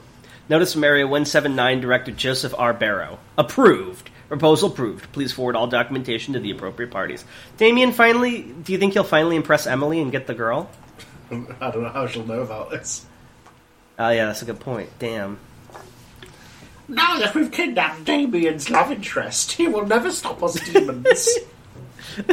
Notice 0.48 0.72
from 0.72 0.84
Area 0.84 1.04
179, 1.04 1.80
Director 1.80 2.12
Joseph 2.12 2.54
R. 2.56 2.72
Barrow. 2.72 3.18
Approved. 3.36 4.08
Proposal 4.28 4.70
approved. 4.70 5.10
Please 5.12 5.32
forward 5.32 5.56
all 5.56 5.66
documentation 5.66 6.34
to 6.34 6.40
the 6.40 6.52
appropriate 6.52 6.92
parties. 6.92 7.24
Damien, 7.56 7.90
finally, 7.90 8.42
do 8.42 8.72
you 8.72 8.78
think 8.78 8.92
he'll 8.92 9.02
finally 9.02 9.34
impress 9.34 9.66
Emily 9.66 10.00
and 10.00 10.12
get 10.12 10.28
the 10.28 10.34
girl? 10.34 10.70
I 11.32 11.70
don't 11.72 11.82
know 11.82 11.88
how 11.88 12.06
she'll 12.06 12.24
know 12.24 12.42
about 12.42 12.70
this. 12.70 13.04
Oh, 13.98 14.10
yeah, 14.10 14.26
that's 14.26 14.42
a 14.42 14.44
good 14.44 14.60
point. 14.60 14.90
Damn. 15.00 15.38
Now 16.88 17.18
that 17.18 17.34
we've 17.34 17.50
kidnapped 17.50 18.04
Damien's 18.04 18.70
love 18.70 18.92
interest, 18.92 19.52
he 19.52 19.66
will 19.68 19.86
never 19.86 20.10
stop 20.10 20.42
us 20.42 20.54
demons. 20.70 21.28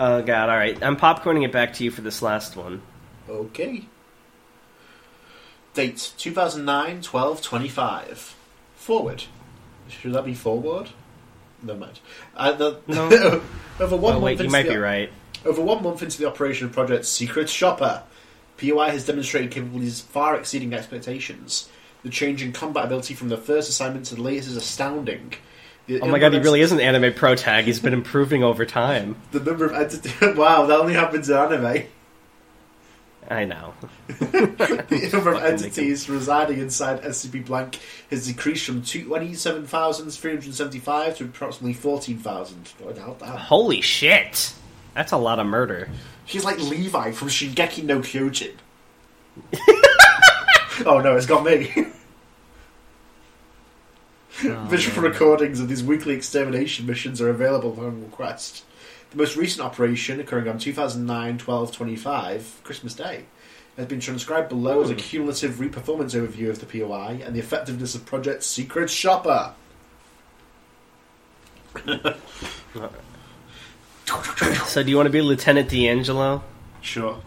Oh, 0.00 0.22
God, 0.22 0.48
alright. 0.48 0.80
I'm 0.80 0.96
popcorning 0.96 1.44
it 1.44 1.50
back 1.50 1.72
to 1.74 1.84
you 1.84 1.90
for 1.90 2.02
this 2.02 2.22
last 2.22 2.54
one. 2.56 2.82
okay. 3.28 3.84
Date 5.74 6.12
2009 6.18 7.02
12 7.02 7.42
25. 7.42 8.36
Forward. 8.76 9.24
Should 9.88 10.12
that 10.12 10.24
be 10.24 10.34
forward? 10.34 10.90
Never 11.62 11.80
mind. 11.80 11.98
Uh, 12.36 12.52
the, 12.52 12.78
No. 12.86 13.42
over 13.80 13.96
one 13.96 14.12
Oh, 14.14 14.20
month 14.20 14.22
wait, 14.22 14.40
you 14.40 14.48
might 14.50 14.64
the- 14.66 14.70
be 14.70 14.76
right. 14.76 15.10
Over 15.44 15.62
one 15.62 15.82
month 15.82 16.02
into 16.02 16.18
the 16.18 16.26
operation 16.28 16.66
of 16.68 16.72
Project 16.72 17.04
Secret 17.04 17.48
Shopper, 17.48 18.02
POI 18.58 18.90
has 18.90 19.04
demonstrated 19.06 19.50
capabilities 19.50 20.00
far 20.00 20.36
exceeding 20.36 20.74
expectations. 20.74 21.68
The 22.02 22.10
change 22.10 22.42
in 22.42 22.52
combat 22.52 22.84
ability 22.84 23.14
from 23.14 23.28
the 23.28 23.36
first 23.36 23.68
assignment 23.68 24.06
to 24.06 24.14
the 24.14 24.22
latest 24.22 24.48
is 24.48 24.56
astounding. 24.56 25.34
The 25.86 26.00
Oh 26.00 26.06
my 26.06 26.18
god, 26.18 26.32
he 26.34 26.38
really 26.38 26.60
is 26.60 26.70
an 26.70 26.80
anime 26.80 27.14
pro 27.14 27.34
tag. 27.34 27.64
He's 27.64 27.80
been 27.80 27.94
improving 27.94 28.44
over 28.44 28.66
time. 28.66 29.16
The 29.32 29.40
number 29.40 29.64
of 29.64 29.72
entities. 29.72 30.12
wow, 30.36 30.66
that 30.66 30.78
only 30.78 30.92
happens 30.94 31.28
in 31.30 31.36
anime. 31.36 31.84
I 33.30 33.44
know. 33.44 33.74
The 34.08 35.10
number 35.12 35.32
of 35.32 35.42
entities 35.42 36.08
residing 36.08 36.60
inside 36.60 37.02
SCP 37.02 37.44
Blank 37.46 37.78
has 38.10 38.26
decreased 38.26 38.64
from 38.66 38.82
27,375 38.82 41.16
to 41.18 41.24
approximately 41.24 41.74
14,000. 41.74 42.72
I 42.86 42.92
doubt 42.92 43.18
that. 43.20 43.38
Holy 43.38 43.80
shit! 43.80 44.54
That's 44.94 45.12
a 45.12 45.18
lot 45.18 45.38
of 45.38 45.46
murder. 45.46 45.88
He's 46.24 46.44
like 46.44 46.58
Levi 46.58 47.12
from 47.12 47.28
Shingeki 47.28 47.84
no 47.84 48.00
Kyojin. 48.00 48.54
Oh 50.86 51.00
no, 51.00 51.16
it's 51.16 51.26
got 51.26 51.44
me. 51.44 51.72
Oh, 54.44 54.66
Visual 54.68 55.02
recordings 55.02 55.58
of 55.58 55.68
these 55.68 55.82
weekly 55.82 56.14
extermination 56.14 56.86
missions 56.86 57.20
are 57.20 57.28
available 57.28 57.72
upon 57.72 58.04
request. 58.04 58.64
The 59.10 59.16
most 59.16 59.36
recent 59.36 59.66
operation, 59.66 60.20
occurring 60.20 60.46
on 60.46 60.58
2009 60.58 61.38
12 61.38 61.72
25, 61.72 62.60
Christmas 62.62 62.94
Day, 62.94 63.24
has 63.76 63.86
been 63.86 63.98
transcribed 63.98 64.48
below 64.48 64.82
as 64.82 64.90
a 64.90 64.92
hmm. 64.92 65.00
cumulative 65.00 65.54
reperformance 65.54 66.14
overview 66.14 66.50
of 66.50 66.60
the 66.60 66.66
POI 66.66 67.20
and 67.24 67.34
the 67.34 67.40
effectiveness 67.40 67.94
of 67.94 68.06
Project 68.06 68.44
Secret 68.44 68.90
Shopper. 68.90 69.54
So, 74.66 74.82
do 74.82 74.88
you 74.88 74.96
want 74.96 75.06
to 75.06 75.10
be 75.10 75.20
Lieutenant 75.20 75.68
D'Angelo? 75.68 76.42
Sure. 76.80 77.18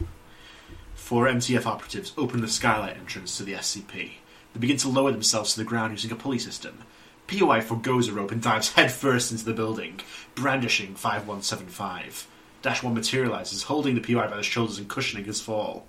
Four 1.12 1.26
MTF 1.26 1.66
operatives 1.66 2.14
open 2.18 2.40
the 2.40 2.48
skylight 2.48 2.96
entrance 2.96 3.36
to 3.36 3.44
the 3.44 3.52
SCP. 3.52 4.12
They 4.54 4.60
begin 4.62 4.78
to 4.78 4.88
lower 4.88 5.12
themselves 5.12 5.52
to 5.52 5.60
the 5.60 5.66
ground 5.66 5.92
using 5.92 6.10
a 6.10 6.16
pulley 6.16 6.40
system. 6.40 6.84
POI 7.28 7.60
forgoes 7.60 8.08
a 8.08 8.14
rope 8.14 8.32
and 8.32 8.42
dives 8.42 8.72
headfirst 8.76 9.30
into 9.34 9.44
the 9.44 9.52
building, 9.52 10.00
brandishing 10.36 10.96
5175. 10.96 12.28
Dash 12.62 12.82
1 12.82 12.94
materializes, 12.94 13.64
holding 13.64 13.96
the 13.96 14.00
POI 14.00 14.30
by 14.30 14.38
the 14.38 14.42
shoulders 14.42 14.78
and 14.78 14.88
cushioning 14.88 15.26
his 15.26 15.42
fall. 15.42 15.86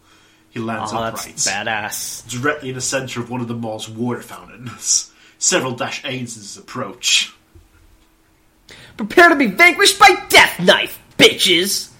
He 0.51 0.59
lands 0.59 0.91
Oh, 0.93 0.97
upright, 0.99 1.37
badass. 1.37 2.29
directly 2.29 2.71
in 2.71 2.75
the 2.75 2.81
center 2.81 3.21
of 3.21 3.31
one 3.31 3.41
of 3.41 3.47
the 3.47 3.55
mall's 3.55 3.89
water 3.89 4.23
fountains. 4.23 5.13
Several 5.39 5.71
Dash 5.71 6.03
A 6.03 6.11
instances 6.11 6.57
approach. 6.57 7.33
Prepare 8.97 9.29
to 9.29 9.37
be 9.37 9.47
vanquished 9.47 10.01
by 10.01 10.17
Death 10.29 10.59
Knife, 10.59 11.01
bitches! 11.17 11.92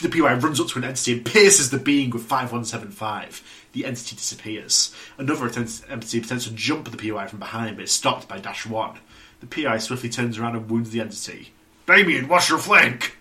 The 0.00 0.08
POI 0.08 0.36
runs 0.36 0.58
up 0.60 0.68
to 0.68 0.78
an 0.78 0.84
entity 0.84 1.12
and 1.12 1.26
pierces 1.26 1.70
the 1.70 1.78
being 1.78 2.10
with 2.10 2.22
5175. 2.22 3.66
The 3.72 3.84
entity 3.84 4.16
disappears. 4.16 4.94
Another 5.18 5.44
entity 5.44 6.18
attempts 6.18 6.44
to 6.44 6.52
jump 6.52 6.86
at 6.86 6.96
the 6.96 7.10
POI 7.10 7.26
from 7.26 7.38
behind, 7.38 7.76
but 7.76 7.84
is 7.84 7.92
stopped 7.92 8.26
by 8.26 8.38
Dash 8.38 8.64
1. 8.64 8.98
The 9.40 9.46
POI 9.46 9.78
swiftly 9.78 10.08
turns 10.08 10.38
around 10.38 10.56
and 10.56 10.70
wounds 10.70 10.90
the 10.90 11.02
entity. 11.02 11.52
Damien, 11.86 12.28
watch 12.28 12.48
your 12.48 12.58
flank! 12.58 13.16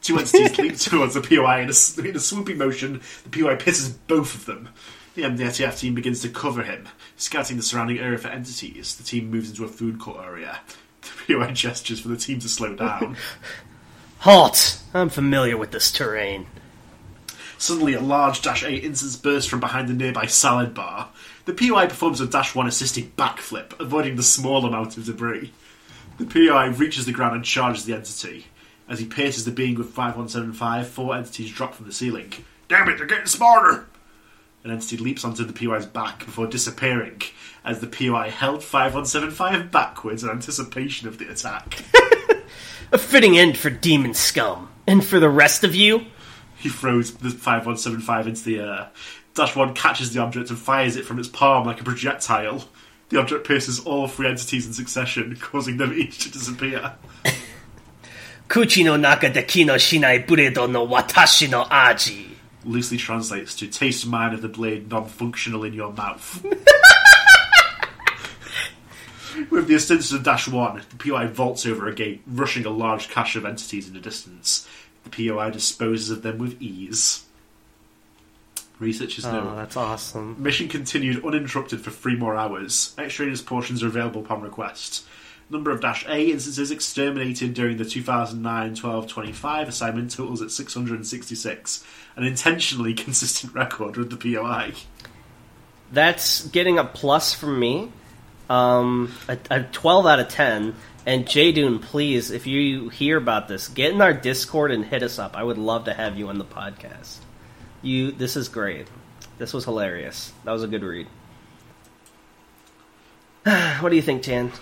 Two 0.00 0.18
entities 0.18 0.58
leap 0.58 0.76
towards 0.78 1.14
the 1.14 1.20
POI 1.20 1.60
in 1.60 1.70
a, 1.70 2.08
in 2.08 2.16
a 2.16 2.20
swooping 2.20 2.58
motion. 2.58 3.02
The 3.24 3.42
POI 3.42 3.56
pisses 3.56 3.94
both 4.06 4.34
of 4.34 4.46
them. 4.46 4.70
The 5.14 5.22
MDTF 5.22 5.78
team 5.78 5.94
begins 5.94 6.22
to 6.22 6.30
cover 6.30 6.62
him, 6.62 6.88
scouting 7.16 7.58
the 7.58 7.62
surrounding 7.62 7.98
area 7.98 8.16
for 8.16 8.28
entities. 8.28 8.96
The 8.96 9.04
team 9.04 9.30
moves 9.30 9.50
into 9.50 9.64
a 9.64 9.68
food 9.68 9.98
court 9.98 10.24
area. 10.24 10.60
The 11.02 11.34
POI 11.34 11.52
gestures 11.52 12.00
for 12.00 12.08
the 12.08 12.16
team 12.16 12.38
to 12.40 12.48
slow 12.48 12.74
down. 12.74 13.16
Halt! 14.22 14.80
I'm 14.94 15.08
familiar 15.08 15.56
with 15.56 15.72
this 15.72 15.90
terrain. 15.90 16.46
Suddenly, 17.58 17.94
a 17.94 18.00
large 18.00 18.40
Dash 18.40 18.62
A 18.62 18.72
instance 18.72 19.16
bursts 19.16 19.50
from 19.50 19.58
behind 19.58 19.88
the 19.88 19.94
nearby 19.94 20.26
salad 20.26 20.74
bar. 20.74 21.08
The 21.44 21.52
POI 21.52 21.88
performs 21.88 22.20
a 22.20 22.26
Dash 22.28 22.54
1 22.54 22.68
assisted 22.68 23.16
backflip, 23.16 23.76
avoiding 23.80 24.14
the 24.14 24.22
small 24.22 24.64
amount 24.64 24.96
of 24.96 25.06
debris. 25.06 25.52
The 26.18 26.26
POI 26.26 26.68
reaches 26.68 27.04
the 27.04 27.10
ground 27.10 27.34
and 27.34 27.44
charges 27.44 27.84
the 27.84 27.94
entity. 27.94 28.46
As 28.88 29.00
he 29.00 29.06
pierces 29.06 29.44
the 29.44 29.50
being 29.50 29.74
with 29.74 29.88
5175, 29.88 30.86
four 30.86 31.16
entities 31.16 31.50
drop 31.50 31.74
from 31.74 31.86
the 31.86 31.92
ceiling. 31.92 32.32
Damn 32.68 32.88
it, 32.90 32.98
they're 32.98 33.08
getting 33.08 33.26
smarter. 33.26 33.88
An 34.62 34.70
entity 34.70 34.98
leaps 34.98 35.24
onto 35.24 35.44
the 35.44 35.52
POI's 35.52 35.86
back 35.86 36.20
before 36.24 36.46
disappearing 36.46 37.22
as 37.64 37.80
the 37.80 37.88
POI 37.88 38.30
held 38.30 38.62
5175 38.62 39.72
backwards 39.72 40.22
in 40.22 40.30
anticipation 40.30 41.08
of 41.08 41.18
the 41.18 41.28
attack. 41.28 41.82
A 42.92 42.98
fitting 42.98 43.38
end 43.38 43.56
for 43.56 43.70
demon 43.70 44.12
scum. 44.12 44.68
And 44.86 45.02
for 45.02 45.18
the 45.18 45.30
rest 45.30 45.64
of 45.64 45.74
you, 45.74 46.04
He 46.58 46.68
throws 46.68 47.14
the 47.14 47.30
5175 47.30 48.28
into 48.28 48.44
the 48.44 48.58
air. 48.58 48.90
Dash 49.34 49.56
1 49.56 49.74
catches 49.74 50.12
the 50.12 50.20
object 50.20 50.50
and 50.50 50.58
fires 50.58 50.96
it 50.96 51.06
from 51.06 51.18
its 51.18 51.28
palm 51.28 51.66
like 51.66 51.80
a 51.80 51.84
projectile. 51.84 52.64
The 53.08 53.18
object 53.18 53.46
pierces 53.46 53.80
all 53.80 54.08
three 54.08 54.28
entities 54.28 54.66
in 54.66 54.74
succession, 54.74 55.36
causing 55.40 55.78
them 55.78 55.92
each 55.94 56.18
to 56.24 56.30
disappear. 56.30 56.94
Kuchi 58.48 58.84
no 58.84 58.96
naka 58.96 59.30
de 59.30 59.42
kino 59.42 59.76
shinai 59.76 60.26
buredo 60.26 60.70
no 60.70 60.86
watashi 60.86 61.48
no 61.48 61.64
aji. 61.64 62.28
Loosely 62.64 62.98
translates 62.98 63.56
to 63.56 63.66
taste 63.66 64.06
mine 64.06 64.34
of 64.34 64.42
the 64.42 64.48
blade 64.48 64.90
non 64.90 65.06
functional 65.06 65.64
in 65.64 65.72
your 65.72 65.92
mouth. 65.92 66.44
With 69.50 69.66
the 69.66 69.74
assistance 69.74 70.12
of 70.12 70.22
Dash 70.22 70.48
1, 70.48 70.82
the 70.90 70.96
POI 71.10 71.26
vaults 71.28 71.64
over 71.66 71.88
a 71.88 71.94
gate, 71.94 72.22
rushing 72.26 72.66
a 72.66 72.70
large 72.70 73.08
cache 73.08 73.36
of 73.36 73.44
entities 73.44 73.88
in 73.88 73.94
the 73.94 74.00
distance. 74.00 74.68
The 75.04 75.10
POI 75.28 75.50
disposes 75.50 76.10
of 76.10 76.22
them 76.22 76.38
with 76.38 76.60
ease. 76.60 77.24
Researchers 78.78 79.24
Oh, 79.24 79.32
know. 79.32 79.56
that's 79.56 79.76
awesome. 79.76 80.36
Mission 80.42 80.68
continued 80.68 81.24
uninterrupted 81.24 81.80
for 81.80 81.90
three 81.90 82.16
more 82.16 82.34
hours. 82.36 82.94
Extraneous 82.98 83.40
portions 83.42 83.82
are 83.82 83.86
available 83.86 84.22
upon 84.22 84.42
request. 84.42 85.04
Number 85.50 85.70
of 85.70 85.80
Dash 85.80 86.06
A 86.08 86.30
instances 86.30 86.70
exterminated 86.70 87.52
during 87.54 87.76
the 87.76 87.84
2009 87.84 88.74
12 88.74 89.06
25 89.06 89.68
assignment 89.68 90.10
totals 90.10 90.40
at 90.42 90.50
666, 90.50 91.84
an 92.16 92.24
intentionally 92.24 92.94
consistent 93.04 93.54
record 93.54 93.96
with 93.96 94.10
the 94.10 94.16
POI. 94.34 94.72
That's 95.92 96.46
getting 96.48 96.78
a 96.78 96.84
plus 96.84 97.34
from 97.34 97.60
me. 97.60 97.92
Um, 98.52 99.14
a, 99.28 99.38
a 99.50 99.62
12 99.62 100.06
out 100.06 100.20
of 100.20 100.28
10. 100.28 100.74
And 101.04 101.26
J. 101.26 101.52
Dune, 101.52 101.78
please, 101.78 102.30
if 102.30 102.46
you 102.46 102.90
hear 102.90 103.16
about 103.16 103.48
this, 103.48 103.66
get 103.68 103.92
in 103.92 104.00
our 104.00 104.12
Discord 104.12 104.70
and 104.70 104.84
hit 104.84 105.02
us 105.02 105.18
up. 105.18 105.36
I 105.36 105.42
would 105.42 105.58
love 105.58 105.86
to 105.86 105.94
have 105.94 106.16
you 106.18 106.28
on 106.28 106.38
the 106.38 106.44
podcast. 106.44 107.16
You, 107.80 108.12
this 108.12 108.36
is 108.36 108.48
great. 108.48 108.86
This 109.38 109.52
was 109.52 109.64
hilarious. 109.64 110.32
That 110.44 110.52
was 110.52 110.62
a 110.62 110.68
good 110.68 110.84
read. 110.84 111.08
what 113.80 113.88
do 113.88 113.96
you 113.96 114.02
think, 114.02 114.22
Tan? 114.22 114.52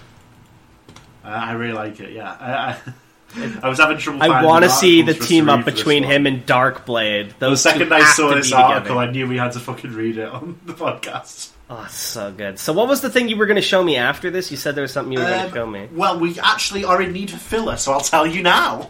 Uh, 1.23 1.29
I 1.29 1.53
really 1.53 1.75
like 1.75 2.01
it, 2.01 2.13
yeah. 2.13 2.31
I, 2.41 3.43
I, 3.43 3.61
I 3.65 3.69
was 3.69 3.79
having 3.79 3.99
trouble 3.99 4.23
I 4.23 4.45
want 4.45 4.65
to 4.65 4.71
see 4.71 5.03
the 5.03 5.09
articles 5.09 5.17
for 5.17 5.23
us 5.23 5.29
to 5.29 5.35
team 5.35 5.49
up 5.51 5.65
between 5.65 6.05
him 6.05 6.27
and 6.27 6.47
Darkblade. 6.47 7.31
The 7.39 7.49
Those 7.51 7.63
second 7.63 7.93
I 7.93 8.05
saw 8.13 8.33
this 8.35 8.53
article, 8.53 8.83
together. 8.83 9.01
I 9.01 9.11
knew 9.11 9.27
we 9.27 9.37
had 9.37 9.53
to 9.53 9.61
fucking 9.61 9.93
read 9.93 10.17
it 10.17 10.29
on 10.29 10.59
the 10.65 10.75
podcast. 10.75 11.51
Oh, 11.73 11.87
so 11.89 12.33
good. 12.33 12.59
So, 12.59 12.73
what 12.73 12.89
was 12.89 13.01
the 13.01 13.09
thing 13.11 13.29
you 13.29 13.37
were 13.37 13.47
going 13.47 13.55
to 13.55 13.63
show 13.63 13.83
me 13.85 13.97
after 13.97 14.29
this? 14.29 14.51
You 14.51 14.57
said 14.57 14.75
there 14.75 14.83
was 14.83 14.93
something 14.93 15.13
you 15.13 15.21
were 15.21 15.25
going 15.25 15.41
Um, 15.41 15.49
to 15.51 15.55
show 15.55 15.67
me. 15.67 15.89
Well, 15.93 16.19
we 16.19 16.37
actually 16.41 16.83
are 16.85 17.01
in 17.01 17.13
need 17.13 17.33
of 17.33 17.41
filler, 17.41 17.77
so 17.77 17.93
I'll 17.93 18.01
tell 18.01 18.27
you 18.27 18.43
now. 18.43 18.89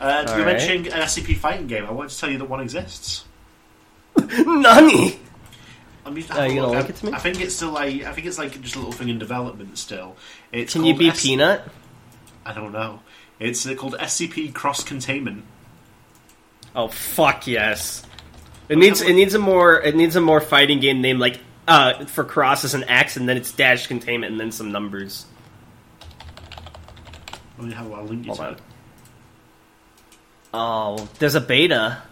Uh, 0.00 0.24
you're 0.28 0.38
right. 0.46 0.56
mentioning 0.56 0.86
an 0.86 1.02
SCP 1.02 1.36
fighting 1.36 1.66
game. 1.66 1.84
I 1.84 1.90
want 1.90 2.08
to 2.10 2.18
tell 2.18 2.30
you 2.30 2.38
that 2.38 2.46
one 2.48 2.60
exists. 2.60 3.24
Nani! 4.16 5.18
I 6.06 6.10
mean, 6.10 6.24
Uh, 6.30 6.42
you 6.44 6.54
gonna 6.56 6.60
look, 6.68 6.70
link 6.76 6.88
it 6.90 6.96
to 6.96 7.06
me? 7.06 7.12
I 7.12 7.18
think 7.18 7.40
it's 7.40 7.54
still 7.56 7.70
like 7.72 8.02
I 8.04 8.12
think 8.12 8.26
it's 8.26 8.38
like 8.38 8.58
just 8.62 8.76
a 8.76 8.78
little 8.78 8.92
thing 8.92 9.08
in 9.10 9.18
development 9.18 9.76
still. 9.76 10.16
It's 10.52 10.72
Can 10.72 10.84
you 10.84 10.96
be 10.96 11.08
S- 11.08 11.22
Peanut? 11.22 11.62
I 12.46 12.52
don't 12.54 12.72
know. 12.72 13.00
It's 13.40 13.66
uh, 13.66 13.74
called 13.74 13.94
SCP 13.98 14.54
Cross 14.54 14.84
Containment. 14.84 15.44
Oh 16.74 16.88
fuck 16.88 17.46
yes! 17.46 18.02
It 18.68 18.78
needs 18.78 19.00
it 19.00 19.14
needs 19.14 19.34
a 19.34 19.38
more 19.38 19.80
it 19.80 19.94
needs 19.94 20.16
a 20.16 20.20
more 20.20 20.40
fighting 20.40 20.80
game 20.80 21.00
name 21.00 21.18
like 21.18 21.40
uh 21.68 22.04
for 22.06 22.24
cross 22.24 22.64
is 22.64 22.74
an 22.74 22.84
X 22.84 23.16
and 23.16 23.28
then 23.28 23.36
it's 23.36 23.52
dash 23.52 23.86
containment 23.86 24.32
and 24.32 24.40
then 24.40 24.52
some 24.52 24.72
numbers. 24.72 25.26
Let 27.58 27.68
me 27.68 27.74
have 27.74 27.86
link 28.02 28.26
you 28.26 28.34
Hold 28.34 28.56
to. 28.56 28.60
Oh, 30.52 31.08
there's 31.18 31.34
a 31.34 31.40
beta. 31.40 32.02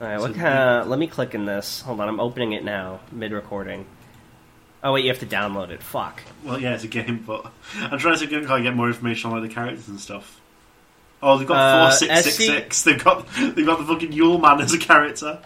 All 0.00 0.06
right, 0.06 0.20
what 0.20 0.32
So 0.32 0.38
kind 0.38 0.58
of? 0.58 0.86
Let 0.86 0.98
me 0.98 1.08
click 1.08 1.34
in 1.34 1.44
this. 1.44 1.80
Hold 1.82 2.00
on, 2.00 2.08
I'm 2.08 2.20
opening 2.20 2.52
it 2.52 2.64
now, 2.64 3.00
mid 3.10 3.32
recording. 3.32 3.84
Oh 4.82 4.92
wait, 4.92 5.04
you 5.04 5.10
have 5.10 5.18
to 5.20 5.26
download 5.26 5.70
it. 5.70 5.82
Fuck. 5.82 6.22
Well, 6.44 6.60
yeah, 6.60 6.74
it's 6.74 6.84
a 6.84 6.88
game, 6.88 7.24
but 7.26 7.52
I'm 7.80 7.98
trying 7.98 8.18
to 8.18 8.26
get, 8.26 8.46
get 8.46 8.76
more 8.76 8.86
information 8.86 9.30
on 9.30 9.40
like 9.40 9.48
the 9.48 9.54
characters 9.54 9.88
and 9.88 9.98
stuff. 9.98 10.37
Oh, 11.22 11.36
they've 11.38 11.48
got 11.48 11.56
Uh, 11.56 11.88
four 11.90 11.96
six 11.96 12.24
six 12.24 12.36
six. 12.36 12.82
They've 12.84 13.02
got 13.02 13.26
they've 13.34 13.66
got 13.66 13.78
the 13.78 13.84
fucking 13.84 14.12
Yule 14.12 14.38
Man 14.38 14.60
as 14.60 14.72
a 14.72 14.78
character. 14.78 15.40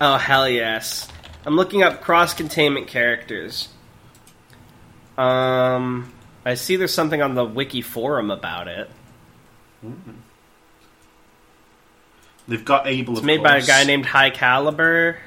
Oh 0.00 0.16
hell 0.16 0.48
yes! 0.48 1.08
I'm 1.44 1.56
looking 1.56 1.82
up 1.82 2.00
cross 2.02 2.34
containment 2.34 2.86
characters. 2.86 3.68
Um, 5.18 6.12
I 6.44 6.54
see 6.54 6.76
there's 6.76 6.94
something 6.94 7.20
on 7.20 7.34
the 7.34 7.44
wiki 7.44 7.82
forum 7.82 8.30
about 8.30 8.68
it. 8.68 8.88
They've 12.48 12.64
got 12.64 12.86
Able. 12.86 13.14
It's 13.16 13.22
made 13.26 13.42
by 13.42 13.58
a 13.58 13.62
guy 13.66 13.84
named 13.84 14.06
High 14.06 14.30
Caliber. 14.30 15.18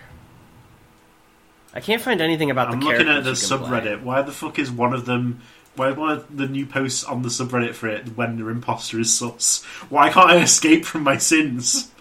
I 1.74 1.80
can't 1.80 2.02
find 2.02 2.22
anything 2.22 2.52
about 2.52 2.68
the. 2.70 2.74
I'm 2.74 2.80
the 2.80 2.86
looking 2.86 3.08
at 3.10 3.24
the 3.24 3.34
can 3.34 3.60
play. 3.60 3.80
subreddit. 3.82 4.02
Why 4.04 4.22
the 4.22 4.32
fuck 4.32 4.60
is 4.60 4.72
one 4.72 4.94
of 4.94 5.06
them? 5.06 5.42
Why 5.76 5.92
one 5.92 6.12
of 6.12 6.38
the 6.38 6.48
new 6.48 6.66
posts 6.66 7.04
on 7.04 7.24
the 7.24 7.30
subreddit 7.30 7.74
for 7.74 7.88
it 7.88 8.16
when 8.16 8.38
their 8.38 8.50
imposter 8.50 9.00
is 9.00 9.12
sus? 9.18 9.64
Why 9.90 10.10
can't 10.12 10.30
I 10.30 10.38
escape 10.38 10.86
from 10.86 11.04
my 11.04 11.18
sins? 11.18 11.92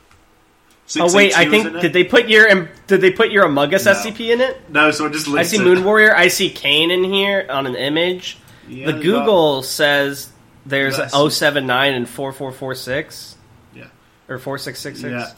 Oh 0.99 1.15
wait, 1.15 1.37
I 1.37 1.49
think 1.49 1.81
did 1.81 1.93
they 1.95 2.05
put 2.05 2.29
your 2.29 2.69
did 2.87 3.01
they 3.01 3.11
put 3.11 3.31
your 3.31 3.45
Among 3.47 3.73
Us 3.75 3.87
No. 3.87 3.93
SCP 3.93 4.31
in 4.31 4.41
it? 4.43 4.69
No, 4.71 4.91
so 4.91 5.07
I 5.07 5.09
just 5.09 5.27
I 5.29 5.43
see 5.43 5.57
it. 5.57 5.63
Moon 5.63 5.85
Warrior. 5.85 6.15
I 6.15 6.29
see 6.29 6.51
Kane 6.51 6.91
in 6.91 7.03
here 7.05 7.47
on 7.49 7.67
an 7.67 7.77
image. 7.77 8.37
Yeah, 8.69 8.87
the 8.91 9.01
Google 9.01 9.63
says 9.63 10.31
there's 10.67 10.99
Yes. 10.99 11.13
079 11.35 11.95
and 11.95 12.09
4446 12.09 13.37
yeah, 13.75 13.85
or 14.29 14.39
4666. 14.39 15.11
yeah, 15.11 15.33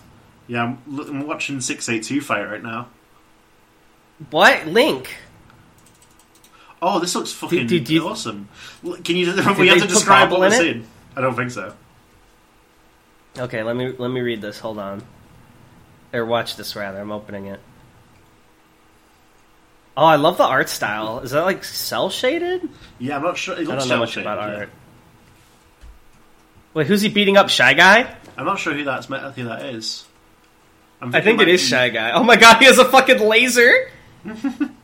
yeah. 0.49 0.63
I'm, 0.65 1.01
I'm 1.01 1.27
watching 1.27 1.61
six 1.61 1.89
eight 1.89 2.03
two 2.03 2.21
fight 2.21 2.45
right 2.51 2.63
now. 2.63 2.89
What 4.31 4.67
link? 4.67 5.15
Oh, 6.87 7.01
this 7.01 7.15
looks 7.15 7.33
fucking 7.33 7.67
did 7.67 7.89
you- 7.89 8.07
awesome. 8.07 8.47
Can 9.05 9.17
you? 9.17 9.33
we 9.59 9.69
have 9.69 9.81
to 9.81 9.87
describe 9.87 10.31
what 10.31 10.37
in 10.37 10.41
we're 10.43 10.47
it? 10.49 10.59
seeing. 10.59 10.87
I 11.17 11.23
don't 11.23 11.35
think 11.35 11.51
so. 11.51 11.73
Okay, 13.39 13.63
let 13.63 13.75
me 13.75 13.95
let 13.99 14.09
me 14.11 14.21
read 14.21 14.43
this. 14.43 14.59
Hold 14.59 14.79
on. 14.79 15.03
Or 16.13 16.27
watch 16.27 16.57
this 16.57 16.77
rather. 16.77 17.01
I'm 17.01 17.11
opening 17.11 17.47
it. 17.47 17.59
Oh, 19.97 20.05
I 20.05 20.17
love 20.17 20.37
the 20.37 20.45
art 20.45 20.69
style. 20.69 21.21
Is 21.21 21.31
that 21.31 21.45
like 21.45 21.65
cell 21.65 22.11
shaded? 22.11 22.69
Yeah, 22.99 23.17
I'm 23.17 23.23
not 23.23 23.39
sure. 23.39 23.55
It 23.59 23.67
I 23.67 23.77
don't 23.77 23.89
know 23.89 23.99
much 23.99 24.19
about 24.19 24.39
yeah. 24.39 24.57
art. 24.57 24.71
Wait, 26.75 26.87
who's 26.87 27.01
he 27.01 27.09
beating 27.09 27.39
up? 27.39 27.49
Shy 27.49 27.73
Guy? 27.73 28.15
I'm 28.37 28.45
not 28.45 28.59
sure 28.59 28.75
who 28.75 28.85
that's. 28.85 29.07
Who 29.07 29.45
that 29.45 29.65
is. 29.65 30.05
I'm 31.01 31.11
think 31.11 31.25
thinking 31.25 31.49
it 31.49 31.55
is 31.55 31.63
be- 31.63 31.67
Shy 31.67 31.89
Guy. 31.89 32.11
Oh 32.13 32.25
my 32.25 32.37
god, 32.37 32.59
he 32.59 32.67
has 32.67 32.79
a 32.79 32.85
fucking 32.85 33.21
laser! 33.21 33.91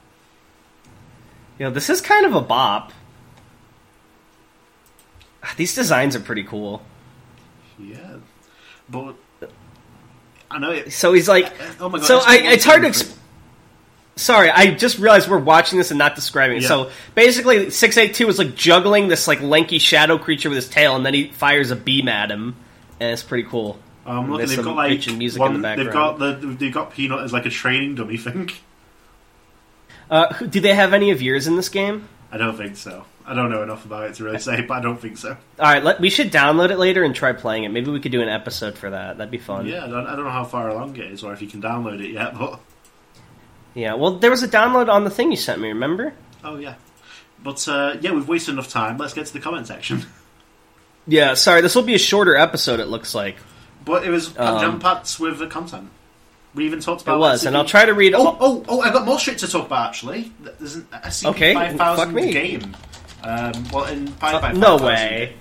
you 1.61 1.67
know, 1.67 1.71
this 1.73 1.91
is 1.91 2.01
kind 2.01 2.25
of 2.25 2.35
a 2.35 2.41
bop. 2.41 2.91
These 5.59 5.75
designs 5.75 6.17
are 6.17 6.21
pretty 6.21 6.43
cool. 6.43 6.83
Yeah, 7.79 8.17
but 8.89 9.15
I 10.51 10.59
know 10.59 10.71
it. 10.71 10.93
So 10.93 11.13
he's 11.13 11.29
like, 11.29 11.53
Oh 11.79 11.91
my 11.91 11.99
god! 11.99 12.07
so 12.07 12.17
it's 12.17 12.27
I, 12.27 12.37
it's 12.39 12.65
hard 12.65 12.83
to. 12.83 12.89
Exp- 12.89 13.17
Sorry, 14.17 14.51
I 14.51 14.75
just 14.75 14.99
realized 14.99 15.31
we're 15.31 15.39
watching 15.39 15.79
this 15.79 15.91
and 15.91 15.99
not 15.99 16.15
describing 16.15 16.59
it. 16.59 16.63
Yeah. 16.63 16.69
So 16.69 16.91
basically, 17.15 17.71
six 17.71 17.97
eight 17.99 18.15
two 18.15 18.29
is 18.29 18.39
like 18.39 18.55
juggling 18.55 19.09
this 19.09 19.29
like 19.29 19.41
lanky 19.43 19.79
shadow 19.79 20.19
creature 20.19 20.49
with 20.49 20.57
his 20.57 20.69
tail, 20.69 20.97
and 20.97 21.05
then 21.05 21.15
he 21.15 21.29
fires 21.29 21.71
a 21.71 21.77
beam 21.77 22.09
at 22.09 22.31
him, 22.31 22.57
and 22.99 23.13
it's 23.13 23.23
pretty 23.23 23.49
cool. 23.49 23.79
Um, 24.07 24.31
look, 24.31 24.39
There's 24.39 24.57
they've 24.57 24.65
got 24.65 24.77
like 24.77 25.07
music 25.15 25.41
one, 25.41 25.57
in 25.57 25.63
the 25.63 25.75
They've 25.77 25.93
got 25.93 26.19
the 26.19 26.33
they've 26.33 26.73
got 26.73 26.93
Peanut 26.93 27.21
as 27.21 27.33
like 27.35 27.45
a 27.45 27.51
training 27.51 27.97
dummy 27.97 28.17
thing. 28.17 28.51
Uh, 30.11 30.33
who- 30.35 30.47
do 30.47 30.61
they 30.61 30.75
have 30.75 30.93
any 30.93 31.11
of 31.11 31.23
yours 31.23 31.47
in 31.47 31.57
this 31.57 31.69
game? 31.69 32.09
I 32.33 32.37
don't 32.37 32.57
think 32.57 32.77
so. 32.77 33.05
I 33.27 33.35
don't 33.35 33.51
know 33.51 33.63
enough 33.63 33.85
about 33.85 34.05
it 34.11 34.15
to 34.17 34.25
really 34.25 34.39
say, 34.41 34.61
but 34.63 34.75
I 34.79 34.81
don't 34.81 35.01
think 35.01 35.17
so. 35.17 35.31
All 35.31 35.37
right, 35.73 35.83
let, 35.85 36.01
we 36.01 36.11
should 36.11 36.33
download 36.33 36.71
it 36.71 36.79
later 36.79 37.05
and 37.05 37.15
try 37.15 37.33
playing 37.33 37.65
it. 37.65 37.69
Maybe 37.69 37.91
we 37.91 38.01
could 38.01 38.11
do 38.13 38.23
an 38.23 38.29
episode 38.29 38.77
for 38.77 38.91
that. 38.91 39.19
That'd 39.19 39.31
be 39.31 39.39
fun. 39.39 39.67
Yeah, 39.67 39.85
I 39.85 39.89
don't, 39.89 40.07
I 40.07 40.17
don't 40.17 40.25
know 40.25 40.31
how 40.31 40.45
far 40.45 40.69
along 40.69 40.97
it 40.97 41.13
is, 41.13 41.23
or 41.23 41.33
if 41.33 41.41
you 41.41 41.47
can 41.49 41.63
download 41.63 42.01
it 42.01 42.11
yet. 42.11 42.35
But 42.39 42.59
Yeah, 43.75 43.95
well, 43.95 44.17
there 44.19 44.31
was 44.31 44.43
a 44.43 44.49
download 44.49 44.89
on 44.89 45.05
the 45.05 45.11
thing 45.11 45.31
you 45.31 45.37
sent 45.37 45.61
me. 45.61 45.69
Remember? 45.69 46.13
oh 46.43 46.57
yeah, 46.57 46.75
but 47.45 47.67
uh, 47.69 47.97
yeah, 48.01 48.13
we've 48.13 48.27
wasted 48.27 48.55
enough 48.55 48.69
time. 48.69 48.97
Let's 48.97 49.15
get 49.15 49.27
to 49.27 49.33
the 49.33 49.41
comment 49.41 49.67
section. 49.67 50.05
Yeah. 51.07 51.35
Sorry, 51.35 51.61
this 51.61 51.75
will 51.75 51.83
be 51.83 51.95
a 51.95 51.99
shorter 51.99 52.37
episode. 52.37 52.79
It 52.79 52.87
looks 52.87 53.15
like 53.15 53.37
But 53.85 54.05
it 54.05 54.11
was 54.11 54.29
Um, 54.39 54.61
jam 54.61 54.79
packed 54.81 55.19
with 55.19 55.39
the 55.39 55.47
content. 55.47 55.91
We 56.55 56.67
even 56.67 56.81
talked 56.81 57.03
about 57.03 57.17
it 57.17 57.21
was, 57.21 57.47
and 57.47 57.57
I'll 57.57 57.65
try 57.65 57.85
to 57.85 57.95
read. 57.95 58.15
Oh, 58.15 58.27
all 58.27 58.37
oh, 58.41 58.65
oh! 58.69 58.81
I 58.81 58.93
got 58.93 59.05
more 59.05 59.19
shit 59.19 59.39
to 59.39 59.49
talk 59.49 59.67
about 59.67 59.89
actually. 59.89 60.33
There's 60.41 60.77
an 60.77 60.87
SCP 60.93 61.31
Okay, 61.31 61.55
five 61.55 61.77
thousand 61.77 62.15
game. 62.17 62.77
Um, 63.23 63.53
well, 63.73 63.85
in 63.85 64.09
five 64.09 64.41
by 64.41 64.51
Uh, 64.51 64.53
no 64.53 64.79
5000 64.79 64.87
way. 64.87 65.37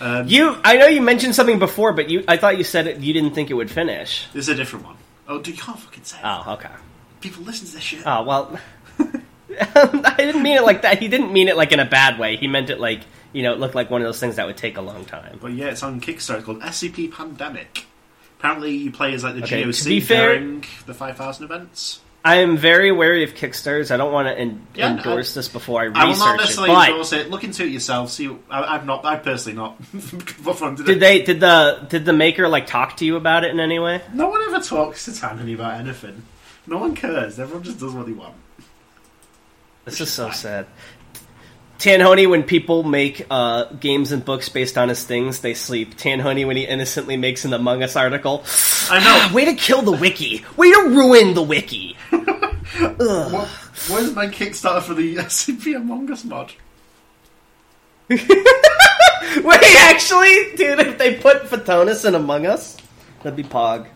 Um, 0.00 0.26
You, 0.26 0.56
I 0.64 0.76
know 0.76 0.86
you 0.86 1.02
mentioned 1.02 1.34
something 1.34 1.58
before, 1.58 1.92
but 1.92 2.08
you, 2.08 2.24
I 2.26 2.38
thought 2.38 2.56
you 2.56 2.64
said 2.64 2.86
it, 2.86 3.00
you 3.00 3.12
didn't 3.12 3.34
think 3.34 3.50
it 3.50 3.54
would 3.54 3.70
finish. 3.70 4.26
This 4.32 4.46
is 4.46 4.48
a 4.48 4.54
different 4.54 4.86
one. 4.86 4.96
Oh, 5.28 5.38
dude, 5.40 5.56
you 5.58 5.62
can't 5.62 5.78
fucking 5.78 6.04
say. 6.04 6.16
it. 6.16 6.22
Oh, 6.24 6.54
okay. 6.54 6.70
People 7.20 7.44
listen 7.44 7.66
to 7.66 7.74
this 7.74 7.82
shit. 7.82 8.02
Oh 8.06 8.22
well, 8.24 8.58
I 8.98 10.14
didn't 10.16 10.42
mean 10.42 10.56
it 10.56 10.64
like 10.64 10.82
that. 10.82 10.98
He 10.98 11.08
didn't 11.08 11.32
mean 11.32 11.48
it 11.48 11.56
like 11.56 11.72
in 11.72 11.80
a 11.80 11.84
bad 11.84 12.18
way. 12.18 12.36
He 12.36 12.48
meant 12.48 12.70
it 12.70 12.80
like 12.80 13.02
you 13.32 13.42
know, 13.42 13.52
it 13.52 13.60
looked 13.60 13.74
like 13.74 13.90
one 13.90 14.00
of 14.00 14.06
those 14.06 14.18
things 14.18 14.36
that 14.36 14.46
would 14.46 14.56
take 14.56 14.76
a 14.76 14.80
long 14.80 15.04
time. 15.04 15.38
But 15.40 15.52
yeah, 15.52 15.66
it's 15.66 15.82
on 15.82 16.00
Kickstarter 16.00 16.42
called 16.42 16.60
SCP 16.62 17.12
Pandemic. 17.12 17.84
Apparently, 18.40 18.74
you 18.74 18.90
play 18.90 19.12
as 19.12 19.22
like 19.22 19.34
the 19.34 19.42
Okay, 19.44 19.64
to 19.64 19.68
GOC 19.68 20.02
fair- 20.02 20.38
during 20.38 20.64
the 20.86 20.94
5000 20.94 21.44
events. 21.44 22.00
I 22.24 22.36
am 22.36 22.56
very 22.56 22.90
wary 22.90 23.22
of 23.22 23.34
Kickstarters. 23.34 23.90
I 23.90 23.98
don't 23.98 24.12
want 24.14 24.28
to 24.28 24.38
en- 24.38 24.66
Yeah, 24.74 24.96
endorse 24.96 25.34
this 25.34 25.48
before 25.48 25.82
I 25.82 25.84
research 25.84 26.02
I 26.02 26.04
will 26.06 26.16
not 26.18 26.40
research 26.40 26.52
it. 26.64 26.66
But 26.66 26.88
endorse 26.88 27.12
it. 27.12 27.30
Look 27.30 27.44
into 27.44 27.64
it 27.64 27.68
yourself. 27.68 28.10
See, 28.10 28.34
I, 28.50 28.74
I've 28.76 28.86
not. 28.86 29.04
I've 29.04 29.22
personally 29.22 29.56
not. 29.58 29.82
funded 29.84 30.86
did 30.86 30.96
it. 30.96 31.00
they? 31.00 31.22
Did 31.22 31.40
the? 31.40 31.86
Did 31.88 32.06
the 32.06 32.12
maker 32.14 32.48
like 32.48 32.66
talk 32.66 32.96
to 32.98 33.04
you 33.04 33.16
about 33.16 33.44
it 33.44 33.50
in 33.50 33.60
any 33.60 33.78
way? 33.78 34.00
No 34.14 34.28
one 34.30 34.40
ever 34.42 34.60
talks 34.60 35.04
to 35.04 35.10
Tannen 35.10 35.52
about 35.54 35.80
anything. 35.80 36.22
No 36.66 36.78
one 36.78 36.94
cares. 36.94 37.38
Everyone 37.38 37.62
just 37.62 37.78
does 37.78 37.92
what 37.92 38.06
they 38.06 38.12
want. 38.12 38.34
This 39.84 39.94
is 39.94 40.00
is 40.02 40.10
so 40.12 40.30
sad. 40.30 40.66
Tanhoney, 41.80 42.28
when 42.28 42.42
people 42.42 42.82
make 42.82 43.26
uh, 43.30 43.64
games 43.64 44.12
and 44.12 44.22
books 44.22 44.50
based 44.50 44.76
on 44.76 44.90
his 44.90 45.02
things, 45.04 45.40
they 45.40 45.54
sleep. 45.54 45.96
Tanhoney, 45.96 46.46
when 46.46 46.58
he 46.58 46.66
innocently 46.66 47.16
makes 47.16 47.46
an 47.46 47.54
Among 47.54 47.82
Us 47.82 47.96
article, 47.96 48.44
I 48.90 49.28
know. 49.28 49.34
way 49.34 49.46
to 49.46 49.54
kill 49.54 49.80
the 49.80 49.92
wiki. 49.92 50.44
Way 50.58 50.70
to 50.72 50.88
ruin 50.90 51.32
the 51.34 51.42
wiki. 51.42 51.96
What, 52.80 53.48
where's 53.88 54.14
my 54.14 54.26
Kickstarter 54.26 54.82
for 54.82 54.94
the 54.94 55.16
SCP 55.16 55.74
Among 55.74 56.10
Us 56.10 56.24
mod? 56.24 56.52
Wait, 58.08 58.20
actually, 59.42 60.56
dude, 60.56 60.80
if 60.80 60.98
they 60.98 61.16
put 61.16 61.42
Photonus 61.44 62.06
in 62.06 62.14
Among 62.14 62.46
Us, 62.46 62.76
that'd 63.22 63.36
be 63.36 63.42
Pog. 63.42 63.86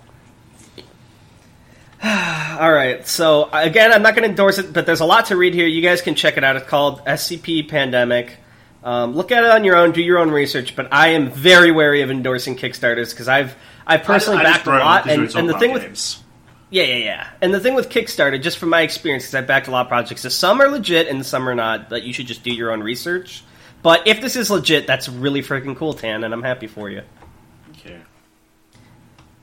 All 2.61 2.71
right, 2.71 3.07
so 3.07 3.49
again, 3.51 3.91
I'm 3.91 4.03
not 4.03 4.15
going 4.15 4.25
to 4.25 4.29
endorse 4.29 4.59
it, 4.59 4.75
but 4.75 4.85
there's 4.85 5.01
a 5.01 5.07
lot 5.07 5.27
to 5.27 5.37
read 5.37 5.55
here. 5.55 5.67
You 5.67 5.81
guys 5.81 6.03
can 6.03 6.15
check 6.15 6.37
it 6.37 6.45
out. 6.45 6.55
It's 6.57 6.67
called 6.67 7.03
SCP 7.07 7.67
Pandemic. 7.69 8.37
Um, 8.83 9.15
look 9.15 9.33
at 9.33 9.43
it 9.43 9.51
on 9.51 9.65
your 9.65 9.77
own, 9.77 9.93
do 9.93 10.03
your 10.03 10.19
own 10.19 10.31
research. 10.31 10.77
But 10.77 10.93
I 10.93 11.09
am 11.09 11.31
very 11.31 11.73
wary 11.73 12.03
of 12.03 12.11
endorsing 12.11 12.57
Kickstarters 12.57 13.11
because 13.11 13.27
I've 13.29 13.57
I've 13.87 14.03
personally 14.03 14.39
I- 14.39 14.41
I 14.43 14.45
backed 14.45 14.63
a 14.63 14.65
brought 14.65 14.77
it 14.77 14.83
up 14.83 15.07
lot, 15.07 15.09
and, 15.11 15.35
and 15.35 15.49
the 15.49 15.59
thing 15.59 15.73
with 15.73 16.23
yeah, 16.71 16.83
yeah, 16.83 16.97
yeah. 16.97 17.29
And 17.41 17.55
the 17.55 17.61
thing 17.61 17.75
with 17.75 17.89
Kickstarter, 17.89 18.41
just 18.43 18.59
from 18.59 18.69
my 18.69 18.83
experience, 18.83 19.25
because 19.25 19.37
I've 19.37 19.47
backed 19.47 19.69
a 19.69 19.71
lot 19.71 19.83
of 19.87 19.89
projects, 19.89 20.25
is 20.27 20.37
some 20.37 20.61
are 20.61 20.69
legit 20.69 21.09
and 21.09 21.25
some 21.25 21.49
are 21.49 21.55
not. 21.55 21.89
But 21.89 22.03
you 22.03 22.13
should 22.13 22.27
just 22.27 22.43
do 22.43 22.53
your 22.53 22.71
own 22.71 22.83
research. 22.83 23.43
But 23.83 24.07
if 24.07 24.21
this 24.21 24.37
is 24.37 24.51
legit, 24.51 24.87
that's 24.87 25.09
really 25.09 25.41
freaking 25.41 25.77
cool, 25.77 25.95
Tan, 25.95 26.25
and 26.25 26.35
I'm 26.35 26.43
happy 26.43 26.67
for 26.67 26.91
you. 26.91 27.03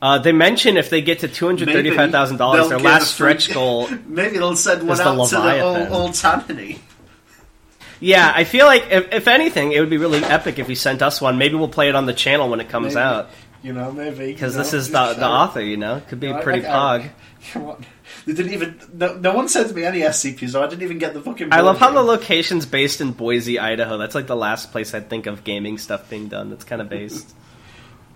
Uh, 0.01 0.17
they 0.17 0.31
mention 0.31 0.77
if 0.77 0.89
they 0.89 1.01
get 1.01 1.19
to 1.19 1.27
two 1.27 1.45
hundred 1.45 1.69
thirty-five 1.69 2.11
thousand 2.11 2.37
dollars, 2.37 2.69
their 2.69 2.79
last 2.79 3.03
a 3.03 3.05
stretch 3.05 3.53
goal. 3.53 3.87
Maybe 4.07 4.37
they'll 4.37 4.55
send 4.55 4.81
one 4.87 4.93
is 4.93 4.97
the 4.97 5.07
out 5.07 5.27
to 5.29 5.35
the 5.35 5.61
old, 5.61 5.87
old 5.89 6.13
Tammany. 6.15 6.79
Yeah, 7.99 8.31
I 8.35 8.45
feel 8.45 8.65
like 8.65 8.87
if, 8.89 9.13
if 9.13 9.27
anything, 9.27 9.73
it 9.73 9.79
would 9.79 9.91
be 9.91 9.97
really 9.97 10.23
epic 10.23 10.57
if 10.57 10.67
he 10.67 10.73
sent 10.73 11.03
us 11.03 11.21
one. 11.21 11.37
Maybe 11.37 11.53
we'll 11.53 11.67
play 11.67 11.87
it 11.87 11.95
on 11.95 12.07
the 12.07 12.13
channel 12.13 12.49
when 12.49 12.59
it 12.59 12.67
comes 12.67 12.95
Maybe. 12.95 13.03
out 13.03 13.29
You 13.61 13.73
know, 13.73 13.91
maybe 13.91 14.31
because 14.33 14.53
you 14.53 14.57
know, 14.57 14.63
this 14.63 14.73
is 14.73 14.89
the 14.89 15.13
the 15.13 15.27
author. 15.27 15.61
You 15.61 15.77
know, 15.77 16.01
could 16.07 16.19
be 16.19 16.31
know, 16.33 16.41
pretty 16.41 16.65
I- 16.65 16.69
pog. 16.69 17.01
I- 17.03 17.11
Come 17.53 17.65
on. 17.65 17.85
They 18.25 18.33
didn't 18.33 18.53
even. 18.53 18.79
No, 18.93 19.15
no 19.15 19.33
one 19.33 19.47
sent 19.49 19.73
me 19.73 19.83
any 19.83 20.01
SCPs, 20.01 20.49
so 20.51 20.63
I 20.63 20.67
didn't 20.67 20.83
even 20.83 20.97
get 20.99 21.13
the 21.13 21.21
fucking. 21.21 21.49
I 21.51 21.61
love 21.61 21.79
how 21.79 21.91
the 21.91 22.01
location's 22.03 22.65
based 22.65 23.01
in 23.01 23.11
Boise, 23.13 23.57
Idaho. 23.57 23.97
That's 23.97 24.13
like 24.13 24.27
the 24.27 24.35
last 24.35 24.71
place 24.71 24.93
I'd 24.93 25.09
think 25.09 25.25
of 25.25 25.43
gaming 25.43 25.77
stuff 25.77 26.07
being 26.09 26.27
done. 26.27 26.49
That's 26.49 26.63
kind 26.63 26.81
of 26.81 26.89
based. 26.89 27.33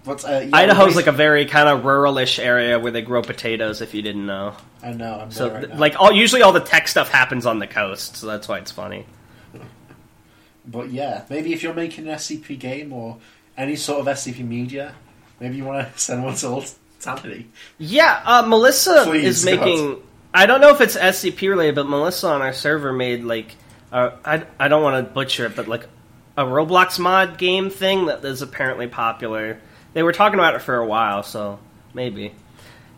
But, 0.05 0.23
uh, 0.23 0.39
yeah, 0.41 0.49
Idaho's 0.53 0.95
like 0.95 1.07
a 1.07 1.11
very 1.11 1.45
kind 1.45 1.67
of 1.67 1.83
ruralish 1.83 2.37
area 2.37 2.79
where 2.79 2.91
they 2.91 3.01
grow 3.01 3.21
potatoes. 3.23 3.81
If 3.81 3.93
you 3.93 4.01
didn't 4.01 4.25
know, 4.25 4.55
I 4.83 4.93
know. 4.93 5.19
I'm 5.19 5.31
so 5.31 5.51
right 5.51 5.75
like 5.75 5.99
all 5.99 6.11
usually 6.11 6.43
all 6.43 6.53
the 6.53 6.59
tech 6.59 6.87
stuff 6.87 7.09
happens 7.09 7.45
on 7.45 7.59
the 7.59 7.67
coast, 7.67 8.17
so 8.17 8.27
that's 8.27 8.47
why 8.47 8.59
it's 8.59 8.71
funny. 8.71 9.05
But 10.67 10.91
yeah, 10.91 11.23
maybe 11.29 11.53
if 11.53 11.63
you're 11.63 11.73
making 11.73 12.07
an 12.07 12.15
SCP 12.15 12.59
game 12.59 12.93
or 12.93 13.17
any 13.57 13.75
sort 13.75 13.99
of 13.99 14.05
SCP 14.07 14.45
media, 14.45 14.93
maybe 15.39 15.57
you 15.57 15.63
want 15.63 15.91
to 15.91 15.99
send 15.99 16.23
one 16.23 16.35
to 16.35 16.47
old 16.47 16.71
Tammany. 16.99 17.47
Yeah, 17.77 18.21
uh, 18.25 18.43
Melissa 18.43 19.03
Please, 19.05 19.25
is 19.25 19.45
making. 19.45 20.01
I 20.33 20.45
don't 20.45 20.61
know 20.61 20.69
if 20.69 20.81
it's 20.81 20.97
SCP 20.97 21.49
related, 21.49 21.75
but 21.75 21.87
Melissa 21.87 22.27
on 22.27 22.41
our 22.41 22.53
server 22.53 22.91
made 22.91 23.23
like 23.23 23.55
uh, 23.91 24.11
I 24.23 24.45
I 24.59 24.67
don't 24.67 24.83
want 24.83 25.07
to 25.07 25.13
butcher 25.13 25.45
it, 25.45 25.55
but 25.55 25.67
like 25.67 25.87
a 26.37 26.43
Roblox 26.43 26.99
mod 26.99 27.37
game 27.37 27.69
thing 27.69 28.07
that 28.07 28.23
is 28.25 28.41
apparently 28.41 28.87
popular. 28.87 29.59
They 29.95 30.03
were 30.03 30.11
talking 30.11 30.37
about 30.37 30.55
it 30.55 30.59
for 30.59 30.75
a 30.75 30.85
while, 30.85 31.23
so 31.23 31.57
maybe. 31.93 32.33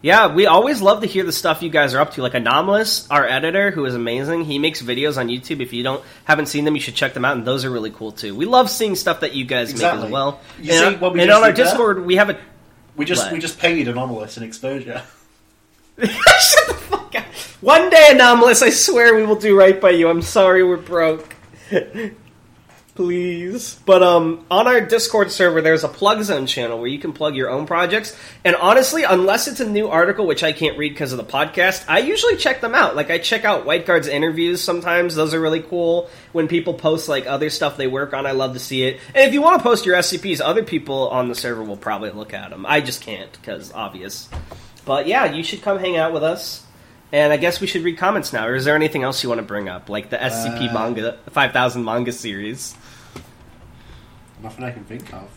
Yeah, 0.02 0.34
we 0.34 0.48
always 0.48 0.82
love 0.82 1.02
to 1.02 1.08
hear 1.08 1.24
the 1.24 1.32
stuff 1.32 1.62
you 1.62 1.70
guys 1.70 1.94
are 1.94 2.00
up 2.00 2.14
to. 2.14 2.24
Like 2.24 2.34
Anomalous, 2.34 3.08
our 3.12 3.24
editor, 3.24 3.70
who 3.70 3.86
is 3.86 3.94
amazing, 3.94 4.46
he 4.46 4.58
makes 4.58 4.82
videos 4.82 5.16
on 5.16 5.28
YouTube. 5.28 5.62
If 5.62 5.74
you 5.74 5.84
don't 5.84 6.04
haven't 6.26 6.48
seen 6.48 6.66
them, 6.66 6.74
you 6.74 6.82
should 6.82 6.96
check 6.96 7.14
them 7.14 7.24
out, 7.24 7.38
and 7.38 7.46
those 7.46 7.66
are 7.66 7.70
really 7.70 7.92
cool 7.92 8.12
too. 8.12 8.36
We 8.36 8.46
love 8.46 8.68
seeing 8.72 8.96
stuff 8.96 9.20
that 9.20 9.36
you 9.36 9.46
guys 9.46 9.74
make 9.74 9.84
as 9.84 10.10
well. 10.10 10.42
You 10.60 10.74
and 10.74 10.96
see 10.96 11.00
what 11.00 11.14
we 11.14 11.22
and 11.22 11.30
on 11.30 11.44
our? 11.44 11.52
Discord, 11.52 12.04
we 12.04 12.16
have 12.16 12.32
a 12.32 12.40
We 12.96 13.06
just 13.06 13.26
What? 13.26 13.34
we 13.34 13.40
just 13.40 13.60
paid 13.60 13.88
Anomalous 13.88 14.38
an 14.38 14.44
exposure. 14.44 15.04
Shut 16.00 16.68
the 16.68 16.74
fuck 16.74 17.16
up. 17.16 17.26
One 17.62 17.92
day, 17.92 18.08
Anomalous, 18.10 18.64
I 18.64 18.72
swear 18.72 19.16
we 19.16 19.24
will 19.24 19.36
do 19.36 19.56
right 19.56 19.80
by 19.80 19.92
you. 19.92 20.10
I'm 20.10 20.24
sorry 20.24 20.64
we're 20.64 20.78
broke. 20.78 21.36
Please. 22.98 23.76
But 23.86 24.02
um 24.02 24.44
on 24.50 24.66
our 24.66 24.82
Discord 24.82 25.32
server 25.32 25.62
there's 25.62 25.84
a 25.84 25.88
plug 25.88 26.24
zone 26.24 26.48
channel 26.48 26.80
where 26.80 26.88
you 26.88 26.98
can 26.98 27.14
plug 27.14 27.36
your 27.36 27.48
own 27.48 27.68
projects. 27.68 28.18
And 28.44 28.56
honestly, 28.56 29.04
unless 29.04 29.48
it's 29.48 29.60
a 29.60 29.70
new 29.70 29.88
article 29.88 30.26
which 30.26 30.44
I 30.44 30.52
can't 30.52 30.80
read 30.80 30.94
because 30.94 31.12
of 31.12 31.20
the 31.20 31.24
podcast, 31.24 31.86
I 31.88 32.00
usually 32.00 32.38
check 32.38 32.60
them 32.60 32.74
out. 32.74 32.96
Like 32.96 33.12
I 33.12 33.20
check 33.20 33.46
out 33.46 33.68
White 33.68 33.86
Guard's 33.86 34.08
interviews 34.08 34.62
sometimes. 34.64 35.14
Those 35.14 35.36
are 35.36 35.40
really 35.40 35.62
cool. 35.62 36.10
When 36.32 36.48
people 36.48 36.74
post 36.74 37.08
like 37.08 37.28
other 37.28 37.52
stuff 37.52 37.78
they 37.78 37.86
work 37.86 38.16
on, 38.16 38.26
I 38.26 38.32
love 38.32 38.54
to 38.54 38.60
see 38.60 38.82
it. 38.82 39.00
And 39.14 39.28
if 39.28 39.32
you 39.32 39.44
want 39.44 39.60
to 39.60 39.64
post 39.64 39.86
your 39.86 39.96
SCPs, 39.98 40.42
other 40.44 40.64
people 40.64 41.10
on 41.10 41.30
the 41.30 41.36
server 41.36 41.64
will 41.64 41.78
probably 41.78 42.10
look 42.10 42.34
at 42.34 42.50
them. 42.50 42.66
I 42.66 42.82
just 42.82 43.02
can't 43.04 43.32
because 43.32 43.72
obvious. 43.74 44.28
But 44.86 45.06
yeah, 45.06 45.26
you 45.26 45.44
should 45.44 45.62
come 45.62 45.78
hang 45.78 45.98
out 45.98 46.14
with 46.14 46.24
us. 46.24 46.64
And 47.12 47.32
I 47.32 47.38
guess 47.38 47.62
we 47.62 47.68
should 47.68 47.84
read 47.84 47.98
comments 47.98 48.34
now. 48.34 48.48
Or 48.48 48.56
is 48.56 48.66
there 48.66 48.76
anything 48.76 49.04
else 49.04 49.22
you 49.24 49.30
want 49.30 49.40
to 49.40 49.46
bring 49.46 49.70
up, 49.70 49.88
like 49.88 50.10
the 50.10 50.18
SCP 50.18 50.70
Uh, 50.70 50.74
manga, 50.74 51.18
five 51.30 51.54
thousand 51.54 51.86
manga 51.86 52.12
series, 52.12 52.76
Nothing 54.42 54.66
I 54.66 54.72
can 54.72 54.84
think 54.84 55.14
of. 55.14 55.30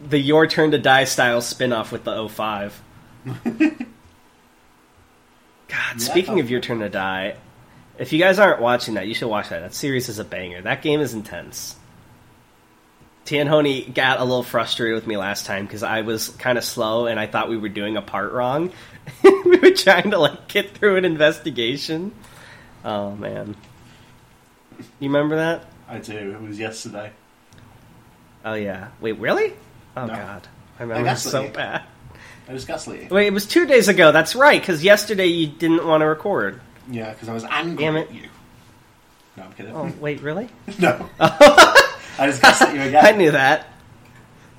the 0.00 0.18
Your 0.18 0.46
Turn 0.46 0.70
to 0.72 0.78
Die 0.78 1.04
style 1.04 1.40
spin-off 1.40 1.92
with 1.92 2.04
the 2.04 2.28
05. 2.28 2.82
God, 5.68 6.00
speaking 6.00 6.40
of 6.40 6.50
Your 6.50 6.60
Turn 6.60 6.80
to 6.80 6.88
Die, 6.88 7.36
if 7.98 8.12
you 8.12 8.18
guys 8.18 8.38
aren't 8.38 8.60
watching 8.60 8.94
that, 8.94 9.06
you 9.06 9.14
should 9.14 9.28
watch 9.28 9.50
that. 9.50 9.60
That 9.60 9.74
series 9.74 10.08
is 10.08 10.18
a 10.18 10.24
banger. 10.24 10.62
That 10.62 10.82
game 10.82 11.00
is 11.00 11.14
intense. 11.14 11.76
Tanhoney 13.26 13.92
got 13.94 14.18
a 14.18 14.24
little 14.24 14.42
frustrated 14.42 14.94
with 14.94 15.06
me 15.06 15.16
last 15.16 15.46
time 15.46 15.66
because 15.66 15.82
I 15.82 16.00
was 16.00 16.30
kind 16.30 16.58
of 16.58 16.64
slow 16.64 17.06
and 17.06 17.20
I 17.20 17.26
thought 17.26 17.48
we 17.48 17.56
were 17.58 17.68
doing 17.68 17.96
a 17.96 18.02
part 18.02 18.32
wrong. 18.32 18.72
we 19.22 19.58
were 19.58 19.70
trying 19.70 20.10
to 20.10 20.18
like 20.18 20.48
get 20.48 20.76
through 20.76 20.96
an 20.96 21.04
investigation. 21.04 22.12
Oh 22.84 23.14
man, 23.14 23.54
you 24.98 25.08
remember 25.08 25.36
that? 25.36 25.66
I 25.86 25.98
do. 25.98 26.32
It 26.32 26.40
was 26.40 26.58
yesterday. 26.58 27.12
Oh 28.44 28.54
yeah. 28.54 28.88
Wait, 29.00 29.18
really? 29.18 29.52
Oh 29.96 30.06
No. 30.06 30.14
god, 30.14 30.48
I 30.78 30.82
remember 30.82 31.08
I 31.08 31.12
it 31.12 31.16
so 31.16 31.48
bad. 31.48 31.82
I 32.48 32.52
was 32.52 32.64
gaslighting. 32.66 33.10
Wait, 33.10 33.26
it 33.28 33.32
was 33.32 33.46
two 33.46 33.66
days 33.66 33.88
ago. 33.88 34.10
That's 34.12 34.34
right, 34.34 34.60
because 34.60 34.82
yesterday 34.82 35.26
you 35.26 35.46
didn't 35.46 35.86
want 35.86 36.00
to 36.00 36.06
record. 36.06 36.60
Yeah, 36.90 37.12
because 37.12 37.28
I 37.28 37.32
was 37.34 37.44
angry 37.44 37.84
Damn 37.84 37.96
it. 37.96 38.08
at 38.08 38.14
you. 38.14 38.28
No, 39.36 39.44
I'm 39.44 39.52
kidding. 39.52 39.74
Oh 39.74 39.92
wait, 40.00 40.20
really? 40.22 40.48
No. 40.78 41.08
I 41.20 42.26
just 42.26 42.42
gaslit 42.42 42.74
you 42.74 42.82
again. 42.82 43.04
I 43.04 43.12
knew 43.12 43.30
that. 43.30 43.66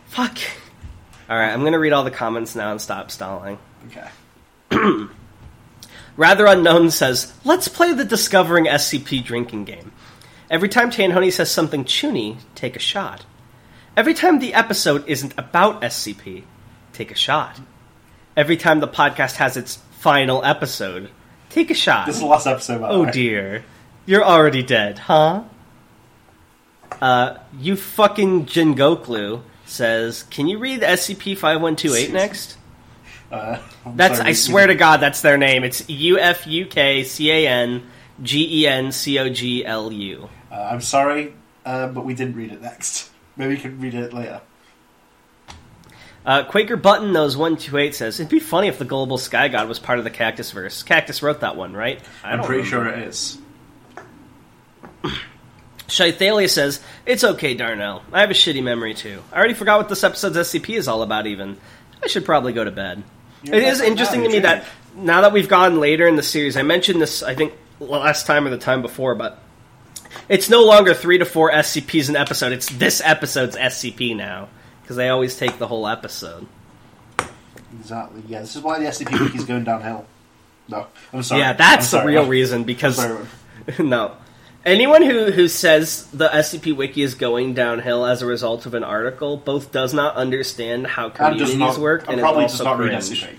Fuck. 0.08 0.38
All 1.30 1.38
right, 1.38 1.52
I'm 1.52 1.64
gonna 1.64 1.80
read 1.80 1.94
all 1.94 2.04
the 2.04 2.12
comments 2.12 2.56
now 2.56 2.72
and 2.72 2.82
stop 2.82 3.12
stalling. 3.12 3.58
Okay. 3.88 4.08
Rather 6.18 6.46
Unknown 6.46 6.92
says, 6.92 7.34
Let's 7.44 7.68
play 7.68 7.94
the 7.94 8.04
Discovering 8.06 8.66
SCP 8.66 9.24
drinking 9.24 9.66
game. 9.66 9.92
Every 10.50 10.68
time 10.70 10.92
Tanhoney 10.92 11.32
says 11.32 11.50
something 11.50 11.86
chuuni, 11.86 12.38
take 12.56 12.76
a 12.76 12.80
shot. 12.80 13.26
Every 13.96 14.14
time 14.14 14.40
the 14.40 14.54
episode 14.54 15.08
isn't 15.08 15.34
about 15.38 15.82
SCP, 15.82 16.44
take 16.94 17.12
a 17.12 17.16
shot. 17.16 17.60
Every 18.38 18.56
time 18.58 18.80
the 18.80 18.88
podcast 18.88 19.36
has 19.36 19.58
its 19.58 19.76
final 20.00 20.44
episode, 20.46 21.10
take 21.50 21.70
a 21.70 21.74
shot. 21.74 22.06
This 22.06 22.16
is 22.16 22.22
the 22.22 22.28
last 22.28 22.48
episode, 22.48 22.82
by 22.82 22.90
Oh 22.90 23.04
way. 23.04 23.12
dear. 23.12 23.66
You're 24.06 24.24
already 24.24 24.64
dead, 24.64 24.98
huh? 25.00 25.44
Uh, 27.02 27.38
you 27.58 27.76
fucking 27.76 28.46
Gencoglu 28.46 29.42
says, 29.66 30.24
Can 30.24 30.48
you 30.48 30.58
read 30.58 30.82
SCP 30.82 31.38
5128 31.38 32.14
next? 32.14 32.58
Uh, 33.32 33.60
That's 33.86 34.18
sorry, 34.18 34.30
I 34.30 34.34
swear 34.34 34.68
to 34.68 34.76
God, 34.76 34.98
that's 34.98 35.22
their 35.22 35.38
name. 35.38 35.64
It's 35.64 35.88
U 35.90 36.20
F 36.20 36.46
U 36.48 36.66
K 36.66 37.04
C 37.06 37.32
A 37.32 37.48
N 37.48 37.88
G 38.22 38.64
E 38.64 38.68
N 38.68 38.92
C 38.92 39.18
O 39.20 39.30
G 39.30 39.66
L 39.66 39.90
U. 39.92 40.30
Uh, 40.52 40.56
I'm 40.56 40.82
sorry, 40.82 41.34
uh, 41.66 41.88
but 41.88 42.04
we 42.04 42.14
didn't 42.14 42.36
read 42.36 42.52
it 42.52 42.62
next. 42.62 43.10
Maybe 43.42 43.56
we 43.56 43.60
can 43.60 43.82
read 43.82 43.96
it 43.96 44.14
later. 44.14 44.40
Uh, 46.24 46.44
Quaker 46.44 46.78
Button 46.78 47.12
knows 47.12 47.36
one 47.36 47.58
two 47.58 47.76
eight 47.80 47.96
says 47.96 48.20
it'd 48.20 48.30
be 48.30 48.40
funny 48.40 48.68
if 48.68 48.78
the 48.78 48.86
gullible 48.86 49.18
sky 49.18 49.48
god 49.48 49.68
was 49.68 49.80
part 49.80 49.98
of 49.98 50.04
the 50.04 50.12
Cactus 50.12 50.52
verse. 50.52 50.84
Cactus 50.84 51.24
wrote 51.24 51.40
that 51.40 51.56
one, 51.56 51.74
right? 51.74 52.00
I 52.24 52.34
I'm 52.34 52.44
pretty 52.44 52.62
remember. 52.70 52.92
sure 52.92 53.00
it 53.02 53.08
is. 53.08 53.40
Shythalia 55.88 56.48
says, 56.48 56.82
It's 57.08 57.24
okay, 57.24 57.56
Darnell. 57.56 58.04
I 58.14 58.22
have 58.22 58.30
a 58.30 58.36
shitty 58.36 58.62
memory 58.62 58.94
too. 58.94 59.24
I 59.34 59.38
already 59.40 59.56
forgot 59.56 59.80
what 59.80 59.90
this 59.90 60.04
episode's 60.04 60.38
SCP 60.38 60.78
is 60.78 60.88
all 60.88 61.02
about, 61.02 61.26
even. 61.26 61.58
I 62.04 62.08
should 62.10 62.26
probably 62.26 62.54
go 62.54 62.64
to 62.64 62.70
bed. 62.72 63.02
You're 63.42 63.56
it 63.56 63.64
is 63.64 63.82
interesting 63.82 64.22
to 64.22 64.30
me 64.30 64.38
that 64.42 64.66
now 64.96 65.22
that 65.22 65.34
we've 65.34 65.50
gone 65.50 65.80
later 65.80 66.06
in 66.08 66.16
the 66.16 66.22
series, 66.22 66.58
I 66.58 66.62
mentioned 66.62 67.02
this, 67.02 67.24
I 67.24 67.34
think, 67.34 67.54
last 67.80 68.28
time 68.28 68.46
or 68.46 68.52
the 68.52 68.60
time 68.60 68.84
before, 68.84 69.16
but 69.16 69.42
it's 70.30 70.50
no 70.50 70.64
longer 70.66 70.94
three 70.94 71.18
to 71.18 71.26
four 71.26 71.52
SCPs 71.52 72.10
an 72.10 72.16
episode. 72.16 72.52
It's 72.52 72.70
this 72.70 73.02
episode's 73.04 73.56
SCP 73.56 74.16
now. 74.16 74.50
Because 74.82 74.96
they 74.98 75.10
always 75.10 75.38
take 75.38 75.58
the 75.58 75.68
whole 75.68 75.88
episode. 75.88 76.48
Exactly. 77.80 78.24
Yeah, 78.28 78.42
this 78.42 78.56
is 78.56 78.62
why 78.62 78.80
the 78.80 78.86
SCP 78.86 79.20
wiki's 79.20 79.46
going 79.46 79.64
downhill. 79.64 80.06
No, 80.68 80.88
I'm 81.14 81.24
sorry. 81.24 81.42
Yeah, 81.42 81.54
that's 81.54 81.94
I'm 81.94 82.02
the 82.02 82.08
real 82.08 82.28
reason, 82.28 82.64
because. 82.64 83.06
No. 83.78 84.18
Anyone 84.66 85.04
who, 85.04 85.32
who 85.32 85.48
says 85.48 86.08
the 86.08 86.28
SCP 86.28 86.76
Wiki 86.76 87.02
is 87.02 87.16
going 87.16 87.54
downhill 87.54 88.06
as 88.06 88.22
a 88.22 88.26
result 88.26 88.66
of 88.66 88.74
an 88.74 88.84
article 88.84 89.38
both 89.38 89.72
does 89.72 89.94
not 89.94 90.16
understand 90.16 90.86
how 90.86 91.10
communities 91.10 91.58
not, 91.58 91.78
work, 91.78 92.02
and 92.04 92.14
and 92.14 92.22
probably 92.22 92.46
is 92.46 92.52
does 92.52 92.62
not 92.62 92.80
read. 92.80 92.92
SCP. 92.92 93.36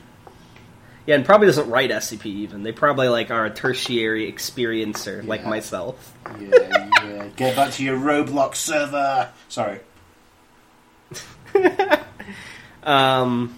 Yeah, 1.06 1.16
and 1.16 1.24
probably 1.24 1.48
doesn't 1.48 1.68
write 1.68 1.90
SCP 1.90 2.26
even. 2.26 2.62
They 2.62 2.70
probably 2.72 3.08
like 3.08 3.30
are 3.30 3.44
a 3.44 3.50
tertiary 3.50 4.30
experiencer 4.30 5.26
like 5.26 5.42
Yeah. 5.42 5.48
myself. 5.50 6.14
Yeah, 6.40 6.88
yeah. 7.04 7.28
Get 7.36 7.56
back 7.56 7.72
to 7.72 7.84
your 7.84 7.98
Roblox 7.98 8.56
server. 8.56 9.30
Sorry. 9.48 9.80
Um, 12.84 13.56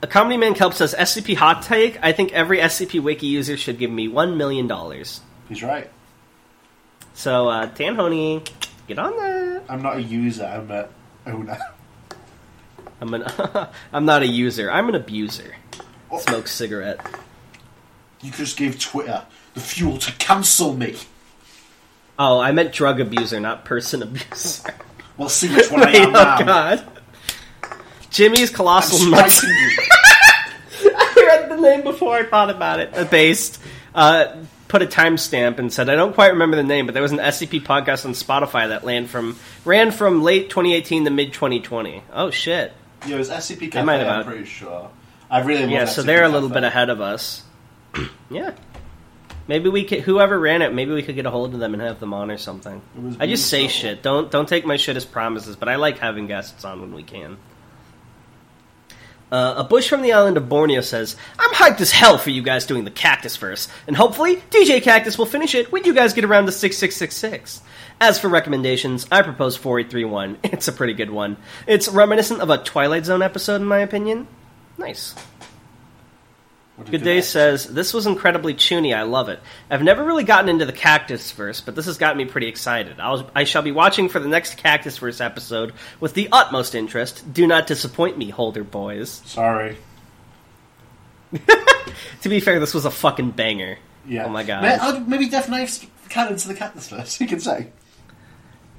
a 0.00 0.06
comedy 0.06 0.36
man 0.36 0.54
kelp 0.54 0.74
says 0.74 0.94
SCP 0.96 1.34
hot 1.34 1.62
take. 1.62 1.98
I 2.02 2.12
think 2.12 2.32
every 2.32 2.58
SCP 2.58 3.02
Wiki 3.02 3.26
user 3.26 3.56
should 3.56 3.78
give 3.80 3.90
me 3.90 4.06
one 4.06 4.36
million 4.36 4.68
dollars. 4.68 5.20
He's 5.48 5.60
right. 5.62 5.90
So 7.14 7.48
uh, 7.48 7.66
Tanhoney, 7.70 8.48
get 8.86 8.98
on 9.00 9.16
that. 9.16 9.64
I'm 9.68 9.82
not 9.82 9.96
a 9.96 10.02
user. 10.02 10.44
I'm 10.44 10.70
a 10.70 10.88
owner. 11.26 11.58
I'm 13.00 13.12
an 13.14 13.24
I'm 13.92 14.04
not 14.04 14.22
a 14.22 14.26
user. 14.28 14.70
I'm 14.70 14.88
an 14.88 14.94
abuser. 14.94 15.56
Smoke 16.20 16.46
cigarette. 16.48 17.00
You 18.22 18.30
just 18.32 18.56
gave 18.56 18.78
Twitter 18.78 19.22
the 19.54 19.60
fuel 19.60 19.98
to 19.98 20.12
cancel 20.12 20.74
me. 20.74 20.96
Oh, 22.18 22.38
I 22.38 22.52
meant 22.52 22.72
drug 22.72 23.00
abuser, 23.00 23.40
not 23.40 23.64
person 23.64 24.02
abuser. 24.02 24.72
Well, 25.16 25.28
see 25.28 25.54
which 25.54 25.70
one 25.70 25.82
I 25.82 25.86
Wait, 25.92 25.96
am 25.96 26.08
oh 26.08 26.12
now. 26.12 26.38
god. 26.44 26.84
Jimmy's 28.10 28.50
I'm 28.50 28.56
colossal 28.56 29.10
nuts. 29.10 29.34
striking 29.38 29.58
you. 29.58 30.90
I 30.96 31.14
read 31.26 31.50
the 31.50 31.56
name 31.56 31.82
before 31.82 32.14
I 32.14 32.24
thought 32.24 32.50
about 32.50 32.80
it. 32.80 32.94
Uh, 32.94 33.04
Based 33.04 33.60
uh, 33.94 34.36
put 34.68 34.82
a 34.82 34.86
timestamp 34.86 35.58
and 35.58 35.72
said 35.72 35.88
I 35.88 35.96
don't 35.96 36.14
quite 36.14 36.32
remember 36.32 36.56
the 36.56 36.62
name, 36.62 36.86
but 36.86 36.92
there 36.94 37.02
was 37.02 37.12
an 37.12 37.18
SCP 37.18 37.62
podcast 37.62 38.04
on 38.06 38.12
Spotify 38.12 38.68
that 38.68 38.84
ran 38.84 39.06
from 39.06 39.36
ran 39.64 39.90
from 39.90 40.22
late 40.22 40.50
2018 40.50 41.04
to 41.04 41.10
mid 41.10 41.32
2020. 41.32 42.02
Oh 42.12 42.30
shit! 42.30 42.72
Yeah, 43.06 43.16
it 43.16 43.18
was 43.18 43.30
SCP 43.30 43.72
Cafe, 43.72 43.84
might 43.84 43.96
have 43.98 44.08
I'm 44.08 44.24
pretty 44.24 44.44
sure. 44.46 44.90
I 45.34 45.40
really 45.40 45.72
Yeah, 45.72 45.86
so 45.86 46.02
they're 46.02 46.22
a 46.22 46.28
little 46.28 46.48
bit 46.48 46.62
ahead 46.62 46.90
of 46.90 47.00
us. 47.00 47.42
yeah, 48.30 48.52
maybe 49.48 49.68
we 49.68 49.82
could. 49.82 50.00
Whoever 50.00 50.38
ran 50.38 50.62
it, 50.62 50.72
maybe 50.72 50.92
we 50.92 51.02
could 51.02 51.16
get 51.16 51.26
a 51.26 51.30
hold 51.30 51.54
of 51.54 51.60
them 51.60 51.74
and 51.74 51.82
have 51.82 51.98
them 51.98 52.14
on 52.14 52.30
or 52.30 52.38
something. 52.38 52.80
I 53.18 53.26
just 53.26 53.48
say 53.48 53.62
beautiful. 53.62 53.80
shit. 53.80 54.02
Don't 54.04 54.30
don't 54.30 54.48
take 54.48 54.64
my 54.64 54.76
shit 54.76 54.96
as 54.96 55.04
promises, 55.04 55.56
but 55.56 55.68
I 55.68 55.74
like 55.74 55.98
having 55.98 56.28
guests 56.28 56.64
on 56.64 56.80
when 56.80 56.94
we 56.94 57.02
can. 57.02 57.36
Uh, 59.32 59.54
a 59.56 59.64
bush 59.64 59.88
from 59.88 60.02
the 60.02 60.12
island 60.12 60.36
of 60.36 60.48
Borneo 60.48 60.80
says, 60.80 61.16
I'm 61.40 61.52
hyped 61.54 61.80
as 61.80 61.90
hell 61.90 62.18
for 62.18 62.30
you 62.30 62.40
guys 62.40 62.66
doing 62.66 62.84
the 62.84 62.90
Cactus 62.92 63.36
verse, 63.36 63.66
and 63.88 63.96
hopefully 63.96 64.36
DJ 64.50 64.80
Cactus 64.80 65.18
will 65.18 65.26
finish 65.26 65.56
it 65.56 65.72
when 65.72 65.82
you 65.82 65.92
guys 65.92 66.12
get 66.12 66.24
around 66.24 66.46
to 66.46 66.52
6666. 66.52 67.60
As 68.00 68.20
for 68.20 68.28
recommendations, 68.28 69.08
I 69.10 69.22
propose 69.22 69.56
4831. 69.56 70.38
It's 70.44 70.68
a 70.68 70.72
pretty 70.72 70.92
good 70.92 71.10
one. 71.10 71.36
It's 71.66 71.88
reminiscent 71.88 72.42
of 72.42 72.50
a 72.50 72.58
Twilight 72.58 73.06
Zone 73.06 73.22
episode, 73.22 73.60
in 73.60 73.66
my 73.66 73.80
opinion. 73.80 74.28
Nice. 74.78 75.14
What 76.76 76.90
Good 76.90 77.04
Day 77.04 77.20
says, 77.20 77.66
This 77.66 77.94
was 77.94 78.06
incredibly 78.06 78.54
chuuni. 78.54 78.94
I 78.96 79.02
love 79.02 79.28
it. 79.28 79.38
I've 79.70 79.82
never 79.82 80.02
really 80.02 80.24
gotten 80.24 80.48
into 80.50 80.64
the 80.66 80.72
Cactus 80.72 81.30
verse, 81.30 81.60
but 81.60 81.76
this 81.76 81.86
has 81.86 81.98
got 81.98 82.16
me 82.16 82.24
pretty 82.24 82.48
excited. 82.48 82.98
I'll, 82.98 83.30
I 83.34 83.44
shall 83.44 83.62
be 83.62 83.70
watching 83.70 84.08
for 84.08 84.18
the 84.18 84.26
next 84.28 84.56
Cactus 84.56 84.98
verse 84.98 85.20
episode 85.20 85.72
with 86.00 86.14
the 86.14 86.28
utmost 86.32 86.74
interest. 86.74 87.32
Do 87.32 87.46
not 87.46 87.68
disappoint 87.68 88.18
me, 88.18 88.30
Holder 88.30 88.64
boys. 88.64 89.22
Sorry. 89.24 89.76
To 92.22 92.28
be 92.28 92.40
fair, 92.40 92.58
this 92.58 92.74
was 92.74 92.86
a 92.86 92.90
fucking 92.90 93.32
banger. 93.32 93.76
Yeah. 94.06 94.24
Oh 94.24 94.28
my 94.28 94.42
god. 94.44 95.06
Maybe 95.06 95.28
Death 95.28 95.48
Knife's 95.48 95.84
canon 96.08 96.36
to 96.36 96.48
the 96.48 96.54
Cactus 96.54 96.88
verse. 96.88 97.20
You 97.20 97.26
can 97.26 97.38
say. 97.40 97.68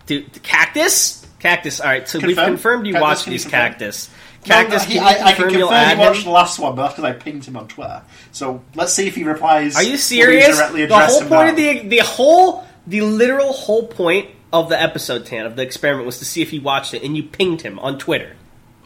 Dude, 0.08 0.34
the 0.34 0.40
Cactus? 0.40 1.26
Cactus. 1.40 1.80
Alright, 1.80 2.08
so 2.10 2.20
we've 2.20 2.36
confirmed 2.36 2.88
you 2.88 2.94
Cactus, 2.94 3.02
watched 3.08 3.24
can 3.26 3.32
these 3.32 3.44
confirm? 3.44 3.60
Cactus. 3.72 4.10
No, 4.48 4.56
Cactus, 4.56 4.84
no, 4.84 4.88
he- 4.90 4.94
can 5.00 5.04
I, 5.04 5.10
I 5.10 5.14
can 5.16 5.26
confirm 5.36 5.50
you'll 5.54 5.68
confirm 5.70 5.74
add 5.88 5.98
he 5.98 6.04
watched 6.04 6.20
him? 6.20 6.26
the 6.26 6.32
last 6.32 6.60
one, 6.60 6.76
but 6.76 6.82
that's 6.84 6.94
because 6.96 7.04
I 7.10 7.14
pinged 7.14 7.46
him 7.46 7.58
on 7.58 7.68
Twitter. 7.68 8.02
So 8.32 8.62
let's 8.76 8.94
see 8.94 9.08
if 9.08 9.16
he 9.16 9.24
replies. 9.24 9.76
Are 9.76 9.84
you 9.84 9.98
serious? 9.98 10.58
The 10.58 10.88
whole 10.92 11.22
point 11.26 11.50
of 11.50 11.56
the 11.56 11.80
the 11.88 11.98
whole 12.00 12.66
the 12.88 13.02
literal 13.02 13.54
whole 13.54 13.88
point 13.88 14.30
of 14.54 14.70
the 14.70 14.80
episode, 14.82 15.26
Tan, 15.26 15.46
of 15.46 15.56
the 15.56 15.64
experiment 15.64 16.06
was 16.06 16.20
to 16.20 16.26
see 16.26 16.42
if 16.42 16.52
he 16.52 16.60
watched 16.60 16.94
it, 16.94 17.04
and 17.04 17.18
you 17.18 17.24
pinged 17.24 17.62
him 17.62 17.80
on 17.80 17.98
Twitter. 17.98 18.36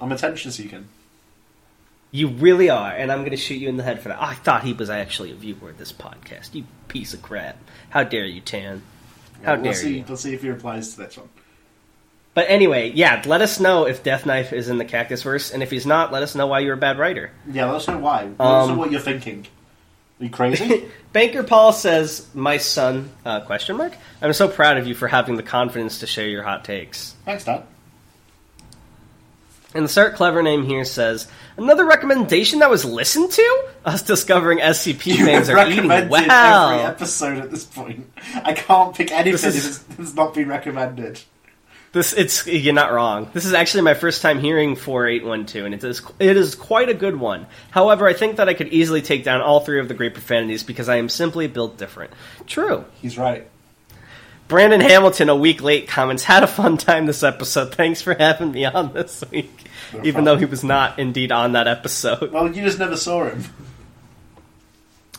I'm 0.01 0.12
attention 0.12 0.51
seeking. 0.51 0.88
You 2.12 2.30
really 2.30 2.70
are, 2.72 2.89
and 2.91 3.12
I'm 3.12 3.20
going 3.20 3.32
to 3.32 3.38
shoot 3.38 3.55
you 3.55 3.70
in 3.70 3.78
the 3.78 3.84
head 3.84 3.99
for 4.01 4.10
that. 4.10 4.20
I 4.20 4.34
thought 4.34 4.64
he 4.64 4.74
was 4.74 4.89
actually 4.89 5.32
a 5.32 5.36
viewer 5.36 5.70
of 5.70 5.78
this 5.78 5.93
podcast. 5.93 6.55
You 6.55 6.64
piece 6.88 7.14
of 7.14 7.22
crap! 7.22 7.57
How 7.91 8.03
dare 8.03 8.26
you, 8.26 8.41
Tan? 8.41 8.82
How 9.43 9.53
Well, 9.53 9.55
dare 9.57 9.66
let's 9.66 9.82
see. 9.82 9.97
you? 9.99 10.05
Let's 10.07 10.22
see 10.22 10.34
if 10.34 10.41
he 10.41 10.49
replies 10.49 10.93
to 10.95 11.01
this 11.01 11.18
one. 11.18 11.30
But 12.40 12.46
anyway, 12.50 12.94
yeah, 12.96 13.22
let 13.26 13.42
us 13.42 13.60
know 13.60 13.86
if 13.86 14.02
Death 14.02 14.26
Knife 14.26 14.54
is 14.54 14.70
in 14.70 14.78
the 14.78 14.86
Cactus 14.86 15.24
verse, 15.24 15.52
and 15.52 15.62
if 15.62 15.70
he's 15.70 15.86
not, 15.86 16.14
let 16.14 16.24
us 16.24 16.36
know 16.36 16.48
why 16.48 16.60
you're 16.60 16.76
a 16.76 16.78
bad 16.78 16.98
writer. 16.98 17.32
Yeah, 17.52 17.66
let 17.66 17.76
us 17.76 17.88
know 17.90 17.98
why. 17.98 18.22
Let 18.22 18.32
us 18.32 18.38
know 18.40 18.72
Um, 18.72 18.78
what 18.78 18.92
you're 18.92 19.02
thinking. 19.02 19.46
Are 20.22 20.24
you 20.24 20.30
crazy? 20.30 20.86
Banker 21.12 21.44
Paul 21.44 21.74
says, 21.74 22.28
"My 22.34 22.56
son?" 22.56 23.10
Uh, 23.26 23.42
question 23.42 23.76
mark. 23.76 23.92
I'm 24.22 24.32
so 24.32 24.48
proud 24.48 24.78
of 24.78 24.88
you 24.88 24.96
for 24.96 25.10
having 25.10 25.36
the 25.36 25.44
confidence 25.44 26.00
to 26.00 26.08
share 26.08 26.30
your 26.30 26.44
hot 26.44 26.64
takes. 26.64 27.14
Thanks, 27.26 27.44
Dad. 27.44 27.64
And 29.76 29.84
the 29.84 29.90
Start 29.90 30.16
Clever 30.16 30.42
name 30.42 30.64
here 30.64 30.86
says, 30.86 31.28
another 31.58 31.86
recommendation 31.86 32.60
that 32.60 32.70
was 32.70 32.86
listened 32.86 33.32
to? 33.32 33.66
Us 33.84 34.02
discovering 34.02 34.60
SCP 34.60 35.18
fans 35.18 35.50
are 35.50 35.58
eating 35.68 35.90
recommended 35.90 36.14
every 36.14 36.28
well. 36.30 36.88
episode 36.88 37.38
at 37.38 37.52
this 37.52 37.66
point. 37.66 38.10
I 38.34 38.54
can't 38.54 38.96
pick 38.96 39.12
anything 39.12 39.34
This 39.34 39.44
is- 39.44 39.80
that 39.84 39.98
has 39.98 40.16
not 40.16 40.34
been 40.34 40.48
recommended. 40.48 41.20
This 41.92 42.14
it's 42.14 42.46
you're 42.46 42.74
not 42.74 42.92
wrong. 42.92 43.30
This 43.34 43.46
is 43.46 43.54
actually 43.54 43.82
my 43.82 43.96
first 43.96 44.22
time 44.22 44.40
hearing 44.40 44.76
4812 44.76 45.66
and 45.66 45.74
it 45.74 45.84
is 45.84 46.02
it 46.20 46.38
is 46.38 46.54
quite 46.54 46.88
a 46.88 46.94
good 46.94 47.16
one. 47.16 47.48
However, 47.72 48.08
I 48.08 48.14
think 48.14 48.36
that 48.36 48.48
I 48.48 48.54
could 48.54 48.68
easily 48.68 49.02
take 49.02 49.24
down 49.24 49.42
all 49.42 49.62
three 49.62 49.80
of 49.80 49.88
the 49.88 49.96
great 49.96 50.14
profanities 50.14 50.62
because 50.62 50.88
I 50.88 50.98
am 50.98 51.10
simply 51.10 51.48
built 51.48 51.78
different. 51.78 52.14
True. 52.46 52.86
He's 53.02 53.18
right. 53.18 53.48
Brandon 54.48 54.82
Hamilton, 54.82 55.30
a 55.30 55.36
week 55.36 55.62
late, 55.62 55.88
comments, 55.88 56.24
had 56.24 56.42
a 56.42 56.48
fun 56.48 56.78
time 56.78 57.06
this 57.06 57.22
episode. 57.22 57.74
Thanks 57.76 58.02
for 58.02 58.16
having 58.16 58.52
me 58.52 58.66
on 58.66 58.94
this 58.94 59.24
week. 59.30 59.66
Even 60.04 60.24
though 60.24 60.38
he 60.38 60.46
was 60.46 60.64
not 60.64 60.98
indeed 60.98 61.32
on 61.32 61.52
that 61.52 61.68
episode. 61.68 62.32
Well, 62.32 62.48
you 62.48 62.64
just 62.64 62.80
never 62.80 62.98
saw 62.98 63.26
him. 63.26 63.44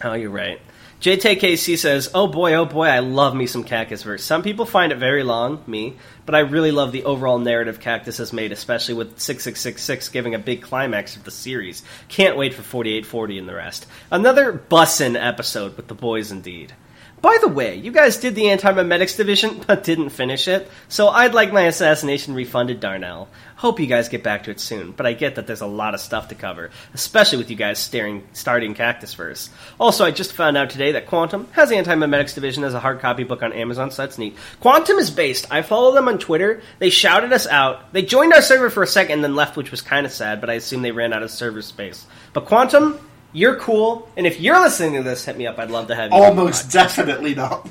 Oh, 0.03 0.15
you're 0.15 0.31
right. 0.31 0.61
JTKC 1.01 1.79
says, 1.79 2.11
"Oh 2.13 2.27
boy, 2.27 2.53
oh 2.53 2.67
boy, 2.67 2.85
I 2.85 2.99
love 2.99 3.35
me 3.35 3.47
some 3.47 3.65
Cactus 3.65 4.03
verse. 4.03 4.23
Some 4.23 4.43
people 4.43 4.67
find 4.67 4.93
it 4.93 4.99
very 4.99 5.23
long, 5.23 5.65
me, 5.67 5.97
but 6.27 6.35
I 6.35 6.41
really 6.41 6.73
love 6.73 6.93
the 6.93 7.05
overall 7.05 7.39
narrative 7.39 7.81
Cactus 7.81 8.19
has 8.19 8.35
made, 8.35 8.53
especially 8.53 8.93
with 8.93 9.19
6666 9.19 10.11
giving 10.11 10.35
a 10.35 10.39
big 10.39 10.61
climax 10.61 11.17
of 11.17 11.25
the 11.25 11.31
series. 11.31 11.83
Can't 12.09 12.37
wait 12.37 12.53
for 12.53 12.61
4840 12.61 13.39
and 13.39 13.49
the 13.49 13.55
rest. 13.55 13.87
Another 14.11 14.53
bussin' 14.53 15.17
episode 15.17 15.75
with 15.79 15.89
the 15.89 15.95
boys, 15.95 16.31
indeed." 16.31 16.75
By 17.23 17.37
the 17.41 17.49
way, 17.49 17.75
you 17.75 17.93
guys 17.93 18.17
did 18.17 18.35
the 18.35 18.49
Anti-Memetics 18.49 19.17
division, 19.17 19.63
but 19.67 19.85
didn't 19.85 20.11
finish 20.11 20.49
it, 20.49 20.71
so 20.89 21.09
I'd 21.09 21.35
like 21.35 21.53
my 21.53 21.63
assassination 21.63 22.35
refunded, 22.35 22.81
Darnell. 22.81 23.29
Hope 23.57 23.79
you 23.79 23.87
guys 23.87 24.09
get 24.09 24.23
back 24.23 24.45
to 24.45 24.51
it 24.51 24.59
soon, 24.59 24.93
but 24.93 25.05
I 25.05 25.13
get 25.13 25.35
that 25.35 25.47
there's 25.47 25.61
a 25.61 25.67
lot 25.67 25.93
of 25.93 26.01
stuff 26.01 26.29
to 26.29 26.35
cover, 26.35 26.71
especially 26.95 27.37
with 27.37 27.51
you 27.51 27.57
guys 27.57 27.79
staring, 27.79 28.27
starting 28.33 28.73
Cactus 28.73 29.13
Verse. 29.13 29.51
Also, 29.79 30.03
I 30.03 30.13
just 30.13 30.33
found 30.33 30.57
out 30.57 30.71
today 30.71 30.93
that 30.93 31.07
qntm 31.07 31.51
has 31.51 31.71
Anti-Memetics 31.71 32.35
division 32.35 32.65
as 32.65 32.73
a 32.73 32.81
hard 32.81 33.01
copy 33.01 33.25
book 33.25 33.43
on 33.43 33.53
Amazon, 33.53 33.91
so 33.91 34.03
that's 34.03 34.17
neat. 34.17 34.37
qntm 34.63 34.99
is 34.99 35.11
based. 35.11 35.47
I 35.51 35.61
follow 35.61 35.93
them 35.93 36.09
on 36.09 36.19
Twitter. 36.19 36.63
They 36.79 36.89
shouted 36.89 37.35
us 37.35 37.47
out. 37.47 37.93
They 37.93 38.03
joined 38.03 38.33
our 38.33 38.41
server 38.41 38.71
for 38.71 38.83
a 38.83 38.87
second 38.87 39.17
and 39.17 39.25
then 39.25 39.37
left, 39.37 39.59
which 39.59 39.71
was 39.71 39.83
kind 39.83 40.07
of 40.07 40.13
sad, 40.13 40.41
but 40.41 40.49
I 40.49 40.55
assume 40.55 40.81
they 40.81 40.93
ran 40.93 41.13
out 41.13 41.23
of 41.23 41.31
server 41.31 41.61
space. 41.61 42.07
But 42.33 42.47
qntm, 42.47 42.99
you're 43.33 43.57
cool, 43.57 44.09
and 44.17 44.27
if 44.27 44.41
you're 44.41 44.61
listening 44.61 44.95
to 44.95 45.03
this, 45.03 45.25
hit 45.25 45.37
me 45.37 45.47
up. 45.47 45.59
I'd 45.59 45.71
love 45.71 45.89
to 45.89 45.95
have 45.95 46.11
you. 46.11 46.17
Almost 46.17 46.71
definitely 46.71 47.35
not. 47.35 47.69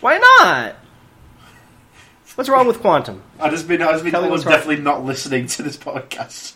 Why 0.00 0.18
not? 0.18 0.76
What's 2.34 2.48
wrong 2.50 2.66
with 2.66 2.80
qntm? 2.82 3.20
I 3.38 3.48
just 3.48 3.68
mean 3.68 3.80
I 3.80 3.92
just 3.92 4.02
mean 4.04 4.10
Tell 4.10 4.20
me 4.20 4.26
almost 4.26 4.44
what's 4.44 4.46
wrong. 4.46 4.54
definitely 4.56 4.82
not 4.84 5.04
listening 5.04 5.46
to 5.46 5.62
this 5.62 5.76
podcast. 5.76 6.54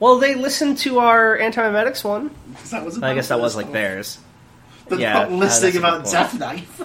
Well, 0.00 0.18
they 0.18 0.34
listened 0.34 0.78
to 0.78 0.98
our 0.98 1.38
antimemetics 1.38 2.02
one. 2.04 2.30
that 2.70 2.84
was 2.84 3.00
I 3.02 3.14
guess 3.14 3.28
that 3.28 3.40
was 3.40 3.54
like 3.56 3.70
theirs. 3.72 4.18
They're 4.88 4.98
Yeah, 4.98 5.12
not 5.14 5.28
uh, 5.32 5.34
listening 5.36 5.76
a 5.76 5.78
about 5.78 6.04
Death. 6.04 6.38
Knife. 6.38 6.82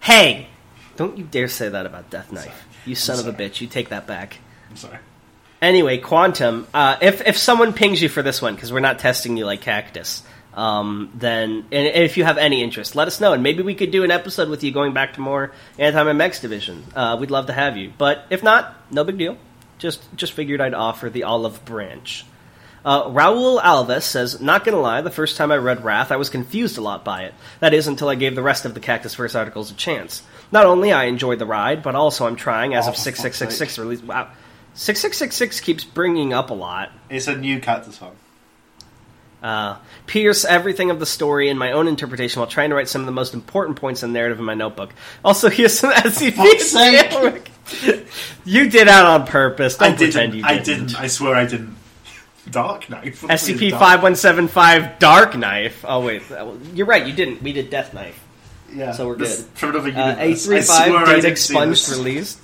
Hey, 0.00 0.48
don't 0.96 1.16
you 1.16 1.24
dare 1.24 1.48
say 1.48 1.68
that 1.68 1.86
about 1.86 2.10
Death 2.10 2.30
Knife. 2.32 2.66
You 2.84 2.94
son 2.94 3.18
of 3.18 3.26
a 3.26 3.32
bitch. 3.32 3.60
You 3.60 3.66
take 3.66 3.88
that 3.88 4.06
back. 4.06 4.38
I'm 4.70 4.76
sorry. 4.76 4.98
Anyway, 5.64 5.98
qntm. 5.98 6.66
Uh, 6.74 6.96
if 7.00 7.26
if 7.26 7.38
someone 7.38 7.72
pings 7.72 8.02
you 8.02 8.10
for 8.10 8.22
this 8.22 8.42
one, 8.42 8.54
because 8.54 8.70
we're 8.70 8.80
not 8.80 8.98
testing 8.98 9.38
you 9.38 9.46
like 9.46 9.62
Cactus, 9.62 10.22
um, 10.52 11.10
then 11.14 11.64
and 11.72 11.86
if 11.86 12.18
you 12.18 12.24
have 12.24 12.36
any 12.36 12.62
interest, 12.62 12.94
let 12.94 13.08
us 13.08 13.18
know, 13.18 13.32
and 13.32 13.42
maybe 13.42 13.62
we 13.62 13.74
could 13.74 13.90
do 13.90 14.04
an 14.04 14.10
episode 14.10 14.50
with 14.50 14.62
you 14.62 14.72
going 14.72 14.92
back 14.92 15.14
to 15.14 15.22
more 15.22 15.52
anti-Memetics 15.78 16.42
division. 16.42 16.84
Uh, 16.94 17.16
we'd 17.18 17.30
love 17.30 17.46
to 17.46 17.54
have 17.54 17.78
you, 17.78 17.90
but 17.96 18.26
if 18.28 18.42
not, 18.42 18.74
no 18.90 19.04
big 19.04 19.16
deal. 19.16 19.38
Just 19.78 20.02
just 20.14 20.34
figured 20.34 20.60
I'd 20.60 20.74
offer 20.74 21.08
the 21.08 21.22
olive 21.22 21.64
branch. 21.64 22.26
Uh, 22.84 23.04
Raul 23.08 23.58
Alves 23.62 24.02
says, 24.02 24.42
"Not 24.42 24.66
gonna 24.66 24.80
lie, 24.80 25.00
the 25.00 25.10
first 25.10 25.38
time 25.38 25.50
I 25.50 25.56
read 25.56 25.82
Wrath, 25.82 26.12
I 26.12 26.16
was 26.16 26.28
confused 26.28 26.76
a 26.76 26.82
lot 26.82 27.06
by 27.06 27.22
it. 27.22 27.32
That 27.60 27.72
is 27.72 27.86
until 27.86 28.10
I 28.10 28.16
gave 28.16 28.34
the 28.34 28.42
rest 28.42 28.66
of 28.66 28.74
the 28.74 28.80
Cactus 28.80 29.14
Verse 29.14 29.34
articles 29.34 29.70
a 29.70 29.74
chance. 29.74 30.22
Not 30.52 30.66
only 30.66 30.92
I 30.92 31.04
enjoyed 31.04 31.38
the 31.38 31.46
ride, 31.46 31.82
but 31.82 31.94
also 31.94 32.26
I'm 32.26 32.36
trying 32.36 32.74
as 32.74 32.84
Oh, 32.84 32.90
of 32.90 32.96
for 32.96 33.00
six 33.00 33.18
six 33.20 33.38
six 33.38 33.52
fuck's 33.52 33.58
six 33.58 33.78
release. 33.78 34.02
Wow, 34.02 34.28
six 34.74 35.00
six 35.00 35.16
six 35.16 35.34
six 35.36 35.60
keeps 35.60 35.84
bringing 35.84 36.32
up 36.32 36.50
a 36.50 36.54
lot. 36.54 36.92
It's 37.08 37.26
a 37.28 37.36
new 37.36 37.60
Cactus 37.60 37.96
song. 37.96 38.16
Uh, 39.42 39.76
pierce 40.06 40.46
everything 40.46 40.90
of 40.90 40.98
the 41.00 41.04
story 41.06 41.50
in 41.50 41.58
my 41.58 41.72
own 41.72 41.86
interpretation 41.86 42.40
while 42.40 42.46
trying 42.48 42.70
to 42.70 42.76
write 42.76 42.88
some 42.88 43.02
of 43.02 43.06
the 43.06 43.12
most 43.12 43.34
important 43.34 43.76
points 43.78 44.02
in 44.02 44.10
the 44.10 44.18
narrative 44.18 44.38
in 44.38 44.44
my 44.46 44.54
notebook. 44.54 44.90
Also, 45.22 45.50
here's 45.50 45.78
some 45.78 45.92
SCP. 45.92 46.32
fuck's 46.32 46.66
sake. 46.70 47.12
Rick. 47.22 48.08
you 48.46 48.70
did 48.70 48.88
that 48.88 49.04
on 49.04 49.26
purpose. 49.26 49.76
Don't 49.76 49.92
I 49.92 49.96
pretend 49.96 50.32
didn't. 50.32 50.34
you 50.36 50.44
I 50.46 50.58
didn't. 50.58 50.86
didn't. 50.86 51.00
I 51.00 51.08
swear 51.08 51.34
I 51.34 51.44
didn't. 51.44 51.76
Dark 52.50 52.88
Knife. 52.88 53.20
SCP 53.28 53.70
five 53.72 54.02
one 54.02 54.16
seven 54.16 54.48
five 54.48 54.98
Dark 54.98 55.36
Knife. 55.36 55.84
Oh 55.86 56.00
wait, 56.04 56.22
you're 56.72 56.86
right. 56.86 57.06
You 57.06 57.12
didn't. 57.12 57.42
We 57.42 57.52
did 57.52 57.68
Death 57.68 57.92
Knife. 57.92 58.18
Yeah, 58.72 58.92
so 58.92 59.08
we're 59.08 59.16
this- 59.16 59.42
good. 59.42 59.58
From 59.58 59.70
another 59.76 59.90
Uh. 59.90 60.16
A 60.20 60.34
three 60.34 60.62
five 60.62 60.88
data 60.90 61.16
didn't 61.16 61.30
expunged 61.32 61.88
released. 61.90 62.38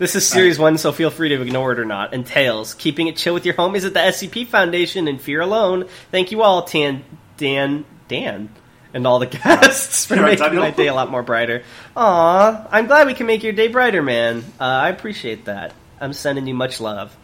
This 0.00 0.14
is 0.14 0.26
series 0.26 0.58
one, 0.58 0.78
so 0.78 0.92
feel 0.92 1.10
free 1.10 1.28
to 1.28 1.42
ignore 1.42 1.72
it 1.72 1.78
or 1.78 1.84
not. 1.84 2.14
And 2.14 2.24
Tails, 2.24 2.72
keeping 2.72 3.06
it 3.08 3.16
chill 3.16 3.34
with 3.34 3.44
your 3.44 3.52
homies 3.52 3.84
at 3.84 3.92
the 3.92 4.00
SCP 4.00 4.46
Foundation 4.46 5.06
and 5.08 5.20
Fear 5.20 5.42
Alone. 5.42 5.88
Thank 6.10 6.32
you 6.32 6.40
all, 6.40 6.62
Tan, 6.62 7.04
Dan, 7.36 7.84
Dan, 8.08 8.48
and 8.94 9.06
all 9.06 9.18
the 9.18 9.26
guests 9.26 10.06
for 10.06 10.16
making 10.16 10.54
my 10.54 10.70
day 10.70 10.86
a 10.86 10.94
lot 10.94 11.10
more 11.10 11.22
brighter. 11.22 11.64
Aw, 11.98 12.68
I'm 12.70 12.86
glad 12.86 13.08
we 13.08 13.12
can 13.12 13.26
make 13.26 13.42
your 13.42 13.52
day 13.52 13.68
brighter, 13.68 14.00
man. 14.00 14.38
Uh, 14.58 14.64
I 14.64 14.88
appreciate 14.88 15.44
that. 15.44 15.74
I'm 16.00 16.14
sending 16.14 16.46
you 16.46 16.54
much 16.54 16.80
love. 16.80 17.14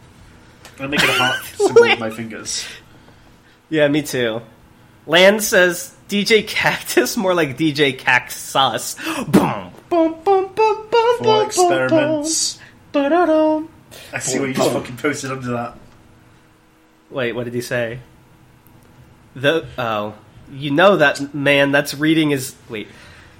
I'm 0.79 0.91
making 0.91 1.09
a 1.09 1.13
heart 1.13 1.43
symbol 1.55 1.81
with 1.81 1.99
my 1.99 2.11
fingers. 2.11 2.63
Yeah, 3.69 3.87
me 3.87 4.03
too. 4.03 4.43
Land 5.07 5.41
says 5.41 5.95
DJ 6.09 6.47
Cactus, 6.47 7.17
more 7.17 7.33
like 7.33 7.57
DJ 7.57 7.97
Cactus. 7.97 8.53
Boom, 9.29 9.71
boom, 9.89 10.15
boom, 10.23 10.51
boom, 10.53 10.53
boom, 10.53 11.17
For 11.17 11.23
boom, 11.23 11.45
experiments. 11.47 12.56
boom, 12.56 12.56
ba-da-dum. 13.03 13.69
I 14.13 14.19
see 14.19 14.39
what 14.39 14.49
you 14.49 14.53
just 14.55 14.71
fucking 14.71 14.97
posted 14.97 15.31
under 15.31 15.51
that. 15.51 15.77
Wait, 17.09 17.33
what 17.33 17.45
did 17.45 17.53
he 17.53 17.61
say? 17.61 17.99
The 19.35 19.65
oh, 19.77 20.15
you 20.51 20.71
know 20.71 20.97
that 20.97 21.33
man 21.33 21.71
that's 21.71 21.93
reading 21.93 22.31
is 22.31 22.55
wait. 22.69 22.87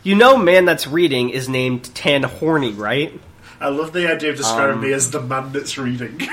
You 0.04 0.16
know, 0.16 0.38
man 0.38 0.66
that's 0.66 0.88
reading 0.88 1.30
is 1.32 1.50
named 1.50 1.94
Tan 1.96 2.24
Horny, 2.24 2.72
right? 2.72 3.20
I 3.60 3.70
love 3.70 3.92
the 3.92 4.10
idea 4.12 4.30
of 4.32 4.38
describing 4.38 4.76
Um, 4.76 4.82
me 4.82 4.94
as 4.94 5.12
the 5.12 5.22
man 5.22 5.52
that's 5.52 5.78
reading. 5.78 6.18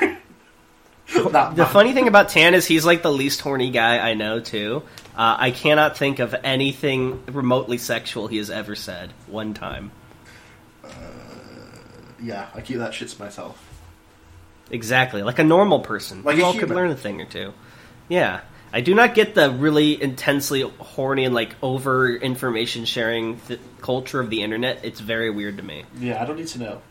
that 1.15 1.57
The 1.57 1.63
man. 1.63 1.73
funny 1.73 1.93
thing 1.93 2.07
about 2.07 2.29
Tan 2.29 2.55
is 2.55 2.67
he's 2.67 2.85
like 2.85 3.03
the 3.03 3.13
least 3.13 3.41
horny 3.41 3.71
guy 3.71 3.99
I 3.99 4.15
know 4.15 4.39
too. 4.41 4.83
Uh, 5.17 5.37
I 5.39 5.51
cannot 5.51 5.97
think 5.97 6.19
of 6.19 6.35
anything 6.45 7.23
remotely 7.27 7.79
sexual 7.79 8.27
he 8.29 8.37
has 8.37 8.51
ever 8.51 8.75
said 8.77 9.13
one 9.27 9.55
time. 9.55 9.91
Yeah, 12.23 12.49
I 12.55 12.61
keep 12.61 12.79
that 12.79 12.95
shit 12.95 13.09
to 13.09 13.23
myself. 13.23 13.63
Exactly, 14.71 15.23
like 15.23 15.39
a 15.39 15.45
normal 15.45 15.81
person. 15.81 16.23
Like 16.23 16.39
a 16.39 16.43
all 16.43 16.55
could 16.55 16.71
learn 16.71 16.91
a 16.91 16.97
thing 16.97 17.21
or 17.21 17.27
two. 17.27 17.53
Yeah, 18.09 18.41
I 18.73 18.81
do 18.81 18.95
not 18.95 19.15
get 19.15 19.35
the 19.35 19.51
really 19.51 20.03
intensely 20.03 20.63
horny 20.63 21.25
and 21.25 21.35
like 21.35 21.55
over 21.63 22.09
information 22.15 22.85
sharing 22.87 23.39
th- 23.41 23.61
culture 23.81 24.21
of 24.21 24.31
the 24.31 24.43
internet. 24.43 24.81
It's 24.83 25.01
very 25.01 25.31
weird 25.31 25.59
to 25.59 25.63
me. 25.63 25.85
Yeah, 25.99 26.21
I 26.21 26.27
don't 26.27 26.37
need 26.37 26.49
to 26.49 26.59
know. 26.59 26.83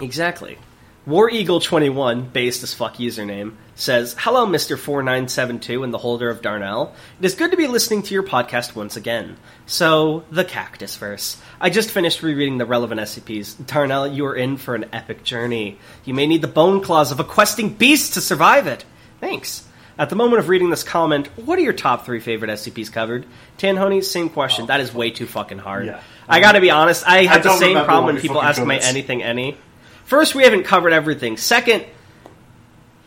Exactly. 0.00 0.58
War 1.06 1.30
Eagle 1.30 1.60
21, 1.60 2.30
based 2.30 2.64
as 2.64 2.74
fuck 2.74 2.96
username, 2.96 3.54
says, 3.76 4.16
Hello, 4.18 4.44
Mr. 4.44 4.76
4972 4.76 5.84
and 5.84 5.94
the 5.94 5.98
holder 5.98 6.28
of 6.28 6.42
Darnell. 6.42 6.96
It 7.20 7.24
is 7.24 7.36
good 7.36 7.52
to 7.52 7.56
be 7.56 7.68
listening 7.68 8.02
to 8.02 8.14
your 8.14 8.24
podcast 8.24 8.74
once 8.74 8.96
again. 8.96 9.36
So, 9.66 10.24
the 10.32 10.44
Cactus 10.44 10.96
Verse. 10.96 11.40
I 11.60 11.70
just 11.70 11.92
finished 11.92 12.24
rereading 12.24 12.58
the 12.58 12.66
relevant 12.66 13.00
SCPs. 13.02 13.66
Darnell, 13.68 14.08
you 14.08 14.26
are 14.26 14.34
in 14.34 14.56
for 14.56 14.74
an 14.74 14.86
epic 14.92 15.22
journey. 15.22 15.78
You 16.04 16.12
may 16.12 16.26
need 16.26 16.42
the 16.42 16.48
bone 16.48 16.80
claws 16.80 17.12
of 17.12 17.20
a 17.20 17.24
questing 17.24 17.74
beast 17.74 18.14
to 18.14 18.20
survive 18.20 18.66
it. 18.66 18.84
Thanks. 19.20 19.64
At 19.98 20.10
the 20.10 20.16
moment 20.16 20.40
of 20.40 20.48
reading 20.48 20.70
this 20.70 20.82
comment, 20.82 21.28
what 21.38 21.56
are 21.56 21.62
your 21.62 21.72
top 21.72 22.04
three 22.04 22.18
favorite 22.18 22.50
SCPs 22.50 22.90
covered? 22.90 23.26
Tanhoney, 23.58 24.02
same 24.02 24.28
question. 24.28 24.66
that 24.66 24.80
is 24.80 24.92
way 24.92 25.12
too 25.12 25.26
fucking 25.26 25.58
hard. 25.58 25.86
Yeah. 25.86 26.02
I 26.28 26.40
gotta 26.40 26.60
be 26.60 26.72
honest, 26.72 27.06
I 27.06 27.26
have 27.26 27.44
the 27.44 27.56
same 27.56 27.76
problem 27.84 28.06
when 28.06 28.20
people 28.20 28.42
ask 28.42 28.58
covered. 28.58 28.80
anything 28.82 29.22
any. 29.22 29.56
First, 30.06 30.34
we 30.34 30.44
haven't 30.44 30.62
covered 30.62 30.92
everything. 30.92 31.36
Second, 31.36 31.84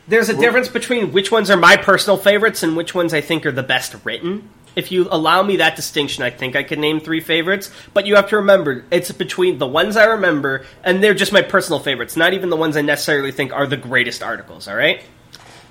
there's 0.09 0.27
a 0.27 0.37
difference 0.37 0.67
between 0.67 1.13
which 1.13 1.31
ones 1.31 1.49
are 1.49 1.57
my 1.57 1.77
personal 1.77 2.17
favorites 2.17 2.61
and 2.61 2.75
which 2.75 2.93
ones 2.93 3.13
I 3.13 3.21
think 3.21 3.45
are 3.45 3.51
the 3.51 3.63
best 3.63 3.95
written. 4.03 4.49
If 4.75 4.91
you 4.91 5.07
allow 5.09 5.41
me 5.41 5.57
that 5.57 5.75
distinction, 5.75 6.23
I 6.23 6.29
think 6.29 6.55
I 6.55 6.63
could 6.63 6.77
name 6.77 6.99
three 6.99 7.21
favorites. 7.21 7.71
But 7.93 8.05
you 8.05 8.15
have 8.15 8.29
to 8.29 8.37
remember, 8.37 8.83
it's 8.91 9.11
between 9.11 9.59
the 9.59 9.67
ones 9.67 9.95
I 9.95 10.05
remember 10.05 10.65
and 10.83 11.01
they're 11.01 11.13
just 11.13 11.31
my 11.31 11.41
personal 11.41 11.79
favorites, 11.79 12.17
not 12.17 12.33
even 12.33 12.49
the 12.49 12.57
ones 12.57 12.75
I 12.75 12.81
necessarily 12.81 13.31
think 13.31 13.53
are 13.53 13.65
the 13.65 13.77
greatest 13.77 14.21
articles. 14.21 14.67
All 14.67 14.75
right. 14.75 15.01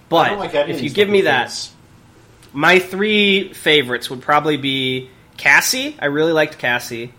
But 0.08 0.38
like 0.38 0.54
if 0.54 0.80
you 0.80 0.88
give 0.88 1.08
me 1.08 1.20
fucking 1.20 1.24
that, 1.26 1.70
my 2.54 2.78
three 2.78 3.52
favorites 3.52 4.08
would 4.08 4.22
probably 4.22 4.56
be 4.56 5.10
Cassie. 5.36 5.96
I 5.98 6.06
really 6.06 6.32
liked 6.32 6.58
Cassie. 6.58 7.12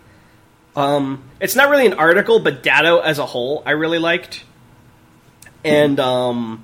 Um, 0.79 1.23
it's 1.39 1.55
not 1.55 1.69
really 1.69 1.85
an 1.85 1.93
article, 1.93 2.39
but 2.39 2.63
Datto 2.63 2.99
as 2.99 3.19
a 3.19 3.25
whole, 3.25 3.63
I 3.65 3.71
really 3.71 3.99
liked. 3.99 4.43
And 5.63 5.99
um, 5.99 6.63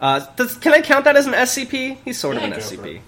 uh, 0.00 0.26
does, 0.36 0.56
can 0.56 0.72
I 0.72 0.80
count 0.80 1.04
that 1.04 1.16
as 1.16 1.26
an 1.26 1.34
SCP? 1.34 1.98
He's 2.04 2.18
sort 2.18 2.36
Yeah, 2.36 2.46
of 2.46 2.52
an 2.52 2.58
SCP. 2.58 3.00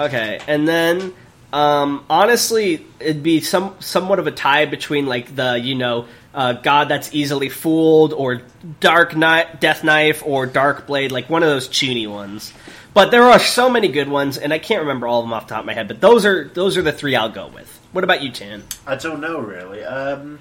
Okay, 0.00 0.40
and 0.48 0.66
then 0.66 1.12
um, 1.52 2.04
honestly, 2.10 2.84
it'd 2.98 3.22
be 3.22 3.40
some 3.40 3.76
somewhat 3.78 4.18
of 4.18 4.26
a 4.26 4.32
tie 4.32 4.66
between 4.66 5.06
like 5.06 5.36
the 5.36 5.58
you 5.58 5.76
know 5.76 6.06
uh, 6.34 6.54
God 6.54 6.88
that's 6.88 7.14
easily 7.14 7.48
fooled 7.48 8.12
or 8.12 8.42
Dark 8.80 9.14
Knight, 9.14 9.60
Death 9.60 9.84
Knife 9.84 10.22
or 10.26 10.46
Dark 10.46 10.86
Blade, 10.86 11.12
like 11.12 11.30
one 11.30 11.42
of 11.42 11.48
those 11.48 11.68
chuuni 11.68 12.08
ones. 12.08 12.52
But 12.92 13.10
there 13.10 13.22
are 13.22 13.38
so 13.38 13.70
many 13.70 13.88
good 13.88 14.08
ones, 14.08 14.36
and 14.38 14.52
I 14.52 14.58
can't 14.58 14.80
remember 14.80 15.06
all 15.06 15.20
of 15.20 15.26
them 15.26 15.32
off 15.32 15.46
the 15.46 15.54
top 15.54 15.60
of 15.60 15.66
my 15.66 15.74
head. 15.74 15.88
But 15.88 16.00
those 16.00 16.26
are 16.26 16.48
those 16.48 16.76
are 16.76 16.82
the 16.82 16.92
three 16.92 17.14
I'll 17.14 17.28
go 17.28 17.46
with. 17.48 17.73
What 17.94 18.02
about 18.02 18.22
you, 18.22 18.30
Tan? 18.32 18.64
I 18.86 18.96
don't 18.96 19.20
know 19.20 19.38
really. 19.38 19.84
Um, 19.84 20.40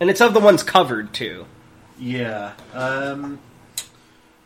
And 0.00 0.10
it's 0.10 0.20
of 0.20 0.34
the 0.34 0.40
ones 0.40 0.62
covered 0.64 1.14
too. 1.14 1.46
yeah. 1.98 2.52
Um, 2.74 3.38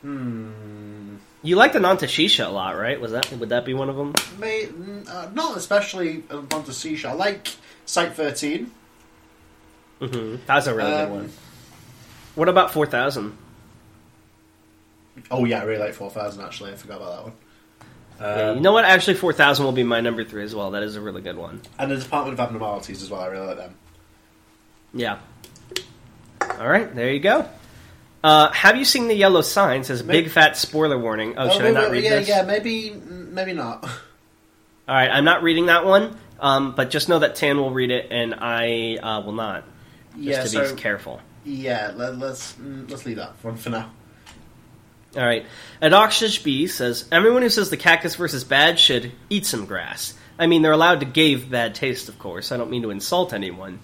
hmm. 0.02 1.16
You 1.42 1.56
like 1.56 1.72
the 1.72 1.78
Nantashisha 1.78 2.46
a 2.46 2.50
lot, 2.50 2.76
right? 2.76 3.00
Was 3.00 3.12
that 3.12 3.32
would 3.32 3.48
that 3.48 3.64
be 3.64 3.72
one 3.72 3.88
of 3.88 3.96
them? 3.96 4.12
May, 4.38 4.68
uh, 5.10 5.30
not 5.32 5.56
especially 5.56 6.24
the 6.28 6.72
seashore. 6.72 7.12
I 7.12 7.14
like 7.14 7.48
Site 7.86 8.12
13. 8.12 8.70
Mm-hmm. 10.02 10.36
That's 10.46 10.66
a 10.66 10.74
really 10.74 10.92
Um, 10.92 11.08
good 11.08 11.14
one. 11.16 11.32
What 12.34 12.48
about 12.48 12.70
four 12.72 12.84
thousand? 12.86 13.36
Oh 15.30 15.44
yeah, 15.46 15.60
I 15.60 15.64
really 15.64 15.80
like 15.82 15.94
4000 15.94 16.44
actually. 16.44 16.72
I 16.72 16.76
forgot 16.76 16.98
about 16.98 17.16
that 17.16 17.22
one. 17.24 17.32
Yeah, 18.20 18.26
Um, 18.50 18.56
you 18.56 18.62
know 18.62 18.72
what? 18.72 18.84
Actually, 18.84 19.14
four 19.14 19.32
thousand 19.32 19.64
will 19.64 19.72
be 19.72 19.84
my 19.84 20.00
number 20.00 20.24
three 20.24 20.42
as 20.44 20.54
well. 20.54 20.72
That 20.72 20.82
is 20.82 20.96
a 20.96 21.00
really 21.00 21.22
good 21.22 21.36
one. 21.36 21.60
And 21.78 21.90
the 21.90 21.96
Department 21.96 22.34
of 22.34 22.40
Abnormalities 22.40 23.02
as 23.02 23.10
well. 23.10 23.20
I 23.20 23.26
really 23.26 23.46
like 23.46 23.56
them. 23.58 23.74
Yeah. 24.92 25.18
All 26.40 26.68
right, 26.68 26.92
there 26.94 27.12
you 27.12 27.20
go. 27.20 27.48
Uh, 28.24 28.50
have 28.50 28.76
you 28.76 28.84
seen 28.84 29.06
the 29.08 29.14
yellow 29.14 29.42
sign? 29.42 29.84
Says 29.84 30.02
May- 30.02 30.22
big 30.22 30.30
fat 30.32 30.56
spoiler 30.56 30.98
warning. 30.98 31.34
Oh, 31.36 31.50
should 31.50 31.66
I 31.66 31.70
not 31.70 31.84
wait, 31.90 31.92
read 31.92 32.04
yeah, 32.04 32.10
this? 32.18 32.28
yeah, 32.28 32.42
maybe, 32.42 32.90
maybe 32.90 33.52
not. 33.52 33.84
All 33.84 33.90
right, 34.94 35.08
I'm 35.10 35.24
not 35.24 35.42
reading 35.42 35.66
that 35.66 35.84
one. 35.84 36.16
Um, 36.40 36.72
but 36.74 36.90
just 36.90 37.08
know 37.08 37.18
that 37.20 37.34
Tan 37.36 37.58
will 37.58 37.70
read 37.72 37.90
it, 37.90 38.08
and 38.10 38.34
I 38.34 38.96
uh, 38.96 39.20
will 39.22 39.32
not. 39.32 39.64
Just 40.14 40.22
yeah, 40.24 40.42
to 40.42 40.48
so 40.48 40.74
be 40.74 40.80
careful. 40.80 41.20
yeah, 41.44 41.92
let, 41.94 42.18
let's 42.18 42.54
mm, 42.54 42.88
let's 42.90 43.04
leave 43.06 43.16
that 43.16 43.32
one 43.42 43.56
for 43.56 43.70
now. 43.70 43.90
All 45.16 45.24
right. 45.24 45.46
Adoxish 45.80 46.42
B 46.44 46.66
says 46.66 47.08
everyone 47.10 47.42
who 47.42 47.48
says 47.48 47.70
the 47.70 47.76
cactus 47.76 48.16
versus 48.16 48.44
bad 48.44 48.78
should 48.78 49.12
eat 49.30 49.46
some 49.46 49.66
grass. 49.66 50.14
I 50.38 50.46
mean, 50.46 50.62
they're 50.62 50.72
allowed 50.72 51.00
to 51.00 51.06
give 51.06 51.50
bad 51.50 51.74
taste, 51.74 52.08
of 52.08 52.18
course. 52.18 52.52
I 52.52 52.56
don't 52.56 52.70
mean 52.70 52.82
to 52.82 52.90
insult 52.90 53.32
anyone. 53.32 53.80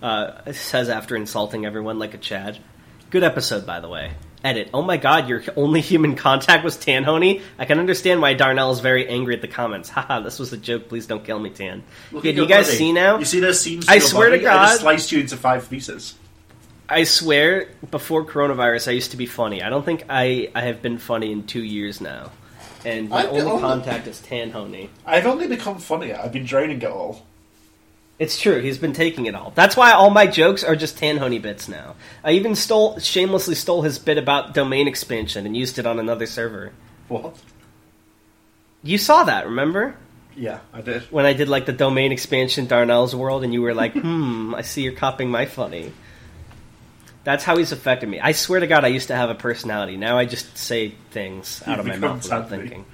Uh, 0.00 0.52
says 0.52 0.88
after 0.88 1.16
insulting 1.16 1.66
everyone 1.66 1.98
like 1.98 2.14
a 2.14 2.18
Chad. 2.18 2.58
Good 3.10 3.24
episode, 3.24 3.66
by 3.66 3.80
the 3.80 3.88
way. 3.88 4.12
Edit. 4.44 4.70
Oh 4.72 4.82
my 4.82 4.96
god, 4.96 5.28
your 5.28 5.42
only 5.56 5.80
human 5.80 6.14
contact 6.14 6.62
was 6.62 6.76
Tanhoney? 6.76 7.42
I 7.58 7.64
can 7.64 7.80
understand 7.80 8.22
why 8.22 8.34
Darnell 8.34 8.70
is 8.70 8.78
very 8.78 9.08
angry 9.08 9.34
at 9.34 9.40
the 9.40 9.48
comments. 9.48 9.88
Haha, 9.88 10.20
this 10.20 10.38
was 10.38 10.52
a 10.52 10.56
joke. 10.56 10.88
Please 10.88 11.06
don't 11.06 11.24
kill 11.24 11.40
me, 11.40 11.50
Tan. 11.50 11.82
Look 12.12 12.24
yeah, 12.24 12.32
do 12.32 12.42
you 12.42 12.48
guys 12.48 12.66
body. 12.66 12.78
see 12.78 12.92
now? 12.92 13.18
You 13.18 13.24
see 13.24 13.40
those 13.40 13.60
seams? 13.60 13.88
I 13.88 13.98
swear 13.98 14.30
to 14.30 14.38
God. 14.38 14.56
I 14.56 14.66
just 14.68 14.80
sliced 14.82 15.10
you 15.10 15.20
into 15.20 15.36
five 15.36 15.68
pieces. 15.68 16.14
I 16.88 17.04
swear, 17.04 17.68
before 17.90 18.24
coronavirus, 18.24 18.88
I 18.88 18.90
used 18.92 19.10
to 19.10 19.16
be 19.16 19.26
funny. 19.26 19.62
I 19.62 19.68
don't 19.68 19.84
think 19.84 20.04
I, 20.08 20.50
I 20.54 20.62
have 20.62 20.80
been 20.80 20.98
funny 20.98 21.32
in 21.32 21.46
two 21.46 21.62
years 21.62 22.00
now. 22.00 22.30
And 22.84 23.08
my 23.10 23.18
I've 23.18 23.28
only 23.28 23.40
only- 23.42 23.60
contact 23.60 24.06
is 24.06 24.20
Tanhoney. 24.20 24.88
I've 25.04 25.26
only 25.26 25.46
become 25.48 25.78
funnier. 25.78 26.18
I've 26.22 26.32
been 26.32 26.44
draining 26.46 26.78
it 26.80 26.84
all. 26.88 27.26
It's 28.18 28.40
true. 28.40 28.60
He's 28.60 28.78
been 28.78 28.94
taking 28.94 29.26
it 29.26 29.34
all. 29.34 29.52
That's 29.54 29.76
why 29.76 29.92
all 29.92 30.10
my 30.10 30.26
jokes 30.26 30.64
are 30.64 30.74
just 30.74 30.96
Tanhoney 30.96 31.40
bits 31.40 31.68
now. 31.68 31.94
I 32.24 32.32
even 32.32 32.56
stole, 32.56 32.98
shamelessly 32.98 33.54
stole 33.54 33.82
his 33.82 33.98
bit 33.98 34.18
about 34.18 34.54
domain 34.54 34.88
expansion 34.88 35.46
and 35.46 35.56
used 35.56 35.78
it 35.78 35.86
on 35.86 35.98
another 36.00 36.26
server. 36.26 36.72
What? 37.06 37.36
You 38.82 38.98
saw 38.98 39.24
that, 39.24 39.46
remember? 39.46 39.94
Yeah, 40.36 40.60
I 40.72 40.80
did. 40.80 41.02
When 41.12 41.26
I 41.26 41.32
did 41.32 41.48
like 41.48 41.66
the 41.66 41.72
domain 41.72 42.10
expansion 42.12 42.66
Darnell's 42.66 43.14
world, 43.14 43.44
and 43.44 43.52
you 43.52 43.60
were 43.62 43.74
like, 43.74 43.92
"Hmm, 43.96 44.54
I 44.54 44.62
see 44.62 44.82
you're 44.82 44.92
copying 44.92 45.30
my 45.30 45.46
funny." 45.46 45.92
That's 47.24 47.44
how 47.44 47.56
he's 47.56 47.72
affected 47.72 48.08
me. 48.08 48.20
I 48.20 48.32
swear 48.32 48.60
to 48.60 48.66
God, 48.66 48.84
I 48.84 48.88
used 48.88 49.08
to 49.08 49.16
have 49.16 49.28
a 49.28 49.34
personality. 49.34 49.96
Now 49.96 50.16
I 50.18 50.24
just 50.24 50.56
say 50.56 50.94
things 51.10 51.62
out 51.66 51.76
You've 51.76 51.80
of 51.80 51.86
my 51.86 51.96
mouth 51.96 52.22
without 52.22 52.46
Tanhoney. 52.46 52.48
thinking. 52.48 52.84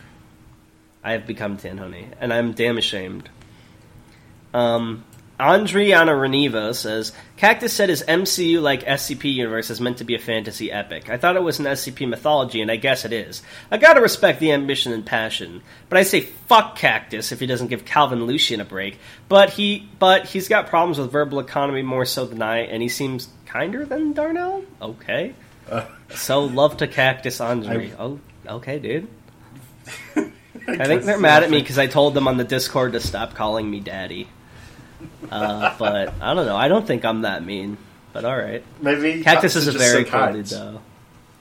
I 1.05 1.13
have 1.13 1.27
become 1.27 1.59
Tanhoney, 1.59 2.07
and 2.19 2.33
I'm 2.33 2.53
damn 2.53 2.79
ashamed. 2.79 3.29
Um, 4.55 5.05
Andriana 5.39 6.13
Reniva 6.15 6.75
says 6.75 7.13
Cactus 7.37 7.73
said 7.73 7.89
his 7.89 8.05
MCU 8.05 8.63
like 8.63 8.85
SCP 8.85 9.35
universe 9.35 9.69
is 9.69 9.81
meant 9.81 9.99
to 9.99 10.05
be 10.05 10.15
a 10.15 10.19
fantasy 10.21 10.71
epic. 10.71 11.11
I 11.11 11.17
thought 11.19 11.35
it 11.37 11.43
was 11.43 11.59
an 11.59 11.67
SCP 11.67 12.09
mythology, 12.09 12.61
and 12.63 12.71
I 12.71 12.77
guess 12.77 13.05
it 13.05 13.13
is. 13.13 13.43
I 13.71 13.77
gotta 13.77 14.01
respect 14.01 14.39
the 14.39 14.53
ambition 14.53 14.93
and 14.93 15.05
passion, 15.05 15.63
but 15.89 15.99
I 15.99 16.05
say 16.05 16.21
fuck 16.21 16.77
Cactus 16.77 17.33
if 17.33 17.41
he 17.41 17.47
doesn't 17.47 17.67
give 17.67 17.85
Calvin 17.85 18.27
Lucian 18.27 18.61
a 18.61 18.65
break. 18.65 18.99
But 19.29 19.51
he, 19.51 19.89
but 19.99 20.27
he's 20.27 20.49
got 20.49 20.69
problems 20.69 20.99
with 20.99 21.11
verbal 21.11 21.41
economy 21.41 21.83
more 21.83 22.05
so 22.05 22.27
than 22.27 22.41
I, 22.41 22.59
and 22.61 22.81
he 22.81 22.89
seems 22.89 23.29
kinder 23.55 23.85
than 23.85 24.13
Darnell. 24.13 24.65
Okay, 24.83 25.33
Uh, 25.71 25.85
so 26.15 26.45
love 26.45 26.77
to 26.79 26.87
Cactus 26.89 27.41
Andre. 27.41 27.91
I- 27.93 27.95
Oh, 27.99 28.19
okay, 28.49 28.79
dude. 28.81 29.07
I 30.67 30.87
think 30.87 31.03
they're 31.05 31.19
mad 31.21 31.43
at 31.45 31.51
me 31.51 31.61
because 31.61 31.79
I 31.79 31.87
told 31.87 32.15
them 32.15 32.27
on 32.29 32.37
the 32.37 32.45
Discord 32.45 32.93
to 32.95 33.01
stop 33.01 33.35
calling 33.35 33.71
me 33.71 33.81
daddy. 33.81 34.29
Uh, 35.31 35.75
but 35.79 36.13
I 36.21 36.35
don't 36.35 36.47
know. 36.47 36.57
I 36.57 36.69
don't 36.69 36.87
think 36.87 37.05
I'm 37.05 37.23
that 37.23 37.45
mean. 37.45 37.79
But 38.13 38.25
all 38.25 38.37
right. 38.37 38.63
Maybe 38.81 39.23
Cactus 39.23 39.57
is 39.57 39.69
a 39.69 39.73
very 39.73 40.05
so 40.05 40.11
cool 40.11 40.21
kind. 40.21 40.35
dude, 40.37 40.47
though. 40.47 40.81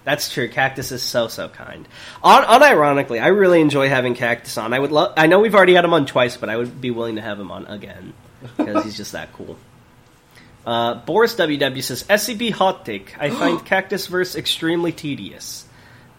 That's 0.04 0.32
true. 0.32 0.50
Cactus 0.50 0.92
is 0.92 1.02
so 1.04 1.28
so 1.30 1.48
kind. 1.50 1.88
Un- 2.24 2.44
unironically, 2.44 3.22
I 3.22 3.28
really 3.28 3.60
enjoy 3.62 3.90
having 3.90 4.16
Cactus 4.16 4.58
on. 4.58 4.74
I 4.74 4.80
would 4.80 4.92
love. 4.92 5.14
I 5.18 5.28
know 5.28 5.40
we've 5.40 5.56
already 5.56 5.74
had 5.76 5.86
him 5.86 5.94
on 5.94 6.06
twice, 6.06 6.36
but 6.38 6.50
I 6.50 6.58
would 6.58 6.80
be 6.82 6.92
willing 6.92 7.16
to 7.16 7.22
have 7.22 7.40
him 7.40 7.52
on 7.52 7.66
again 7.68 8.14
because 8.58 8.84
he's 8.86 8.98
just 9.04 9.12
that 9.14 9.32
cool. 9.34 9.58
Uh, 10.66 10.96
Boris 10.96 11.36
WW 11.36 11.84
says 11.84 12.04
SCP 12.04 12.52
hot 12.52 12.86
take. 12.86 13.16
I 13.20 13.30
find 13.32 13.64
Cactus 13.64 14.08
verse 14.08 14.36
extremely 14.36 14.92
tedious. 14.92 15.66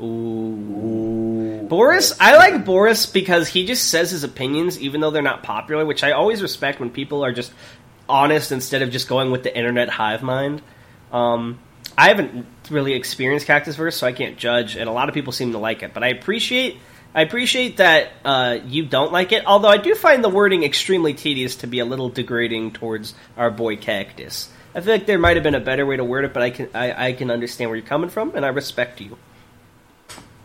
Ooh. 0.00 1.66
Boris, 1.68 2.14
I 2.20 2.36
like 2.36 2.64
Boris 2.64 3.06
because 3.06 3.48
he 3.48 3.64
just 3.64 3.88
says 3.88 4.10
his 4.10 4.24
opinions 4.24 4.78
even 4.78 5.00
though 5.00 5.10
they're 5.10 5.22
not 5.22 5.42
popular, 5.42 5.86
which 5.86 6.02
I 6.02 6.12
always 6.12 6.42
respect 6.42 6.80
when 6.80 6.90
people 6.90 7.24
are 7.24 7.32
just 7.32 7.52
honest 8.08 8.52
instead 8.52 8.82
of 8.82 8.90
just 8.90 9.08
going 9.08 9.30
with 9.30 9.44
the 9.44 9.56
internet 9.56 9.88
hive 9.88 10.22
mind. 10.22 10.62
Um, 11.12 11.58
I 11.96 12.08
haven't 12.08 12.46
really 12.70 12.94
experienced 12.94 13.46
Cactus 13.46 13.76
Verse, 13.76 13.96
so 13.96 14.06
I 14.06 14.12
can't 14.12 14.36
judge, 14.36 14.76
and 14.76 14.88
a 14.88 14.92
lot 14.92 15.08
of 15.08 15.14
people 15.14 15.32
seem 15.32 15.52
to 15.52 15.58
like 15.58 15.82
it. 15.82 15.94
But 15.94 16.02
I 16.02 16.08
appreciate 16.08 16.78
I 17.14 17.22
appreciate 17.22 17.76
that 17.76 18.10
uh, 18.24 18.58
you 18.66 18.86
don't 18.86 19.12
like 19.12 19.30
it, 19.30 19.46
although 19.46 19.68
I 19.68 19.76
do 19.76 19.94
find 19.94 20.24
the 20.24 20.28
wording 20.28 20.64
extremely 20.64 21.14
tedious 21.14 21.56
to 21.56 21.68
be 21.68 21.78
a 21.78 21.84
little 21.84 22.08
degrading 22.08 22.72
towards 22.72 23.14
our 23.36 23.50
boy 23.50 23.76
Cactus. 23.76 24.50
I 24.74 24.80
feel 24.80 24.94
like 24.94 25.06
there 25.06 25.18
might 25.18 25.36
have 25.36 25.44
been 25.44 25.54
a 25.54 25.60
better 25.60 25.86
way 25.86 25.96
to 25.96 26.04
word 26.04 26.24
it, 26.24 26.34
but 26.34 26.42
I 26.42 26.50
can 26.50 26.68
I, 26.74 27.08
I 27.08 27.12
can 27.12 27.30
understand 27.30 27.70
where 27.70 27.76
you're 27.76 27.86
coming 27.86 28.10
from, 28.10 28.34
and 28.34 28.44
I 28.44 28.48
respect 28.48 29.00
you. 29.00 29.16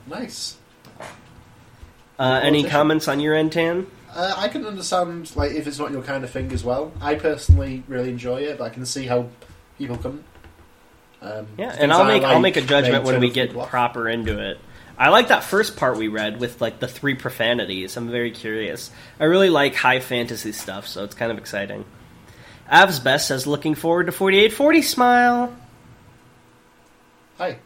Nice. 0.05 0.57
Uh, 2.19 2.39
any 2.43 2.63
comments 2.63 3.07
on 3.07 3.19
your 3.19 3.33
end, 3.33 3.51
Tan? 3.51 3.87
Uh, 4.13 4.35
I 4.37 4.47
can 4.49 4.65
understand 4.65 5.35
like 5.35 5.53
if 5.53 5.65
it's 5.65 5.79
not 5.79 5.91
your 5.91 6.03
kind 6.03 6.23
of 6.23 6.29
thing 6.29 6.51
as 6.51 6.63
well. 6.63 6.91
I 7.01 7.15
personally 7.15 7.83
really 7.87 8.09
enjoy 8.09 8.41
it, 8.41 8.59
but 8.59 8.65
I 8.65 8.69
can 8.69 8.85
see 8.85 9.07
how 9.07 9.29
people 9.77 9.97
couldn't. 9.97 10.23
Um, 11.21 11.47
Yeah, 11.57 11.75
and 11.77 11.91
I'll 11.91 12.05
make 12.05 12.23
I'll 12.23 12.39
make 12.39 12.57
a 12.57 12.61
judgment 12.61 13.05
when 13.05 13.19
we 13.19 13.31
get 13.31 13.57
proper 13.57 14.07
into 14.07 14.37
it. 14.37 14.59
I 14.99 15.09
like 15.09 15.29
that 15.29 15.45
first 15.45 15.77
part 15.77 15.97
we 15.97 16.09
read 16.09 16.41
with 16.41 16.59
like 16.59 16.79
the 16.79 16.87
three 16.87 17.15
profanities. 17.15 17.95
I'm 17.95 18.11
very 18.11 18.31
curious. 18.31 18.91
I 19.17 19.23
really 19.23 19.49
like 19.49 19.73
high 19.73 20.01
fantasy 20.01 20.51
stuff, 20.51 20.87
so 20.87 21.05
it's 21.05 21.15
kind 21.15 21.31
of 21.31 21.37
exciting. 21.37 21.85
Avs 22.69 23.01
Best 23.01 23.29
says 23.29 23.47
looking 23.47 23.75
forward 23.75 24.07
to 24.07 24.11
4840 24.11 24.81
smile. 24.81 25.55
Hi. 27.37 27.59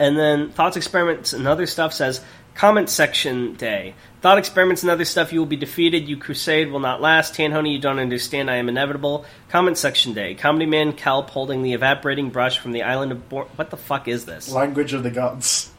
And 0.00 0.18
then 0.18 0.50
Thoughts 0.50 0.76
Experiments 0.76 1.32
and 1.32 1.46
other 1.46 1.66
stuff 1.66 1.92
says 1.92 2.20
comment 2.56 2.90
section 2.90 3.54
day. 3.54 3.94
Thought 4.20 4.38
experiments 4.38 4.82
and 4.82 4.90
other 4.90 5.04
stuff 5.04 5.32
you 5.32 5.38
will 5.38 5.46
be 5.46 5.56
defeated. 5.56 6.08
You 6.08 6.16
crusade 6.16 6.70
will 6.70 6.80
not 6.80 7.00
last. 7.00 7.34
Tanhoney, 7.34 7.72
you 7.72 7.78
don't 7.78 7.98
understand. 7.98 8.50
I 8.50 8.56
am 8.56 8.68
inevitable. 8.68 9.26
Comment 9.48 9.76
section 9.78 10.12
day. 10.12 10.34
Comedy 10.34 10.66
man 10.66 10.92
Kelp 10.92 11.30
holding 11.30 11.62
the 11.62 11.74
evaporating 11.74 12.30
brush 12.30 12.58
from 12.58 12.72
the 12.72 12.82
island 12.82 13.12
of 13.12 13.28
Bor- 13.28 13.48
What 13.54 13.70
the 13.70 13.76
fuck 13.76 14.08
is 14.08 14.24
this? 14.24 14.50
Language 14.50 14.92
of 14.92 15.02
the 15.04 15.10
gods. 15.10 15.70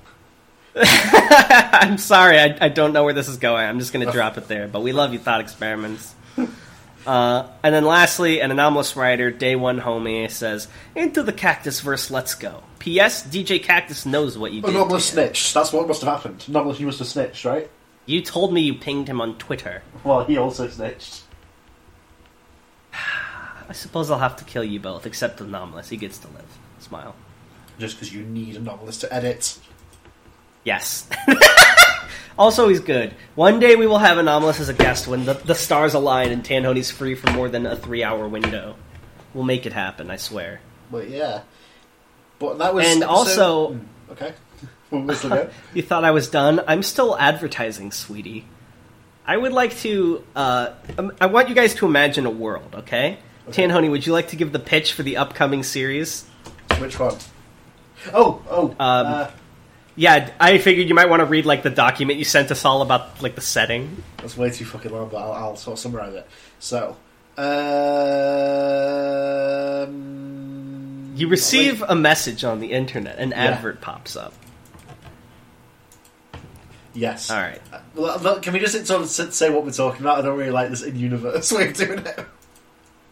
I'm 0.82 1.98
sorry, 1.98 2.38
I, 2.38 2.58
I 2.60 2.70
don't 2.70 2.92
know 2.92 3.04
where 3.04 3.14
this 3.14 3.30
is 3.30 3.38
going. 3.38 3.66
I'm 3.66 3.80
just 3.80 3.94
going 3.94 4.06
to 4.06 4.12
drop 4.12 4.38
it 4.38 4.48
there. 4.48 4.68
But 4.68 4.82
we 4.82 4.92
love 4.92 5.14
you, 5.14 5.20
Thought 5.20 5.42
Experiments. 5.42 6.14
Uh, 7.06 7.48
and 7.62 7.76
then 7.76 7.86
lastly, 7.86 8.42
an 8.42 8.50
anomalous 8.50 8.96
writer, 8.96 9.30
Day 9.30 9.56
One 9.56 9.80
Homie, 9.80 10.30
says, 10.32 10.68
Into 10.96 11.22
the 11.22 11.34
Cactus 11.34 11.80
verse, 11.82 12.10
let's 12.10 12.34
go. 12.34 12.64
P.S. 12.80 13.24
DJ 13.28 13.62
Cactus 13.62 14.08
knows 14.08 14.38
what 14.40 14.52
you 14.52 14.62
did. 14.62 14.72
Anomalous 14.72 15.10
snitch. 15.10 15.54
That's 15.54 15.72
what 15.72 15.88
must 15.88 16.02
have 16.02 16.12
happened. 16.12 16.46
Anomalous, 16.48 16.80
you 16.80 16.88
must 16.88 17.00
have 17.00 17.08
snitched, 17.08 17.46
right? 17.46 17.70
You 18.08 18.22
told 18.22 18.54
me 18.54 18.62
you 18.62 18.74
pinged 18.74 19.08
him 19.08 19.22
on 19.22 19.38
Twitter. 19.38 19.84
Well, 20.04 20.26
he 20.26 20.38
also 20.38 20.68
snitched. 20.68 21.24
I 22.94 23.74
suppose 23.74 24.10
I'll 24.10 24.18
have 24.18 24.38
to 24.38 24.44
kill 24.44 24.64
you 24.64 24.80
both, 24.80 25.06
except 25.06 25.42
Anomalous. 25.42 25.90
He 25.90 25.98
gets 25.98 26.18
to 26.20 26.28
live. 26.30 26.58
Smile. 26.80 27.16
Just 27.78 27.98
because 27.98 28.14
you 28.14 28.24
need 28.24 28.56
Anomalous 28.56 28.98
to 29.00 29.14
edit. 29.14 29.60
Yes. 30.66 31.08
also, 32.38 32.68
he's 32.68 32.82
good. 32.82 33.14
One 33.36 33.60
day 33.62 33.76
we 33.78 33.88
will 33.88 34.00
have 34.00 34.18
Anomalous 34.18 34.60
as 34.60 34.68
a 34.68 34.74
guest 34.74 35.08
when 35.08 35.24
the, 35.26 35.34
the 35.36 35.56
stars 35.56 35.94
align 35.94 36.32
and 36.32 36.44
Tanhoney's 36.44 36.92
free 36.92 37.16
for 37.16 37.32
more 37.32 37.48
than 37.48 37.66
a 37.66 37.76
three 37.78 38.04
hour 38.04 38.28
window. 38.28 38.76
We'll 39.34 39.46
make 39.46 39.66
it 39.66 39.74
happen, 39.74 40.10
I 40.12 40.18
swear. 40.18 40.60
But 40.92 41.10
yeah. 41.10 41.42
But 42.40 42.58
that 42.58 42.74
was. 42.74 42.86
And 42.86 43.04
episode- 43.04 43.10
also- 43.10 43.74
Hmm, 43.74 44.12
Okay. 44.12 44.34
What 44.90 45.04
was 45.06 45.22
the 45.24 45.30
go? 45.30 45.50
You 45.74 45.82
thought 45.82 46.04
I 46.04 46.12
was 46.12 46.28
done? 46.30 46.62
I'm 46.68 46.84
still 46.84 47.18
advertising, 47.18 47.92
sweetie. 47.92 48.46
I 49.26 49.36
would 49.36 49.52
like 49.54 49.76
to. 49.78 50.24
Uh, 50.36 50.70
um, 50.98 51.12
I 51.20 51.26
want 51.26 51.50
you 51.50 51.56
guys 51.56 51.74
to 51.76 51.86
imagine 51.88 52.26
a 52.28 52.30
world, 52.32 52.76
okay? 52.76 53.18
Okay. 53.50 53.64
Tanhoney, 53.68 53.90
would 53.90 54.06
you 54.06 54.14
like 54.14 54.28
to 54.30 54.36
give 54.36 54.52
the 54.52 54.60
pitch 54.60 54.94
for 54.94 55.02
the 55.04 55.18
upcoming 55.18 55.64
series? 55.64 56.26
Which 56.78 57.00
one? 57.00 57.18
Oh, 58.14 58.42
oh. 58.50 58.70
Um, 58.70 58.76
uh, 58.80 59.32
Yeah, 59.98 60.30
I 60.40 60.58
figured 60.58 60.90
you 60.90 60.96
might 60.96 61.10
want 61.10 61.22
to 61.22 61.26
read 61.26 61.46
like 61.46 61.64
the 61.64 61.70
document 61.70 62.20
you 62.20 62.26
sent 62.26 62.52
us 62.52 62.66
all 62.66 62.82
about 62.82 63.22
like 63.22 63.36
the 63.36 63.42
setting. 63.42 64.04
that's 64.18 64.36
way 64.36 64.50
too 64.50 64.66
fucking 64.66 64.92
long, 64.92 65.08
but 65.10 65.18
I'll, 65.18 65.32
I'll 65.32 65.56
sort 65.56 65.76
of 65.76 65.80
summarize 65.80 66.14
it. 66.14 66.28
So, 66.60 66.98
um, 67.38 67.46
You 71.16 71.30
receive 71.30 71.82
a 71.82 71.96
message 71.96 72.44
on 72.44 72.60
the 72.60 72.74
internet, 72.74 73.18
an 73.20 73.32
advert 73.32 73.80
pops 73.80 74.18
up. 74.18 74.34
Yes. 76.94 77.32
All 77.32 77.38
right. 77.38 77.62
Uh, 77.72 77.80
well, 77.94 78.20
look, 78.20 78.42
Can 78.42 78.54
we 78.54 78.60
just 78.60 78.86
sort 78.86 79.02
of 79.02 79.10
say 79.10 79.50
what 79.50 79.64
we're 79.66 79.72
talking 79.72 80.02
about? 80.02 80.20
I 80.20 80.22
don't 80.22 80.38
really 80.38 80.52
like 80.52 80.70
this 80.70 80.82
in-universe 80.82 81.52
way 81.54 81.70
of 81.70 81.74
doing 81.74 82.00
it. 82.00 82.26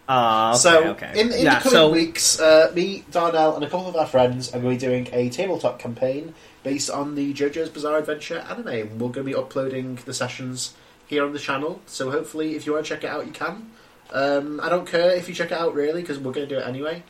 Uh, 0.07 0.49
okay, 0.49 0.59
so, 0.59 0.83
okay. 0.91 1.11
in, 1.15 1.31
in 1.31 1.45
yeah, 1.45 1.55
the 1.55 1.63
coming 1.63 1.71
so 1.71 1.91
weeks, 1.91 2.39
uh, 2.39 2.71
me, 2.75 3.05
Darnell, 3.11 3.55
and 3.55 3.63
a 3.63 3.69
couple 3.69 3.87
of 3.87 3.95
our 3.95 4.05
friends 4.05 4.49
are 4.49 4.59
going 4.59 4.77
to 4.77 4.85
be 4.85 4.91
doing 4.91 5.07
a 5.13 5.29
tabletop 5.29 5.79
campaign 5.79 6.33
based 6.63 6.89
on 6.89 7.15
the 7.15 7.33
JoJo's 7.33 7.69
Bizarre 7.69 7.97
Adventure 7.97 8.39
anime. 8.49 8.67
And 8.67 8.91
We're 8.93 9.09
going 9.09 9.13
to 9.13 9.23
be 9.23 9.35
uploading 9.35 9.99
the 10.05 10.13
sessions 10.13 10.73
here 11.05 11.25
on 11.25 11.33
the 11.33 11.39
channel, 11.39 11.81
so 11.85 12.09
hopefully, 12.09 12.55
if 12.55 12.65
you 12.65 12.73
want 12.73 12.85
to 12.85 12.95
check 12.95 13.03
it 13.03 13.09
out, 13.09 13.25
you 13.25 13.33
can. 13.33 13.69
Um, 14.11 14.59
I 14.61 14.69
don't 14.69 14.87
care 14.87 15.11
if 15.11 15.27
you 15.27 15.35
check 15.35 15.51
it 15.51 15.57
out, 15.57 15.75
really, 15.75 16.01
because 16.01 16.17
we're 16.17 16.31
going 16.31 16.47
to 16.47 16.55
do 16.55 16.59
it 16.59 16.67
anyway. 16.67 17.03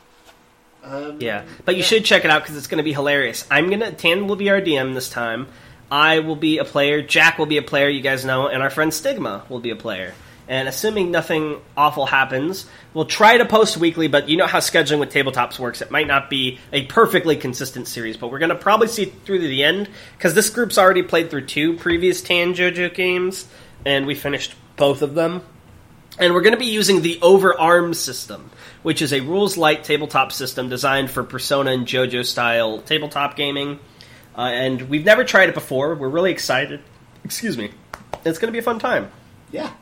Um, 0.82 1.18
yeah, 1.20 1.44
but 1.64 1.76
you 1.76 1.80
yeah. 1.80 1.86
should 1.86 2.04
check 2.04 2.24
it 2.24 2.30
out 2.30 2.42
because 2.42 2.56
it's 2.56 2.66
going 2.66 2.78
to 2.78 2.84
be 2.84 2.92
hilarious. 2.92 3.46
I'm 3.50 3.70
gonna 3.70 3.92
Tan 3.92 4.26
will 4.26 4.36
be 4.36 4.50
our 4.50 4.60
DM 4.60 4.92
this 4.92 5.08
time. 5.08 5.48
I 5.90 6.18
will 6.18 6.36
be 6.36 6.58
a 6.58 6.64
player. 6.64 7.02
Jack 7.02 7.38
will 7.38 7.46
be 7.46 7.56
a 7.56 7.62
player. 7.62 7.88
You 7.88 8.02
guys 8.02 8.24
know, 8.24 8.48
and 8.48 8.62
our 8.62 8.70
friend 8.70 8.92
Stigma 8.92 9.44
will 9.48 9.60
be 9.60 9.70
a 9.70 9.76
player. 9.76 10.12
And 10.46 10.68
assuming 10.68 11.10
nothing 11.10 11.60
awful 11.74 12.04
happens, 12.04 12.66
we'll 12.92 13.06
try 13.06 13.38
to 13.38 13.46
post 13.46 13.78
weekly, 13.78 14.08
but 14.08 14.28
you 14.28 14.36
know 14.36 14.46
how 14.46 14.58
scheduling 14.58 15.00
with 15.00 15.10
tabletops 15.10 15.58
works. 15.58 15.80
It 15.80 15.90
might 15.90 16.06
not 16.06 16.28
be 16.28 16.58
a 16.70 16.84
perfectly 16.84 17.36
consistent 17.36 17.88
series, 17.88 18.18
but 18.18 18.30
we're 18.30 18.38
going 18.38 18.50
to 18.50 18.54
probably 18.54 18.88
see 18.88 19.06
through 19.06 19.40
to 19.40 19.46
the 19.46 19.64
end 19.64 19.88
because 20.16 20.34
this 20.34 20.50
group's 20.50 20.76
already 20.76 21.02
played 21.02 21.30
through 21.30 21.46
two 21.46 21.76
previous 21.76 22.20
Tan 22.20 22.52
JoJo 22.54 22.92
games, 22.94 23.48
and 23.86 24.06
we 24.06 24.14
finished 24.14 24.54
both 24.76 25.00
of 25.00 25.14
them. 25.14 25.42
And 26.18 26.34
we're 26.34 26.42
going 26.42 26.52
to 26.54 26.60
be 26.60 26.66
using 26.66 27.02
the 27.02 27.18
Over 27.22 27.58
Arms 27.58 27.98
system, 27.98 28.50
which 28.82 29.02
is 29.02 29.12
a 29.12 29.20
rules 29.20 29.56
light 29.56 29.82
tabletop 29.82 30.30
system 30.30 30.68
designed 30.68 31.10
for 31.10 31.24
Persona 31.24 31.72
and 31.72 31.86
JoJo 31.86 32.24
style 32.24 32.82
tabletop 32.82 33.34
gaming. 33.34 33.80
Uh, 34.36 34.42
and 34.42 34.82
we've 34.82 35.04
never 35.04 35.24
tried 35.24 35.48
it 35.48 35.54
before. 35.54 35.94
We're 35.94 36.08
really 36.08 36.30
excited. 36.30 36.80
Excuse 37.24 37.56
me. 37.56 37.70
It's 38.24 38.38
going 38.38 38.48
to 38.48 38.52
be 38.52 38.58
a 38.58 38.62
fun 38.62 38.78
time. 38.78 39.10
Yeah. 39.50 39.72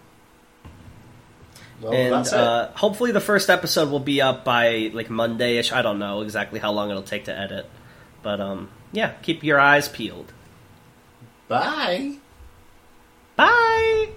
Well, 1.83 1.93
and 1.93 2.27
uh, 2.29 2.69
hopefully 2.75 3.11
the 3.11 3.21
first 3.21 3.51
episode 3.51 3.91
will 3.91 4.01
be 4.01 4.21
up 4.21 4.45
by 4.45 4.91
like 4.95 5.11
Monday 5.11 5.59
ish. 5.59 5.73
I 5.73 5.83
don't 5.83 5.99
know 5.99 6.21
exactly 6.23 6.61
how 6.61 6.71
long 6.71 6.91
it'll 6.91 7.03
take 7.03 7.25
to 7.25 7.37
edit, 7.37 7.67
but 8.23 8.41
um, 8.41 8.71
yeah, 8.93 9.15
keep 9.23 9.43
your 9.43 9.59
eyes 9.59 9.89
peeled. 9.89 10.33
Bye. 11.49 12.19
Bye. 13.37 14.11